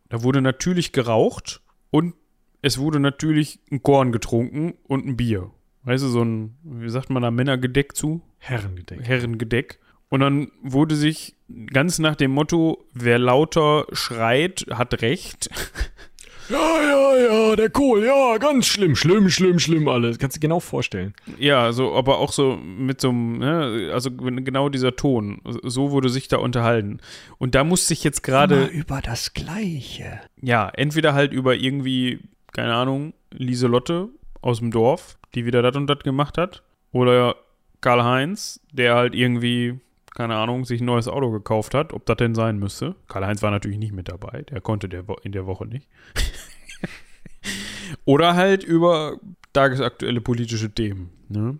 [0.09, 2.13] Da wurde natürlich geraucht und
[2.61, 5.49] es wurde natürlich ein Korn getrunken und ein Bier.
[5.83, 8.21] Weißt du, so ein, wie sagt man da, Männergedeck zu?
[8.37, 9.01] Herrengedeck.
[9.01, 9.79] Herrengedeck.
[10.09, 11.35] Und dann wurde sich
[11.73, 15.49] ganz nach dem Motto, wer lauter schreit, hat recht.
[16.51, 20.19] Ja, ja, ja, der Kohl, ja, ganz schlimm, schlimm, schlimm, schlimm alles.
[20.19, 21.13] Kannst du dir genau vorstellen.
[21.37, 25.41] Ja, so, aber auch so mit so einem, ne, also genau dieser Ton.
[25.63, 26.99] So wurde sich da unterhalten.
[27.37, 28.65] Und da musste ich jetzt gerade.
[28.65, 30.19] über das Gleiche.
[30.41, 32.19] Ja, entweder halt über irgendwie,
[32.51, 34.09] keine Ahnung, Lieselotte
[34.41, 36.63] aus dem Dorf, die wieder das und das gemacht hat.
[36.91, 37.35] Oder
[37.79, 39.79] Karl-Heinz, der halt irgendwie
[40.21, 42.93] keine Ahnung, sich ein neues Auto gekauft hat, ob das denn sein müsste.
[43.07, 45.87] Karl-Heinz war natürlich nicht mit dabei, der konnte der in der Woche nicht.
[48.05, 49.17] Oder halt über
[49.53, 51.09] tagesaktuelle politische Themen.
[51.27, 51.57] Ne?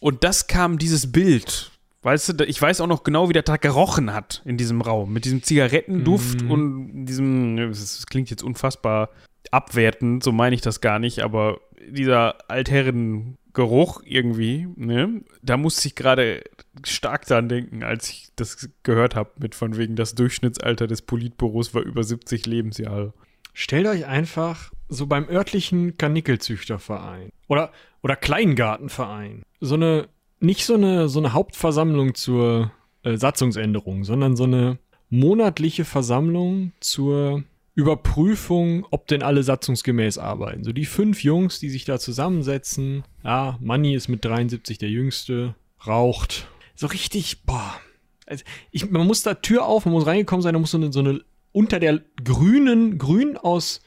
[0.00, 1.72] Und das kam dieses Bild.
[2.00, 5.12] Weißt du, ich weiß auch noch genau, wie der Tag gerochen hat in diesem Raum.
[5.12, 6.50] Mit diesem Zigarettenduft mm.
[6.50, 9.10] und diesem, das klingt jetzt unfassbar
[9.50, 15.22] abwertend, so meine ich das gar nicht, aber dieser Altherren Geruch irgendwie, ne?
[15.42, 16.42] Da musste ich gerade
[16.84, 21.74] stark dran denken, als ich das gehört habe, mit von wegen das Durchschnittsalter des Politbüros
[21.74, 23.12] war über 70 Lebensjahre.
[23.52, 30.08] Stellt euch einfach so beim örtlichen Kanickelzüchterverein oder, oder Kleingartenverein so eine,
[30.40, 34.78] nicht so eine, so eine Hauptversammlung zur äh, Satzungsänderung, sondern so eine
[35.10, 37.44] monatliche Versammlung zur
[37.74, 40.64] Überprüfung, ob denn alle satzungsgemäß arbeiten.
[40.64, 43.04] So die fünf Jungs, die sich da zusammensetzen.
[43.24, 45.54] Ja, Manni ist mit 73 der Jüngste,
[45.86, 46.48] raucht.
[46.80, 47.78] So richtig, boah.
[48.24, 50.90] Also ich, man muss da Tür auf, man muss reingekommen sein, da muss so eine,
[50.90, 53.82] so eine unter der grünen, grün aus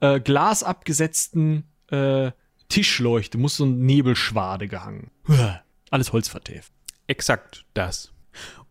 [0.00, 2.30] äh, Glas abgesetzten äh,
[2.70, 5.10] Tischleuchte, muss so ein Nebelschwade gehangen.
[5.90, 6.72] Alles holzvertäft.
[7.06, 8.14] Exakt das.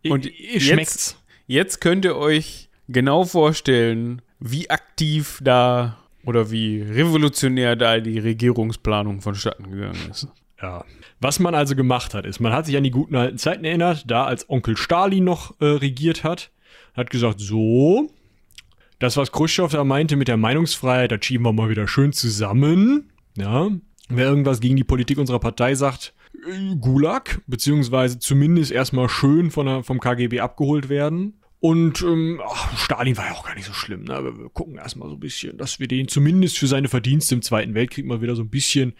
[0.02, 7.76] Und I, jetzt, jetzt könnt ihr euch genau vorstellen, wie aktiv da oder wie revolutionär
[7.76, 10.26] da die Regierungsplanung vonstatten gegangen ist.
[10.60, 10.84] Ja.
[11.20, 14.10] Was man also gemacht hat, ist, man hat sich an die guten alten Zeiten erinnert,
[14.10, 16.50] da als Onkel Stalin noch äh, regiert hat,
[16.94, 18.10] hat gesagt, so,
[18.98, 23.12] das, was Khrushchev da meinte mit der Meinungsfreiheit, das schieben wir mal wieder schön zusammen.
[23.36, 23.70] Ja.
[24.08, 29.66] wer irgendwas gegen die Politik unserer Partei sagt, äh, Gulag, beziehungsweise zumindest erstmal schön von
[29.66, 31.34] der, vom KGB abgeholt werden.
[31.60, 34.04] Und ähm, ach, Stalin war ja auch gar nicht so schlimm.
[34.04, 34.14] Ne?
[34.14, 37.42] Aber wir gucken erstmal so ein bisschen, dass wir den zumindest für seine Verdienste im
[37.42, 38.94] Zweiten Weltkrieg mal wieder so ein bisschen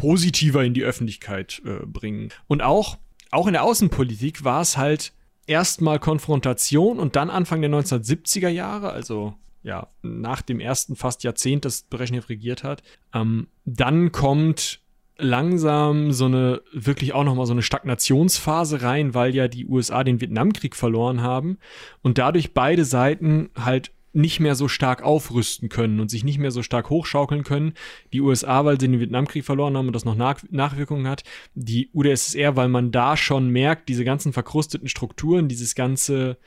[0.00, 2.30] positiver in die Öffentlichkeit äh, bringen.
[2.48, 2.96] Und auch,
[3.30, 5.12] auch in der Außenpolitik war es halt
[5.46, 11.66] erstmal Konfrontation und dann Anfang der 1970er Jahre, also ja, nach dem ersten fast Jahrzehnt,
[11.66, 12.82] das Brezhnev regiert hat,
[13.12, 14.80] ähm, dann kommt
[15.18, 20.22] langsam so eine, wirklich auch nochmal so eine Stagnationsphase rein, weil ja die USA den
[20.22, 21.58] Vietnamkrieg verloren haben
[22.00, 26.50] und dadurch beide Seiten halt nicht mehr so stark aufrüsten können und sich nicht mehr
[26.50, 27.74] so stark hochschaukeln können.
[28.12, 31.22] Die USA, weil sie den Vietnamkrieg verloren haben und das noch Nach Nachwirkungen hat.
[31.54, 36.38] Die UdSSR, weil man da schon merkt, diese ganzen verkrusteten Strukturen, dieses ganze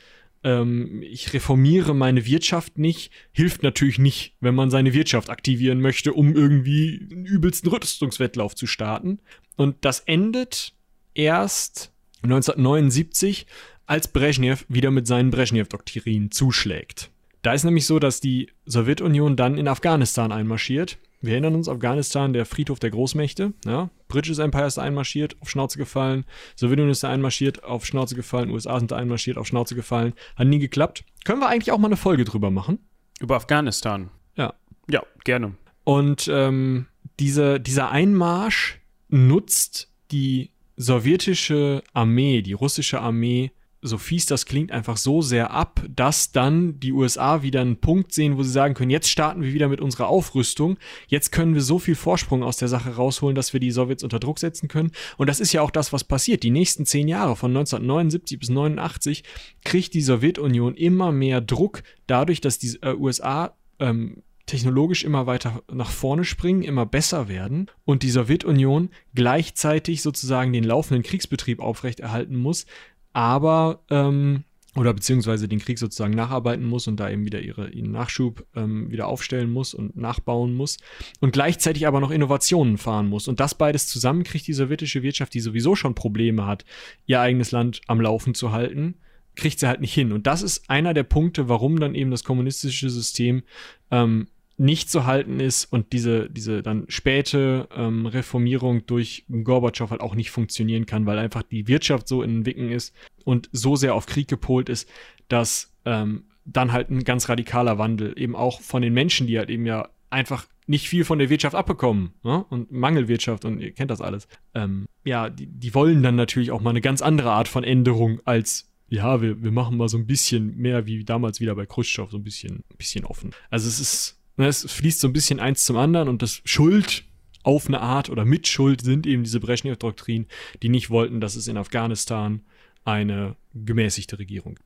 [0.44, 6.14] ähm, ich reformiere meine Wirtschaft nicht, hilft natürlich nicht, wenn man seine Wirtschaft aktivieren möchte,
[6.14, 9.20] um irgendwie einen übelsten Rüstungswettlauf zu starten.
[9.56, 10.74] Und das endet
[11.14, 13.48] erst 1979,
[13.86, 17.12] als Brezhnev wieder mit seinen Brezhnev-Doktrinen zuschlägt.
[17.44, 22.34] Da ist nämlich so, dass die Sowjetunion dann in Afghanistan einmarschiert wir erinnern uns, Afghanistan,
[22.34, 23.54] der Friedhof der Großmächte.
[23.66, 23.90] Ja?
[24.10, 26.26] British Empire ist einmarschiert, auf Schnauze gefallen.
[26.58, 28.50] Sowjetunion ist da einmarschiert, auf Schnauze gefallen.
[28.50, 30.14] USA sind da einmarschiert, auf Schnauze gefallen.
[30.36, 31.06] Hat nie geklappt.
[31.24, 32.80] Können wir eigentlich auch mal eine Folge drüber machen?
[33.22, 34.10] Über Afghanistan?
[34.36, 34.54] Ja.
[34.90, 35.56] Ja, gerne.
[35.86, 36.88] Und ähm,
[37.22, 43.54] diese, dieser Einmarsch nutzt die sowjetische Armee, die russische Armee
[43.84, 48.14] so fies das klingt, einfach so sehr ab, dass dann die USA wieder einen Punkt
[48.14, 50.78] sehen, wo sie sagen können, jetzt starten wir wieder mit unserer Aufrüstung,
[51.08, 54.20] jetzt können wir so viel Vorsprung aus der Sache rausholen, dass wir die Sowjets unter
[54.20, 54.92] Druck setzen können.
[55.18, 56.44] Und das ist ja auch das, was passiert.
[56.44, 59.24] Die nächsten zehn Jahre, von 1979 bis 89,
[59.64, 65.64] kriegt die Sowjetunion immer mehr Druck, dadurch, dass die äh, USA ähm, technologisch immer weiter
[65.72, 72.36] nach vorne springen, immer besser werden und die Sowjetunion gleichzeitig sozusagen den laufenden Kriegsbetrieb aufrechterhalten
[72.36, 72.66] muss,
[73.14, 74.44] aber ähm,
[74.76, 78.90] oder beziehungsweise den Krieg sozusagen nacharbeiten muss und da eben wieder ihre, ihren Nachschub ähm,
[78.90, 80.78] wieder aufstellen muss und nachbauen muss
[81.20, 83.28] und gleichzeitig aber noch Innovationen fahren muss.
[83.28, 86.66] Und das beides zusammen kriegt die sowjetische Wirtschaft, die sowieso schon Probleme hat,
[87.06, 88.96] ihr eigenes Land am Laufen zu halten,
[89.36, 90.12] kriegt sie halt nicht hin.
[90.12, 93.44] Und das ist einer der Punkte, warum dann eben das kommunistische System
[93.92, 94.28] ähm,
[94.64, 100.16] nicht zu halten ist und diese, diese dann späte ähm, Reformierung durch Gorbatschow halt auch
[100.16, 102.96] nicht funktionieren kann, weil einfach die Wirtschaft so in Wicken ist
[103.26, 104.90] und so sehr auf Krieg gepolt ist,
[105.28, 109.50] dass ähm, dann halt ein ganz radikaler Wandel eben auch von den Menschen, die halt
[109.50, 112.46] eben ja einfach nicht viel von der Wirtschaft abbekommen ne?
[112.50, 114.30] und Mangelwirtschaft und ihr kennt das alles.
[114.54, 118.22] Ähm, ja, die, die wollen dann natürlich auch mal eine ganz andere Art von Änderung
[118.24, 122.12] als ja, wir, wir machen mal so ein bisschen mehr wie damals wieder bei Khrushchev,
[122.12, 123.32] so ein bisschen, bisschen offen.
[123.50, 127.04] Also es ist es fließt so ein bisschen eins zum anderen und das Schuld
[127.44, 130.28] auf eine Art oder mit Schuld sind eben diese Brezhnev-Doktrinen,
[130.62, 132.42] die nicht wollten, dass es in Afghanistan
[132.86, 134.60] eine gemäßigte Regierung.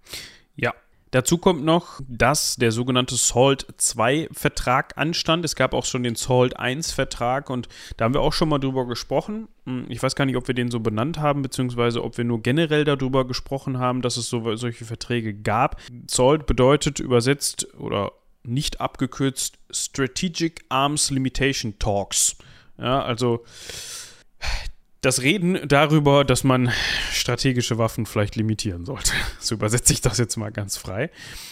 [0.55, 0.73] Ja,
[1.11, 3.65] Dazu kommt noch, dass der sogenannte SALT
[3.97, 5.45] II-Vertrag anstand.
[5.45, 8.85] Es gab auch schon den SALT I-Vertrag und da haben wir auch schon mal drüber
[8.85, 9.47] gesprochen.
[9.65, 12.41] Hm, ich weiß gar nicht, ob wir den so benannt haben, beziehungsweise ob wir nur
[12.41, 15.81] generell darüber gesprochen haben, dass es so, solche Verträge gab.
[16.09, 18.11] SALT bedeutet übersetzt oder
[18.43, 22.37] nicht abgekürzt Strategic Arms Limitation Talks.
[22.77, 23.43] Ja, also
[25.01, 26.71] das Reden darüber, dass man
[27.11, 29.11] strategische Waffen vielleicht limitieren sollte.
[29.39, 31.09] So übersetze ich das jetzt mal ganz frei.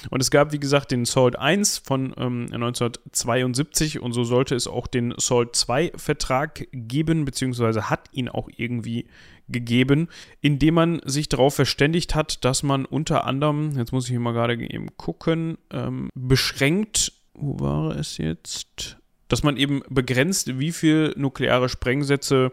[0.10, 4.68] Und es gab, wie gesagt, den SALT I von ähm, 1972 und so sollte es
[4.68, 9.08] auch den SALT II Vertrag geben, beziehungsweise hat ihn auch irgendwie
[9.48, 10.10] gegeben,
[10.42, 14.34] indem man sich darauf verständigt hat, dass man unter anderem, jetzt muss ich hier mal
[14.34, 18.98] gerade eben gucken, ähm, beschränkt, wo war es jetzt?
[19.28, 22.52] Dass man eben begrenzt, wie viel nukleare Sprengsätze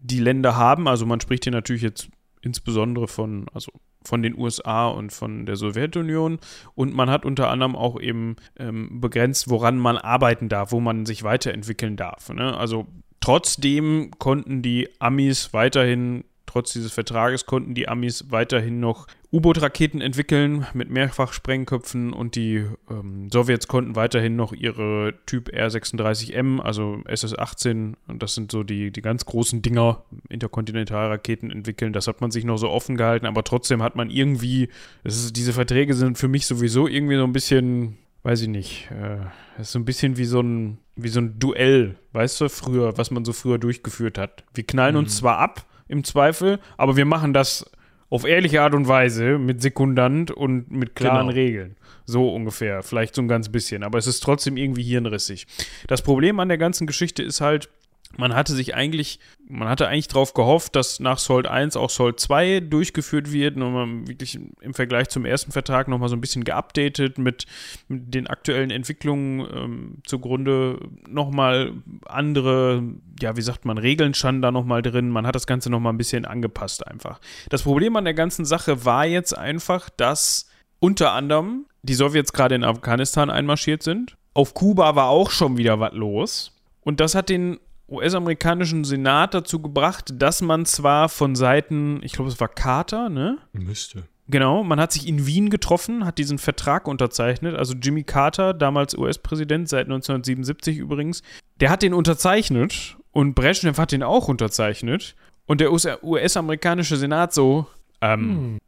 [0.00, 0.88] die Länder haben.
[0.88, 2.08] Also man spricht hier natürlich jetzt
[2.42, 3.70] insbesondere von, also
[4.02, 6.38] von den USA und von der Sowjetunion.
[6.74, 11.06] Und man hat unter anderem auch eben ähm, begrenzt, woran man arbeiten darf, wo man
[11.06, 12.30] sich weiterentwickeln darf.
[12.30, 12.56] Ne?
[12.56, 12.86] Also
[13.20, 20.66] Trotzdem konnten die Amis weiterhin, trotz dieses Vertrages, konnten die Amis weiterhin noch U-Boot-Raketen entwickeln
[20.74, 28.22] mit Mehrfachsprengköpfen und die ähm, Sowjets konnten weiterhin noch ihre Typ R-36M, also SS-18, und
[28.22, 31.92] das sind so die, die ganz großen Dinger, Interkontinentalraketen entwickeln.
[31.92, 34.68] Das hat man sich noch so offen gehalten, aber trotzdem hat man irgendwie,
[35.04, 39.60] ist, diese Verträge sind für mich sowieso irgendwie so ein bisschen weiß ich nicht, äh,
[39.60, 43.10] ist so ein bisschen wie so ein, wie so ein Duell, weißt du, früher, was
[43.10, 44.44] man so früher durchgeführt hat.
[44.52, 45.00] Wir knallen mhm.
[45.00, 47.70] uns zwar ab, im Zweifel, aber wir machen das
[48.08, 51.38] auf ehrliche Art und Weise mit Sekundant und mit klaren genau.
[51.38, 51.76] Regeln.
[52.06, 55.46] So ungefähr, vielleicht so ein ganz bisschen, aber es ist trotzdem irgendwie hirnrissig.
[55.86, 57.68] Das Problem an der ganzen Geschichte ist halt,
[58.16, 62.18] man hatte sich eigentlich, man hatte eigentlich darauf gehofft, dass nach Salt 1 auch Salt
[62.18, 66.44] 2 durchgeführt wird und man wirklich im Vergleich zum ersten Vertrag nochmal so ein bisschen
[66.44, 67.46] geupdatet mit,
[67.88, 71.72] mit den aktuellen Entwicklungen ähm, zugrunde nochmal
[72.04, 72.82] andere,
[73.20, 75.08] ja, wie sagt man, Regeln standen da nochmal drin.
[75.08, 77.20] Man hat das Ganze nochmal ein bisschen angepasst einfach.
[77.48, 80.48] Das Problem an der ganzen Sache war jetzt einfach, dass
[80.80, 84.16] unter anderem die Sowjets gerade in Afghanistan einmarschiert sind.
[84.34, 86.52] Auf Kuba war auch schon wieder was los.
[86.82, 87.58] Und das hat den
[87.90, 93.38] US-amerikanischen Senat dazu gebracht, dass man zwar von Seiten, ich glaube, es war Carter, ne?
[93.52, 94.04] Müsste.
[94.28, 97.56] Genau, man hat sich in Wien getroffen, hat diesen Vertrag unterzeichnet.
[97.56, 101.22] Also Jimmy Carter, damals US-Präsident, seit 1977 übrigens,
[101.58, 105.16] der hat den unterzeichnet und Brezhnev hat den auch unterzeichnet.
[105.46, 107.66] Und der US-amerikanische Senat so,
[108.00, 108.60] ähm,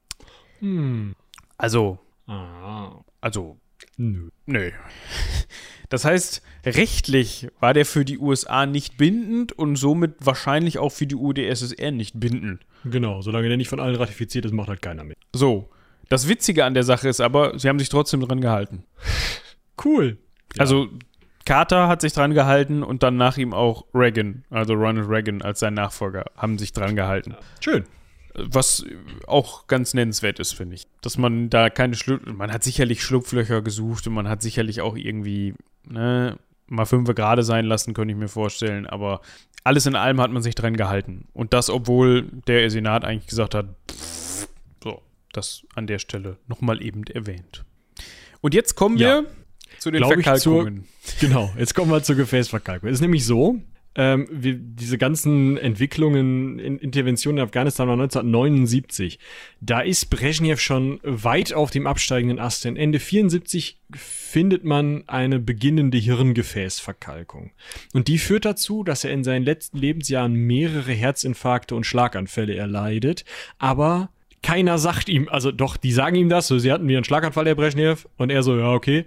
[0.58, 0.68] hm.
[0.68, 1.14] Hm.
[1.56, 2.90] also, ah.
[3.20, 3.56] also,
[3.96, 4.30] nö.
[4.46, 4.72] nö.
[5.92, 11.06] Das heißt, rechtlich war der für die USA nicht bindend und somit wahrscheinlich auch für
[11.06, 12.64] die UdSSR nicht bindend.
[12.86, 15.18] Genau, solange der nicht von allen ratifiziert ist, macht halt keiner mit.
[15.34, 15.68] So.
[16.08, 18.84] Das Witzige an der Sache ist aber, sie haben sich trotzdem dran gehalten.
[19.82, 20.18] Cool.
[20.54, 20.60] Ja.
[20.60, 20.88] Also,
[21.44, 25.60] Carter hat sich dran gehalten und dann nach ihm auch Reagan, also Ronald Reagan als
[25.60, 27.34] sein Nachfolger, haben sich dran gehalten.
[27.60, 27.84] Schön.
[28.34, 28.84] Was
[29.26, 30.86] auch ganz nennenswert ist, finde ich.
[31.00, 34.96] Dass man da keine Schlupflöcher, man hat sicherlich Schlupflöcher gesucht und man hat sicherlich auch
[34.96, 38.86] irgendwie ne, mal fünf gerade sein lassen, könnte ich mir vorstellen.
[38.86, 39.20] Aber
[39.64, 41.28] alles in allem hat man sich dran gehalten.
[41.32, 44.48] Und das, obwohl der Senat eigentlich gesagt hat, pff,
[44.82, 45.02] so,
[45.32, 47.64] das an der Stelle nochmal eben erwähnt.
[48.40, 49.22] Und jetzt kommen ja.
[49.22, 49.26] wir
[49.78, 50.88] zu den Verkalkungen.
[51.02, 52.88] Zur, genau, jetzt kommen wir zur Gefäßverkalkung.
[52.88, 53.60] Es ist nämlich so,
[53.94, 59.18] ähm, wir, diese ganzen Entwicklungen, in, Interventionen in Afghanistan war 1979.
[59.60, 62.64] Da ist Brezhnev schon weit auf dem absteigenden Ast.
[62.64, 67.50] Denn Ende 74 findet man eine beginnende Hirngefäßverkalkung.
[67.92, 73.24] Und die führt dazu, dass er in seinen letzten Lebensjahren mehrere Herzinfarkte und Schlaganfälle erleidet.
[73.58, 74.10] Aber
[74.42, 77.44] keiner sagt ihm, also doch, die sagen ihm das, so, sie hatten wieder einen Schlaganfall,
[77.44, 79.06] der Brezhnev, und er so, ja, okay.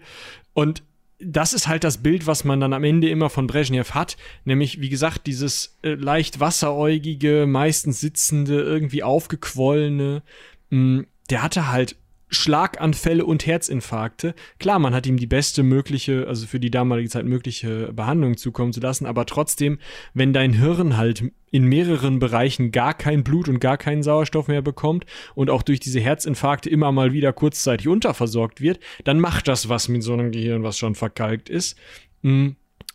[0.54, 0.84] Und
[1.26, 4.82] das ist halt das Bild, was man dann am Ende immer von Brezhnev hat, nämlich
[4.82, 10.24] wie gesagt dieses äh, leicht wasseräugige, meistens sitzende, irgendwie aufgequollene.
[10.70, 11.96] Mh, mm, der hatte halt
[12.36, 14.36] Schlaganfälle und Herzinfarkte.
[14.60, 18.74] Klar, man hat ihm die beste mögliche, also für die damalige Zeit mögliche Behandlung zukommen
[18.74, 19.80] zu lassen, aber trotzdem,
[20.14, 24.62] wenn dein Hirn halt in mehreren Bereichen gar kein Blut und gar keinen Sauerstoff mehr
[24.62, 25.06] bekommt
[25.36, 29.88] und auch durch diese Herzinfarkte immer mal wieder kurzzeitig unterversorgt wird, dann macht das was
[29.88, 31.78] mit so einem Gehirn, was schon verkalkt ist.
[32.22, 32.50] Mm.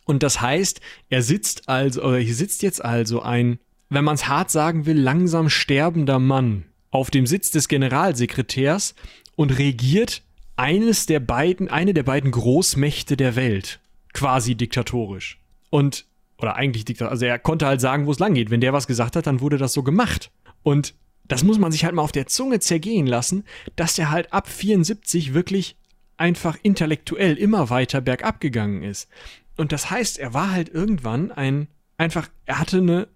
[0.05, 3.59] Und das heißt, er sitzt also, oder hier sitzt jetzt also ein,
[3.89, 8.95] wenn man es hart sagen will, langsam sterbender Mann auf dem Sitz des Generalsekretärs
[9.35, 10.23] und regiert
[10.55, 13.79] eines der beiden, eine der beiden Großmächte der Welt.
[14.13, 15.39] Quasi diktatorisch.
[15.69, 16.05] Und,
[16.37, 18.51] oder eigentlich diktatorisch, also er konnte halt sagen, wo es lang geht.
[18.51, 20.31] Wenn der was gesagt hat, dann wurde das so gemacht.
[20.63, 20.93] Und
[21.23, 23.45] das muss man sich halt mal auf der Zunge zergehen lassen,
[23.75, 25.77] dass der halt ab 74 wirklich
[26.17, 29.09] einfach intellektuell immer weiter bergab gegangen ist.
[29.57, 31.67] Und das heißt, er war halt irgendwann ein,
[31.97, 33.07] einfach, er hatte eine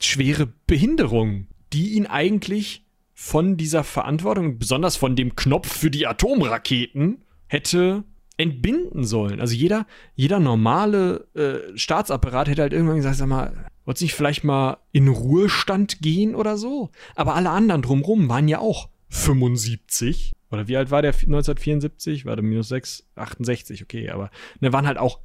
[0.00, 2.85] schwere Behinderung, die ihn eigentlich
[3.18, 8.04] von dieser Verantwortung, besonders von dem Knopf für die Atomraketen, hätte
[8.36, 9.40] entbinden sollen.
[9.40, 14.44] Also jeder, jeder normale äh, Staatsapparat hätte halt irgendwann gesagt, sag mal, wollt nicht vielleicht
[14.44, 16.90] mal in Ruhestand gehen oder so?
[17.14, 20.32] Aber alle anderen drumrum waren ja auch 75.
[20.50, 22.26] Oder wie alt war der 1974?
[22.26, 23.06] War der minus 6?
[23.14, 24.30] 68, okay, aber
[24.60, 25.20] ne, waren halt auch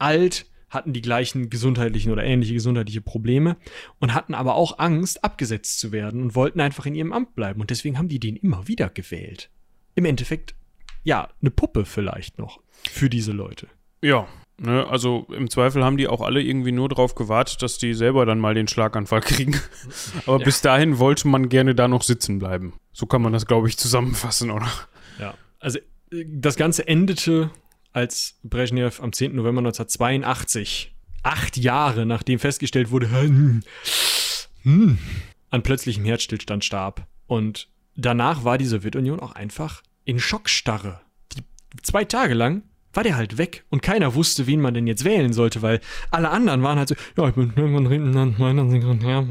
[0.00, 3.56] alt, hatten die gleichen gesundheitlichen oder ähnliche gesundheitliche Probleme
[4.00, 7.60] und hatten aber auch Angst, abgesetzt zu werden und wollten einfach in ihrem Amt bleiben.
[7.60, 9.50] Und deswegen haben die den immer wieder gewählt.
[9.94, 10.54] Im Endeffekt,
[11.04, 12.60] ja, eine Puppe vielleicht noch
[12.90, 13.68] für diese Leute.
[14.02, 14.26] Ja,
[14.58, 18.26] ne, also im Zweifel haben die auch alle irgendwie nur darauf gewartet, dass die selber
[18.26, 19.58] dann mal den Schlaganfall kriegen.
[20.26, 20.44] aber ja.
[20.44, 22.74] bis dahin wollte man gerne da noch sitzen bleiben.
[22.92, 24.70] So kann man das, glaube ich, zusammenfassen, oder?
[25.18, 25.78] Ja, also
[26.10, 27.50] äh, das Ganze endete
[27.96, 29.34] als Brezhnev am 10.
[29.34, 33.62] November 1982, acht Jahre nachdem festgestellt wurde, hm,
[34.62, 34.98] hm,
[35.48, 37.06] an plötzlichem Herzstillstand starb.
[37.26, 41.00] Und danach war die Sowjetunion auch einfach in Schockstarre.
[41.32, 41.42] Die,
[41.82, 45.32] zwei Tage lang war der halt weg und keiner wusste, wen man denn jetzt wählen
[45.32, 47.52] sollte, weil alle anderen waren halt so, ja, ich bin
[48.36, 49.26] meiner Sekretär,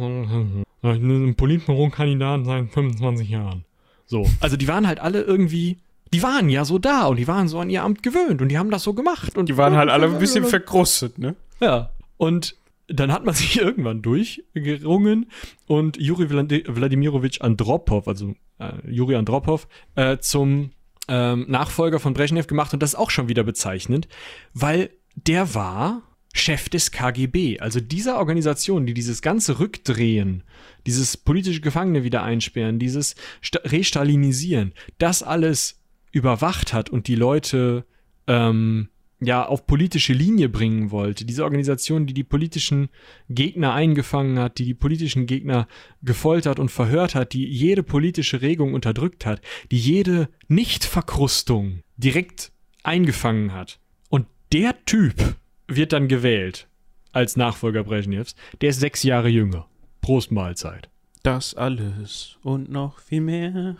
[0.81, 3.63] ein Politbüro-Kandidat seit 25 Jahren.
[4.07, 5.77] So, also die waren halt alle irgendwie
[6.13, 8.57] die waren ja so da und die waren so an ihr Amt gewöhnt und die
[8.57, 9.37] haben das so gemacht.
[9.37, 11.35] Und die waren halt alle ein bisschen verkrustet, ne?
[11.59, 11.91] Ja.
[12.17, 12.55] Und
[12.87, 15.31] dann hat man sich irgendwann durchgerungen
[15.67, 20.71] und Juri Wladimirovich Andropov, also äh, Juri Andropov, äh, zum
[21.07, 24.07] ähm, Nachfolger von Brezhnev gemacht und das ist auch schon wieder bezeichnend,
[24.53, 26.01] weil der war
[26.33, 27.59] Chef des KGB.
[27.59, 30.43] Also dieser Organisation, die dieses ganze Rückdrehen,
[30.85, 35.79] dieses politische Gefangene wieder einsperren, dieses Sta Restalinisieren, das alles
[36.15, 37.85] überwacht hat und die Leute
[38.25, 38.87] ähm,
[39.19, 41.25] ja auf politische Linie bringen wollte.
[41.25, 42.87] Diese Organisation, die die politischen
[43.27, 45.67] Gegner eingefangen hat, die die politischen Gegner
[46.03, 53.51] gefoltert und verhört hat, die jede politische Regung unterdrückt hat, die jede Nichtverkrustung direkt eingefangen
[53.51, 53.79] hat.
[54.07, 55.35] Und der Typ
[55.67, 56.69] wird dann gewählt
[57.11, 58.35] als Nachfolger Brezhnevs.
[58.61, 59.67] Der ist sechs Jahre jünger.
[59.99, 60.89] Prost Mahlzeit.
[61.23, 63.75] Das alles und noch viel mehr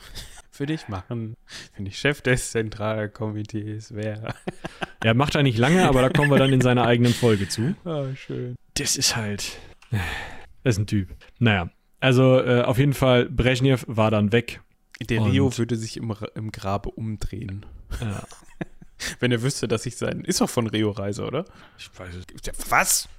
[0.56, 1.36] für dich machen,
[1.76, 4.34] wenn ich Chef des Zentralkomitees wäre.
[5.04, 7.76] Er macht da nicht lange, aber da kommen wir dann in seiner eigenen Folge zu.
[7.86, 8.56] Ah, schön.
[8.74, 9.60] Das ist halt.
[10.64, 11.10] Das ist ein Typ.
[11.38, 11.70] Naja,
[12.00, 14.62] also äh, auf jeden Fall, Brezhnev war dann weg.
[15.02, 17.68] Der Leo würde sich im, im Grabe umdrehen.
[18.02, 18.24] Ja.
[19.20, 20.22] Wenn er wüsste, dass ich sein.
[20.22, 21.46] Ist doch von Rio Reise, oder?
[21.78, 22.72] Ich weiß es.
[22.72, 23.10] Was?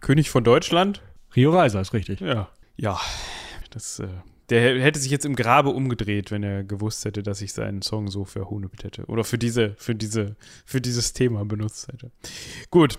[0.00, 1.02] König von Deutschland?
[1.34, 2.20] Rio Reiser ist richtig.
[2.20, 2.48] Ja.
[2.76, 3.00] Ja.
[3.70, 4.08] Das, äh,
[4.50, 8.08] der hätte sich jetzt im Grabe umgedreht, wenn er gewusst hätte, dass ich seinen Song
[8.08, 9.04] so verhundet hätte.
[9.06, 12.10] Oder für diese, für diese, für dieses Thema benutzt hätte.
[12.70, 12.98] Gut.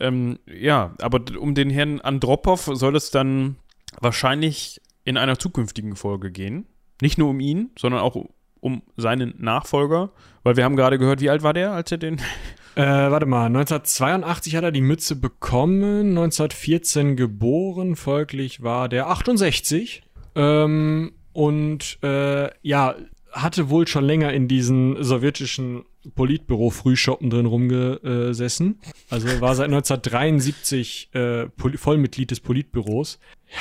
[0.00, 3.56] Ähm, ja, aber um den Herrn Andropov soll es dann
[4.00, 6.66] wahrscheinlich in einer zukünftigen Folge gehen.
[7.00, 8.16] Nicht nur um ihn, sondern auch
[8.60, 10.10] um seinen Nachfolger.
[10.42, 12.20] Weil wir haben gerade gehört, wie alt war der, als er den.
[12.74, 20.04] Äh, warte mal, 1982 hat er die Mütze bekommen, 1914 geboren, folglich war der 68.
[20.38, 22.94] Ähm, und äh, ja,
[23.32, 25.84] hatte wohl schon länger in diesen sowjetischen
[26.14, 28.80] Politbüro-Frühschoppen drin rumgesessen.
[29.10, 31.46] Also war seit 1973 äh,
[31.76, 33.18] Vollmitglied des Politbüros.
[33.50, 33.60] Ja,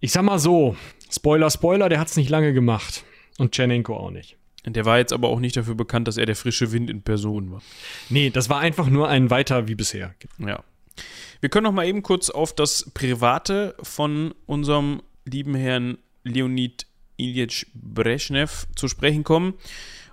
[0.00, 0.76] ich sag mal so,
[1.10, 3.04] Spoiler, Spoiler, der hat's nicht lange gemacht.
[3.38, 4.36] Und Tschernenko auch nicht.
[4.66, 7.52] Der war jetzt aber auch nicht dafür bekannt, dass er der frische Wind in Person
[7.52, 7.62] war.
[8.08, 10.14] Nee, das war einfach nur ein Weiter wie bisher.
[10.38, 10.62] Ja.
[11.40, 16.86] Wir können noch mal eben kurz auf das Private von unserem lieben Herrn Leonid
[17.16, 19.54] Ilyich Brezhnev zu sprechen kommen.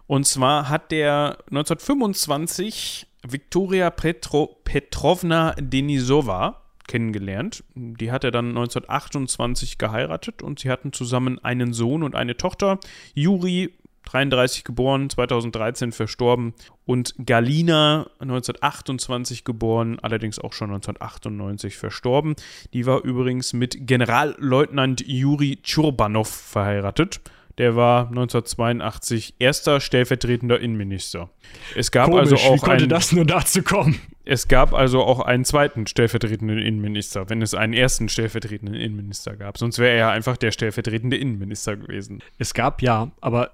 [0.07, 7.63] Und zwar hat der 1925 Viktoria Petro Petrovna Denisova kennengelernt.
[7.75, 12.79] Die hat er dann 1928 geheiratet und sie hatten zusammen einen Sohn und eine Tochter.
[13.13, 13.73] Juri
[14.03, 16.53] 33 geboren, 2013 verstorben
[16.85, 22.35] und Galina 1928 geboren, allerdings auch schon 1998 verstorben.
[22.73, 27.21] Die war übrigens mit Generalleutnant Juri Tschurbanov verheiratet.
[27.57, 31.29] Der war 1982 erster stellvertretender Innenminister.
[31.75, 33.99] Es gab also wie auch konnte einen, das nur dazu kommen?
[34.23, 39.57] es gab also auch einen zweiten stellvertretenden Innenminister, wenn es einen ersten stellvertretenden Innenminister gab.
[39.57, 42.21] Sonst wäre er ja einfach der stellvertretende Innenminister gewesen.
[42.37, 43.53] Es gab ja, aber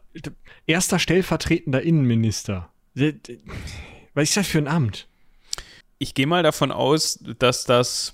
[0.66, 2.70] erster stellvertretender Innenminister.
[2.94, 5.08] Was ist das für ein Amt?
[6.00, 8.14] Ich gehe mal davon aus, dass das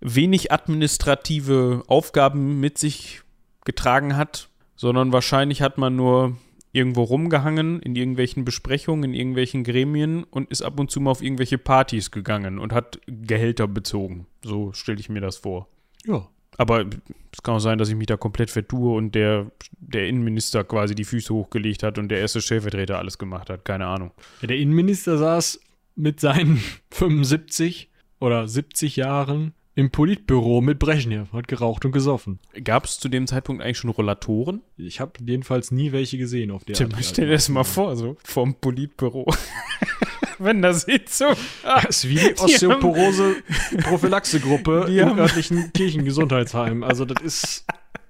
[0.00, 3.22] wenig administrative Aufgaben mit sich
[3.64, 6.36] getragen hat, sondern wahrscheinlich hat man nur
[6.72, 11.22] irgendwo rumgehangen in irgendwelchen Besprechungen, in irgendwelchen Gremien und ist ab und zu mal auf
[11.22, 14.26] irgendwelche Partys gegangen und hat Gehälter bezogen.
[14.42, 15.68] So stelle ich mir das vor.
[16.04, 16.28] Ja.
[16.56, 16.84] Aber
[17.32, 20.94] es kann auch sein, dass ich mich da komplett vertue und der, der Innenminister quasi
[20.94, 23.64] die Füße hochgelegt hat und der erste Stellvertreter alles gemacht hat.
[23.64, 24.10] Keine Ahnung.
[24.40, 24.48] ja.
[24.48, 25.60] Der Innenminister saß
[25.94, 26.60] mit seinen
[26.90, 27.88] 75
[28.18, 32.38] oder 70 Jahren im Politbüro mit Brezhnev, hat geraucht und gesoffen.
[32.62, 34.60] Gab es zu dem Zeitpunkt eigentlich schon Rollatoren?
[34.76, 38.16] Ich habe jedenfalls nie welche gesehen auf der Tim, stell dir das mal vor, so
[38.24, 39.26] vom Politbüro.
[40.38, 41.34] Wenn das Sitzung.
[41.62, 46.82] Das ist wie die Osteoporose-Prophylaxegruppe im haben- örtlichen Kirchengesundheitsheim.
[46.82, 47.64] Also das ist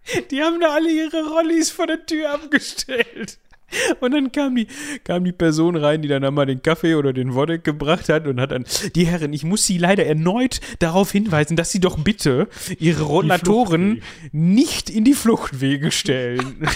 [0.31, 3.39] Die haben da alle ihre Rollis vor der Tür abgestellt.
[4.01, 4.67] Und dann kam die,
[5.05, 8.41] kam die Person rein, die dann einmal den Kaffee oder den Wodek gebracht hat und
[8.41, 8.65] hat dann,
[8.95, 14.03] die Herren, ich muss Sie leider erneut darauf hinweisen, dass Sie doch bitte Ihre Rollatoren
[14.33, 16.67] nicht in die Fluchtwege stellen.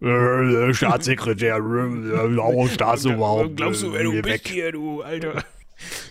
[0.00, 3.56] äh, Staatssekretär, äh, Staatsoberhaupt.
[3.56, 4.48] Glaubst du, wer du äh, bist weg.
[4.48, 5.44] hier, du Alter?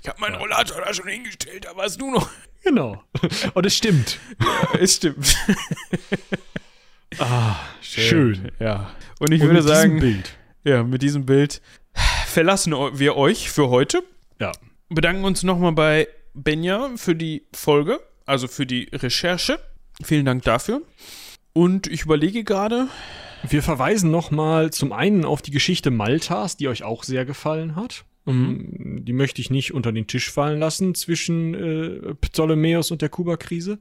[0.02, 2.30] Ich hab meinen Rollator da schon hingestellt, da warst du noch.
[2.64, 3.04] Genau.
[3.54, 4.20] Und es stimmt.
[4.80, 5.38] Es stimmt.
[7.20, 8.52] Ah, schön.
[8.60, 8.92] Ja.
[9.20, 10.38] Und ich Und würde mit diesem sagen, Bild.
[10.64, 11.62] ja, mit diesem Bild
[12.28, 14.04] verlassen wir euch für heute.
[14.40, 14.52] Ja.
[14.90, 19.60] Bedanken uns nochmal bei Benja für die Folge, also für die Recherche.
[20.04, 20.82] Vielen Dank dafür.
[21.54, 22.88] Und ich überlege gerade,
[23.50, 28.04] Wir verweisen nochmal zum einen auf die Geschichte Maltas, die euch auch sehr gefallen hat.
[28.28, 33.10] Ähm, Die möchte ich nicht unter den Tisch fallen lassen zwischen äh, Ptolemäus und der
[33.10, 33.80] Kuba-Krise.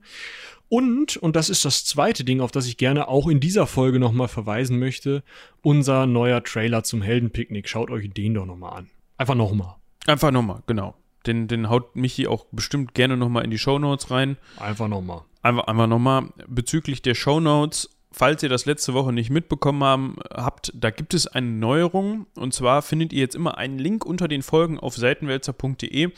[0.68, 3.98] Und, und das ist das zweite Ding, auf das ich gerne auch in dieser Folge
[3.98, 5.22] nochmal verweisen möchte,
[5.62, 7.68] unser neuer Trailer zum Heldenpicknick.
[7.68, 8.90] Schaut euch den doch nochmal an.
[9.16, 9.76] Einfach nochmal.
[10.06, 10.94] einfach nochmal, genau.
[11.26, 14.36] Den, den haut Michi auch bestimmt gerne nochmal in die Shownotes rein.
[14.58, 15.22] Einfach nochmal.
[15.42, 17.90] Einfach, einfach nochmal bezüglich der Shownotes.
[18.12, 22.26] Falls ihr das letzte Woche nicht mitbekommen haben, habt, da gibt es eine Neuerung.
[22.36, 26.10] Und zwar findet ihr jetzt immer einen Link unter den Folgen auf seitenwälzer.de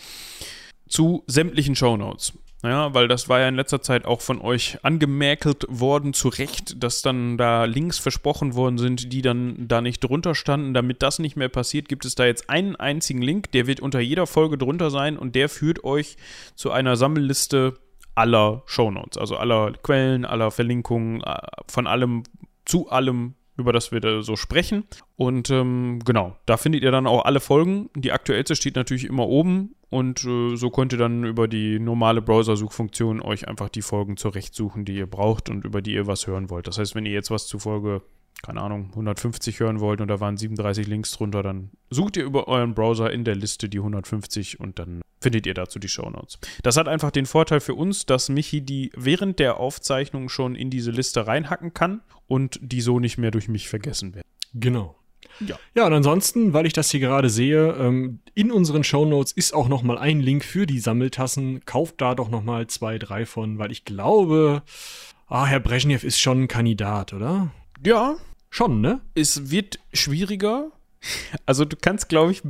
[0.88, 2.34] zu sämtlichen Shownotes.
[2.62, 6.82] Ja, weil das war ja in letzter Zeit auch von euch angemäkelt worden, zu Recht,
[6.82, 10.72] dass dann da Links versprochen worden sind, die dann da nicht drunter standen.
[10.72, 14.00] Damit das nicht mehr passiert, gibt es da jetzt einen einzigen Link, der wird unter
[14.00, 16.16] jeder Folge drunter sein und der führt euch
[16.54, 17.74] zu einer Sammelliste
[18.14, 21.36] aller Shownotes, also aller Quellen, aller Verlinkungen, äh,
[21.68, 22.22] von allem
[22.64, 24.84] zu allem, über das wir da so sprechen.
[25.14, 27.90] Und ähm, genau, da findet ihr dann auch alle Folgen.
[27.94, 32.22] Die aktuellste steht natürlich immer oben und äh, so könnt ihr dann über die normale
[32.22, 36.50] Browser-Suchfunktion euch einfach die Folgen zurechtsuchen, die ihr braucht und über die ihr was hören
[36.50, 36.66] wollt.
[36.66, 38.02] Das heißt, wenn ihr jetzt was zu Folge
[38.42, 42.48] keine Ahnung, 150 hören wollt und da waren 37 Links drunter, dann sucht ihr über
[42.48, 46.38] euren Browser in der Liste die 150 und dann findet ihr dazu die Shownotes.
[46.62, 50.70] Das hat einfach den Vorteil für uns, dass Michi die während der Aufzeichnung schon in
[50.70, 54.28] diese Liste reinhacken kann und die so nicht mehr durch mich vergessen werden.
[54.54, 54.96] Genau.
[55.40, 55.58] Ja.
[55.74, 59.68] ja, und ansonsten, weil ich das hier gerade sehe, ähm, in unseren Shownotes ist auch
[59.68, 61.64] noch mal ein Link für die Sammeltassen.
[61.64, 64.62] Kauft da doch noch mal zwei, drei von, weil ich glaube,
[65.28, 67.50] ah, Herr Brezhnev ist schon ein Kandidat, oder?
[67.84, 68.16] Ja.
[68.50, 69.00] Schon, ne?
[69.14, 70.70] Es wird schwieriger.
[71.44, 72.42] Also du kannst, glaube ich,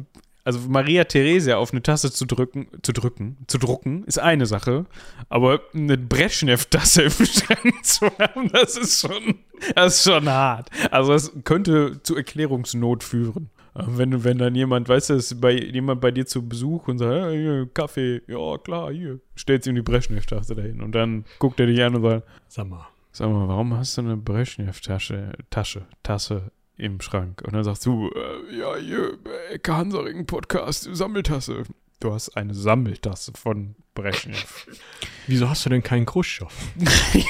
[0.46, 4.86] also Maria Theresia auf eine Tasse zu drücken, zu drücken, zu drucken, ist eine Sache.
[5.28, 9.40] Aber eine Brezhnev-Tasse im Schrank zu haben, das ist schon,
[9.74, 10.70] das ist schon hart.
[10.92, 13.50] Also es könnte zu Erklärungsnot führen.
[13.74, 17.32] Wenn, wenn dann jemand, weißt du, ist bei jemand bei dir zu Besuch und sagt,
[17.32, 21.82] hier, Kaffee, ja klar, hier, stellt ihm die Brezhnev-Tasse dahin und dann guckt er dich
[21.82, 22.86] an und sagt, sag mal,
[23.16, 27.42] Sag mal, warum hast du eine Brezhnev-Tasche, Tasche, Tasse im Schrank?
[27.42, 29.18] Und dann sagst du, äh, ja, hier,
[29.50, 31.64] Ecke Hansaring Podcast, Sammeltasse.
[32.00, 34.66] Du hast eine Sammeltasse von Brezhnev.
[35.26, 36.52] Wieso hast du denn keinen Khrushchev?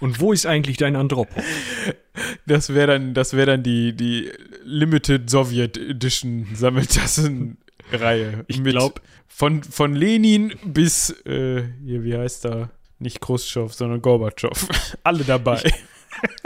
[0.00, 1.42] Und wo ist eigentlich dein Andropov?
[2.46, 4.30] Das wäre dann, das wäre dann die, die
[4.62, 7.56] Limited Soviet Edition Sammeltassenreihe.
[8.48, 12.70] Ich glaube, von, von Lenin bis, äh, hier, wie heißt da?
[12.98, 14.68] Nicht Khrushchev, sondern Gorbatschow.
[15.02, 15.62] Alle dabei.
[15.64, 15.74] Ich,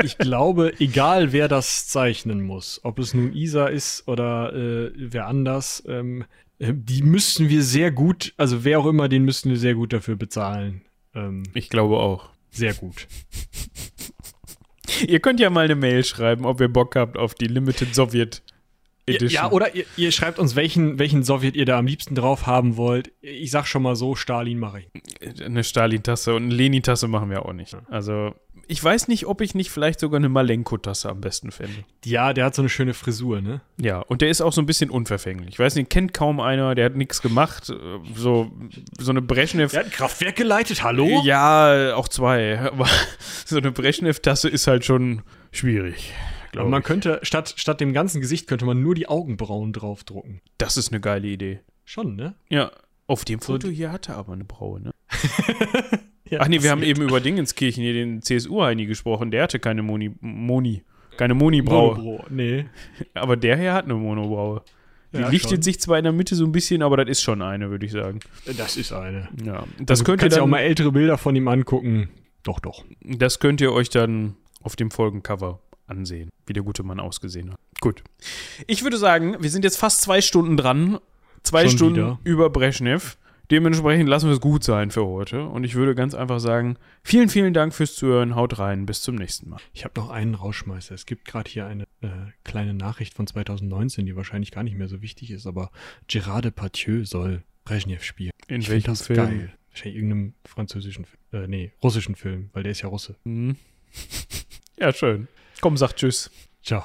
[0.02, 5.26] ich, glaube, egal wer das zeichnen muss, ob es nun Isa ist oder äh, wer
[5.26, 6.24] anders, ähm,
[6.58, 9.92] äh, die müssten wir sehr gut, also wer auch immer, den müssten wir sehr gut
[9.92, 10.82] dafür bezahlen.
[11.14, 12.30] Ähm, ich glaube auch.
[12.50, 13.06] Sehr gut.
[15.06, 18.42] Ihr könnt ja mal eine Mail schreiben, ob ihr Bock habt auf die Limited Sowjet
[19.06, 19.44] Edition.
[19.44, 22.76] Ja, oder ihr, ihr, schreibt uns, welchen, welchen Sowjet ihr da am liebsten drauf haben
[22.76, 23.12] wollt.
[23.20, 25.42] Ich sag schon mal so, Stalin mache ich.
[25.42, 27.76] Eine Stalin-Tasse und eine Lenin-Tasse machen wir auch nicht.
[27.88, 28.34] Also,
[28.70, 31.84] ich weiß nicht, ob ich nicht vielleicht sogar eine Malenko-Tasse am besten fände.
[32.04, 33.62] Ja, der hat so eine schöne Frisur, ne?
[33.80, 35.50] Ja, und der ist auch so ein bisschen unverfänglich.
[35.50, 37.64] Ich weiß nicht, kennt kaum einer, der hat nichts gemacht.
[38.14, 38.52] So,
[38.96, 39.72] so eine Brezhnev.
[39.72, 41.20] Der hat ein Kraftwerk geleitet, hallo?
[41.24, 42.60] Ja, auch zwei.
[42.60, 42.86] Aber
[43.44, 46.14] so eine Brezhnev-Tasse ist halt schon schwierig.
[46.54, 46.86] Aber man ich.
[46.86, 50.42] könnte, statt, statt dem ganzen Gesicht, könnte man nur die Augenbrauen draufdrucken.
[50.58, 51.60] Das ist eine geile Idee.
[51.84, 52.34] Schon, ne?
[52.48, 52.70] Ja.
[53.10, 54.90] Auf dem Foto so hier hatte aber eine Braue, ne?
[56.30, 59.32] ja, Ach nee, wir haben eben über Dingenskirchen hier den CSU-Heini gesprochen.
[59.32, 60.84] Der hatte keine Moni, Moni
[61.16, 62.24] keine Moni-Braue.
[62.30, 62.66] Nee.
[63.14, 64.62] Aber der hier hat eine Monobraue.
[65.12, 65.62] Die ja, lichtet schon.
[65.62, 67.90] sich zwar in der Mitte so ein bisschen, aber das ist schon eine, würde ich
[67.90, 68.20] sagen.
[68.56, 69.28] Das ist eine.
[69.44, 69.64] Ja.
[69.80, 72.08] Das also könnt ihr dann, auch mal ältere Bilder von ihm angucken.
[72.44, 72.84] Doch, doch.
[73.02, 75.58] Das könnt ihr euch dann auf dem Folgencover
[75.88, 77.58] ansehen, wie der gute Mann ausgesehen hat.
[77.80, 78.04] Gut.
[78.68, 81.00] Ich würde sagen, wir sind jetzt fast zwei Stunden dran.
[81.42, 82.18] Zwei Schon Stunden wieder.
[82.24, 83.16] über Brezhnev.
[83.50, 85.44] Dementsprechend lassen wir es gut sein für heute.
[85.44, 88.36] Und ich würde ganz einfach sagen, vielen, vielen Dank fürs Zuhören.
[88.36, 88.86] Haut rein.
[88.86, 89.58] Bis zum nächsten Mal.
[89.72, 90.94] Ich habe noch einen Rauschmeißer.
[90.94, 92.08] Es gibt gerade hier eine äh,
[92.44, 95.72] kleine Nachricht von 2019, die wahrscheinlich gar nicht mehr so wichtig ist, aber
[96.08, 98.30] Gérard Depardieu soll Brezhnev spielen.
[98.46, 99.16] In ich welchem das Film?
[99.16, 99.52] Geil.
[99.70, 103.16] Wahrscheinlich irgendeinem französischen, äh, nee, russischen Film, weil der ist ja Russe.
[103.24, 103.56] Mhm.
[104.78, 105.28] Ja, schön.
[105.60, 106.30] Komm, sag Tschüss.
[106.62, 106.82] Ciao.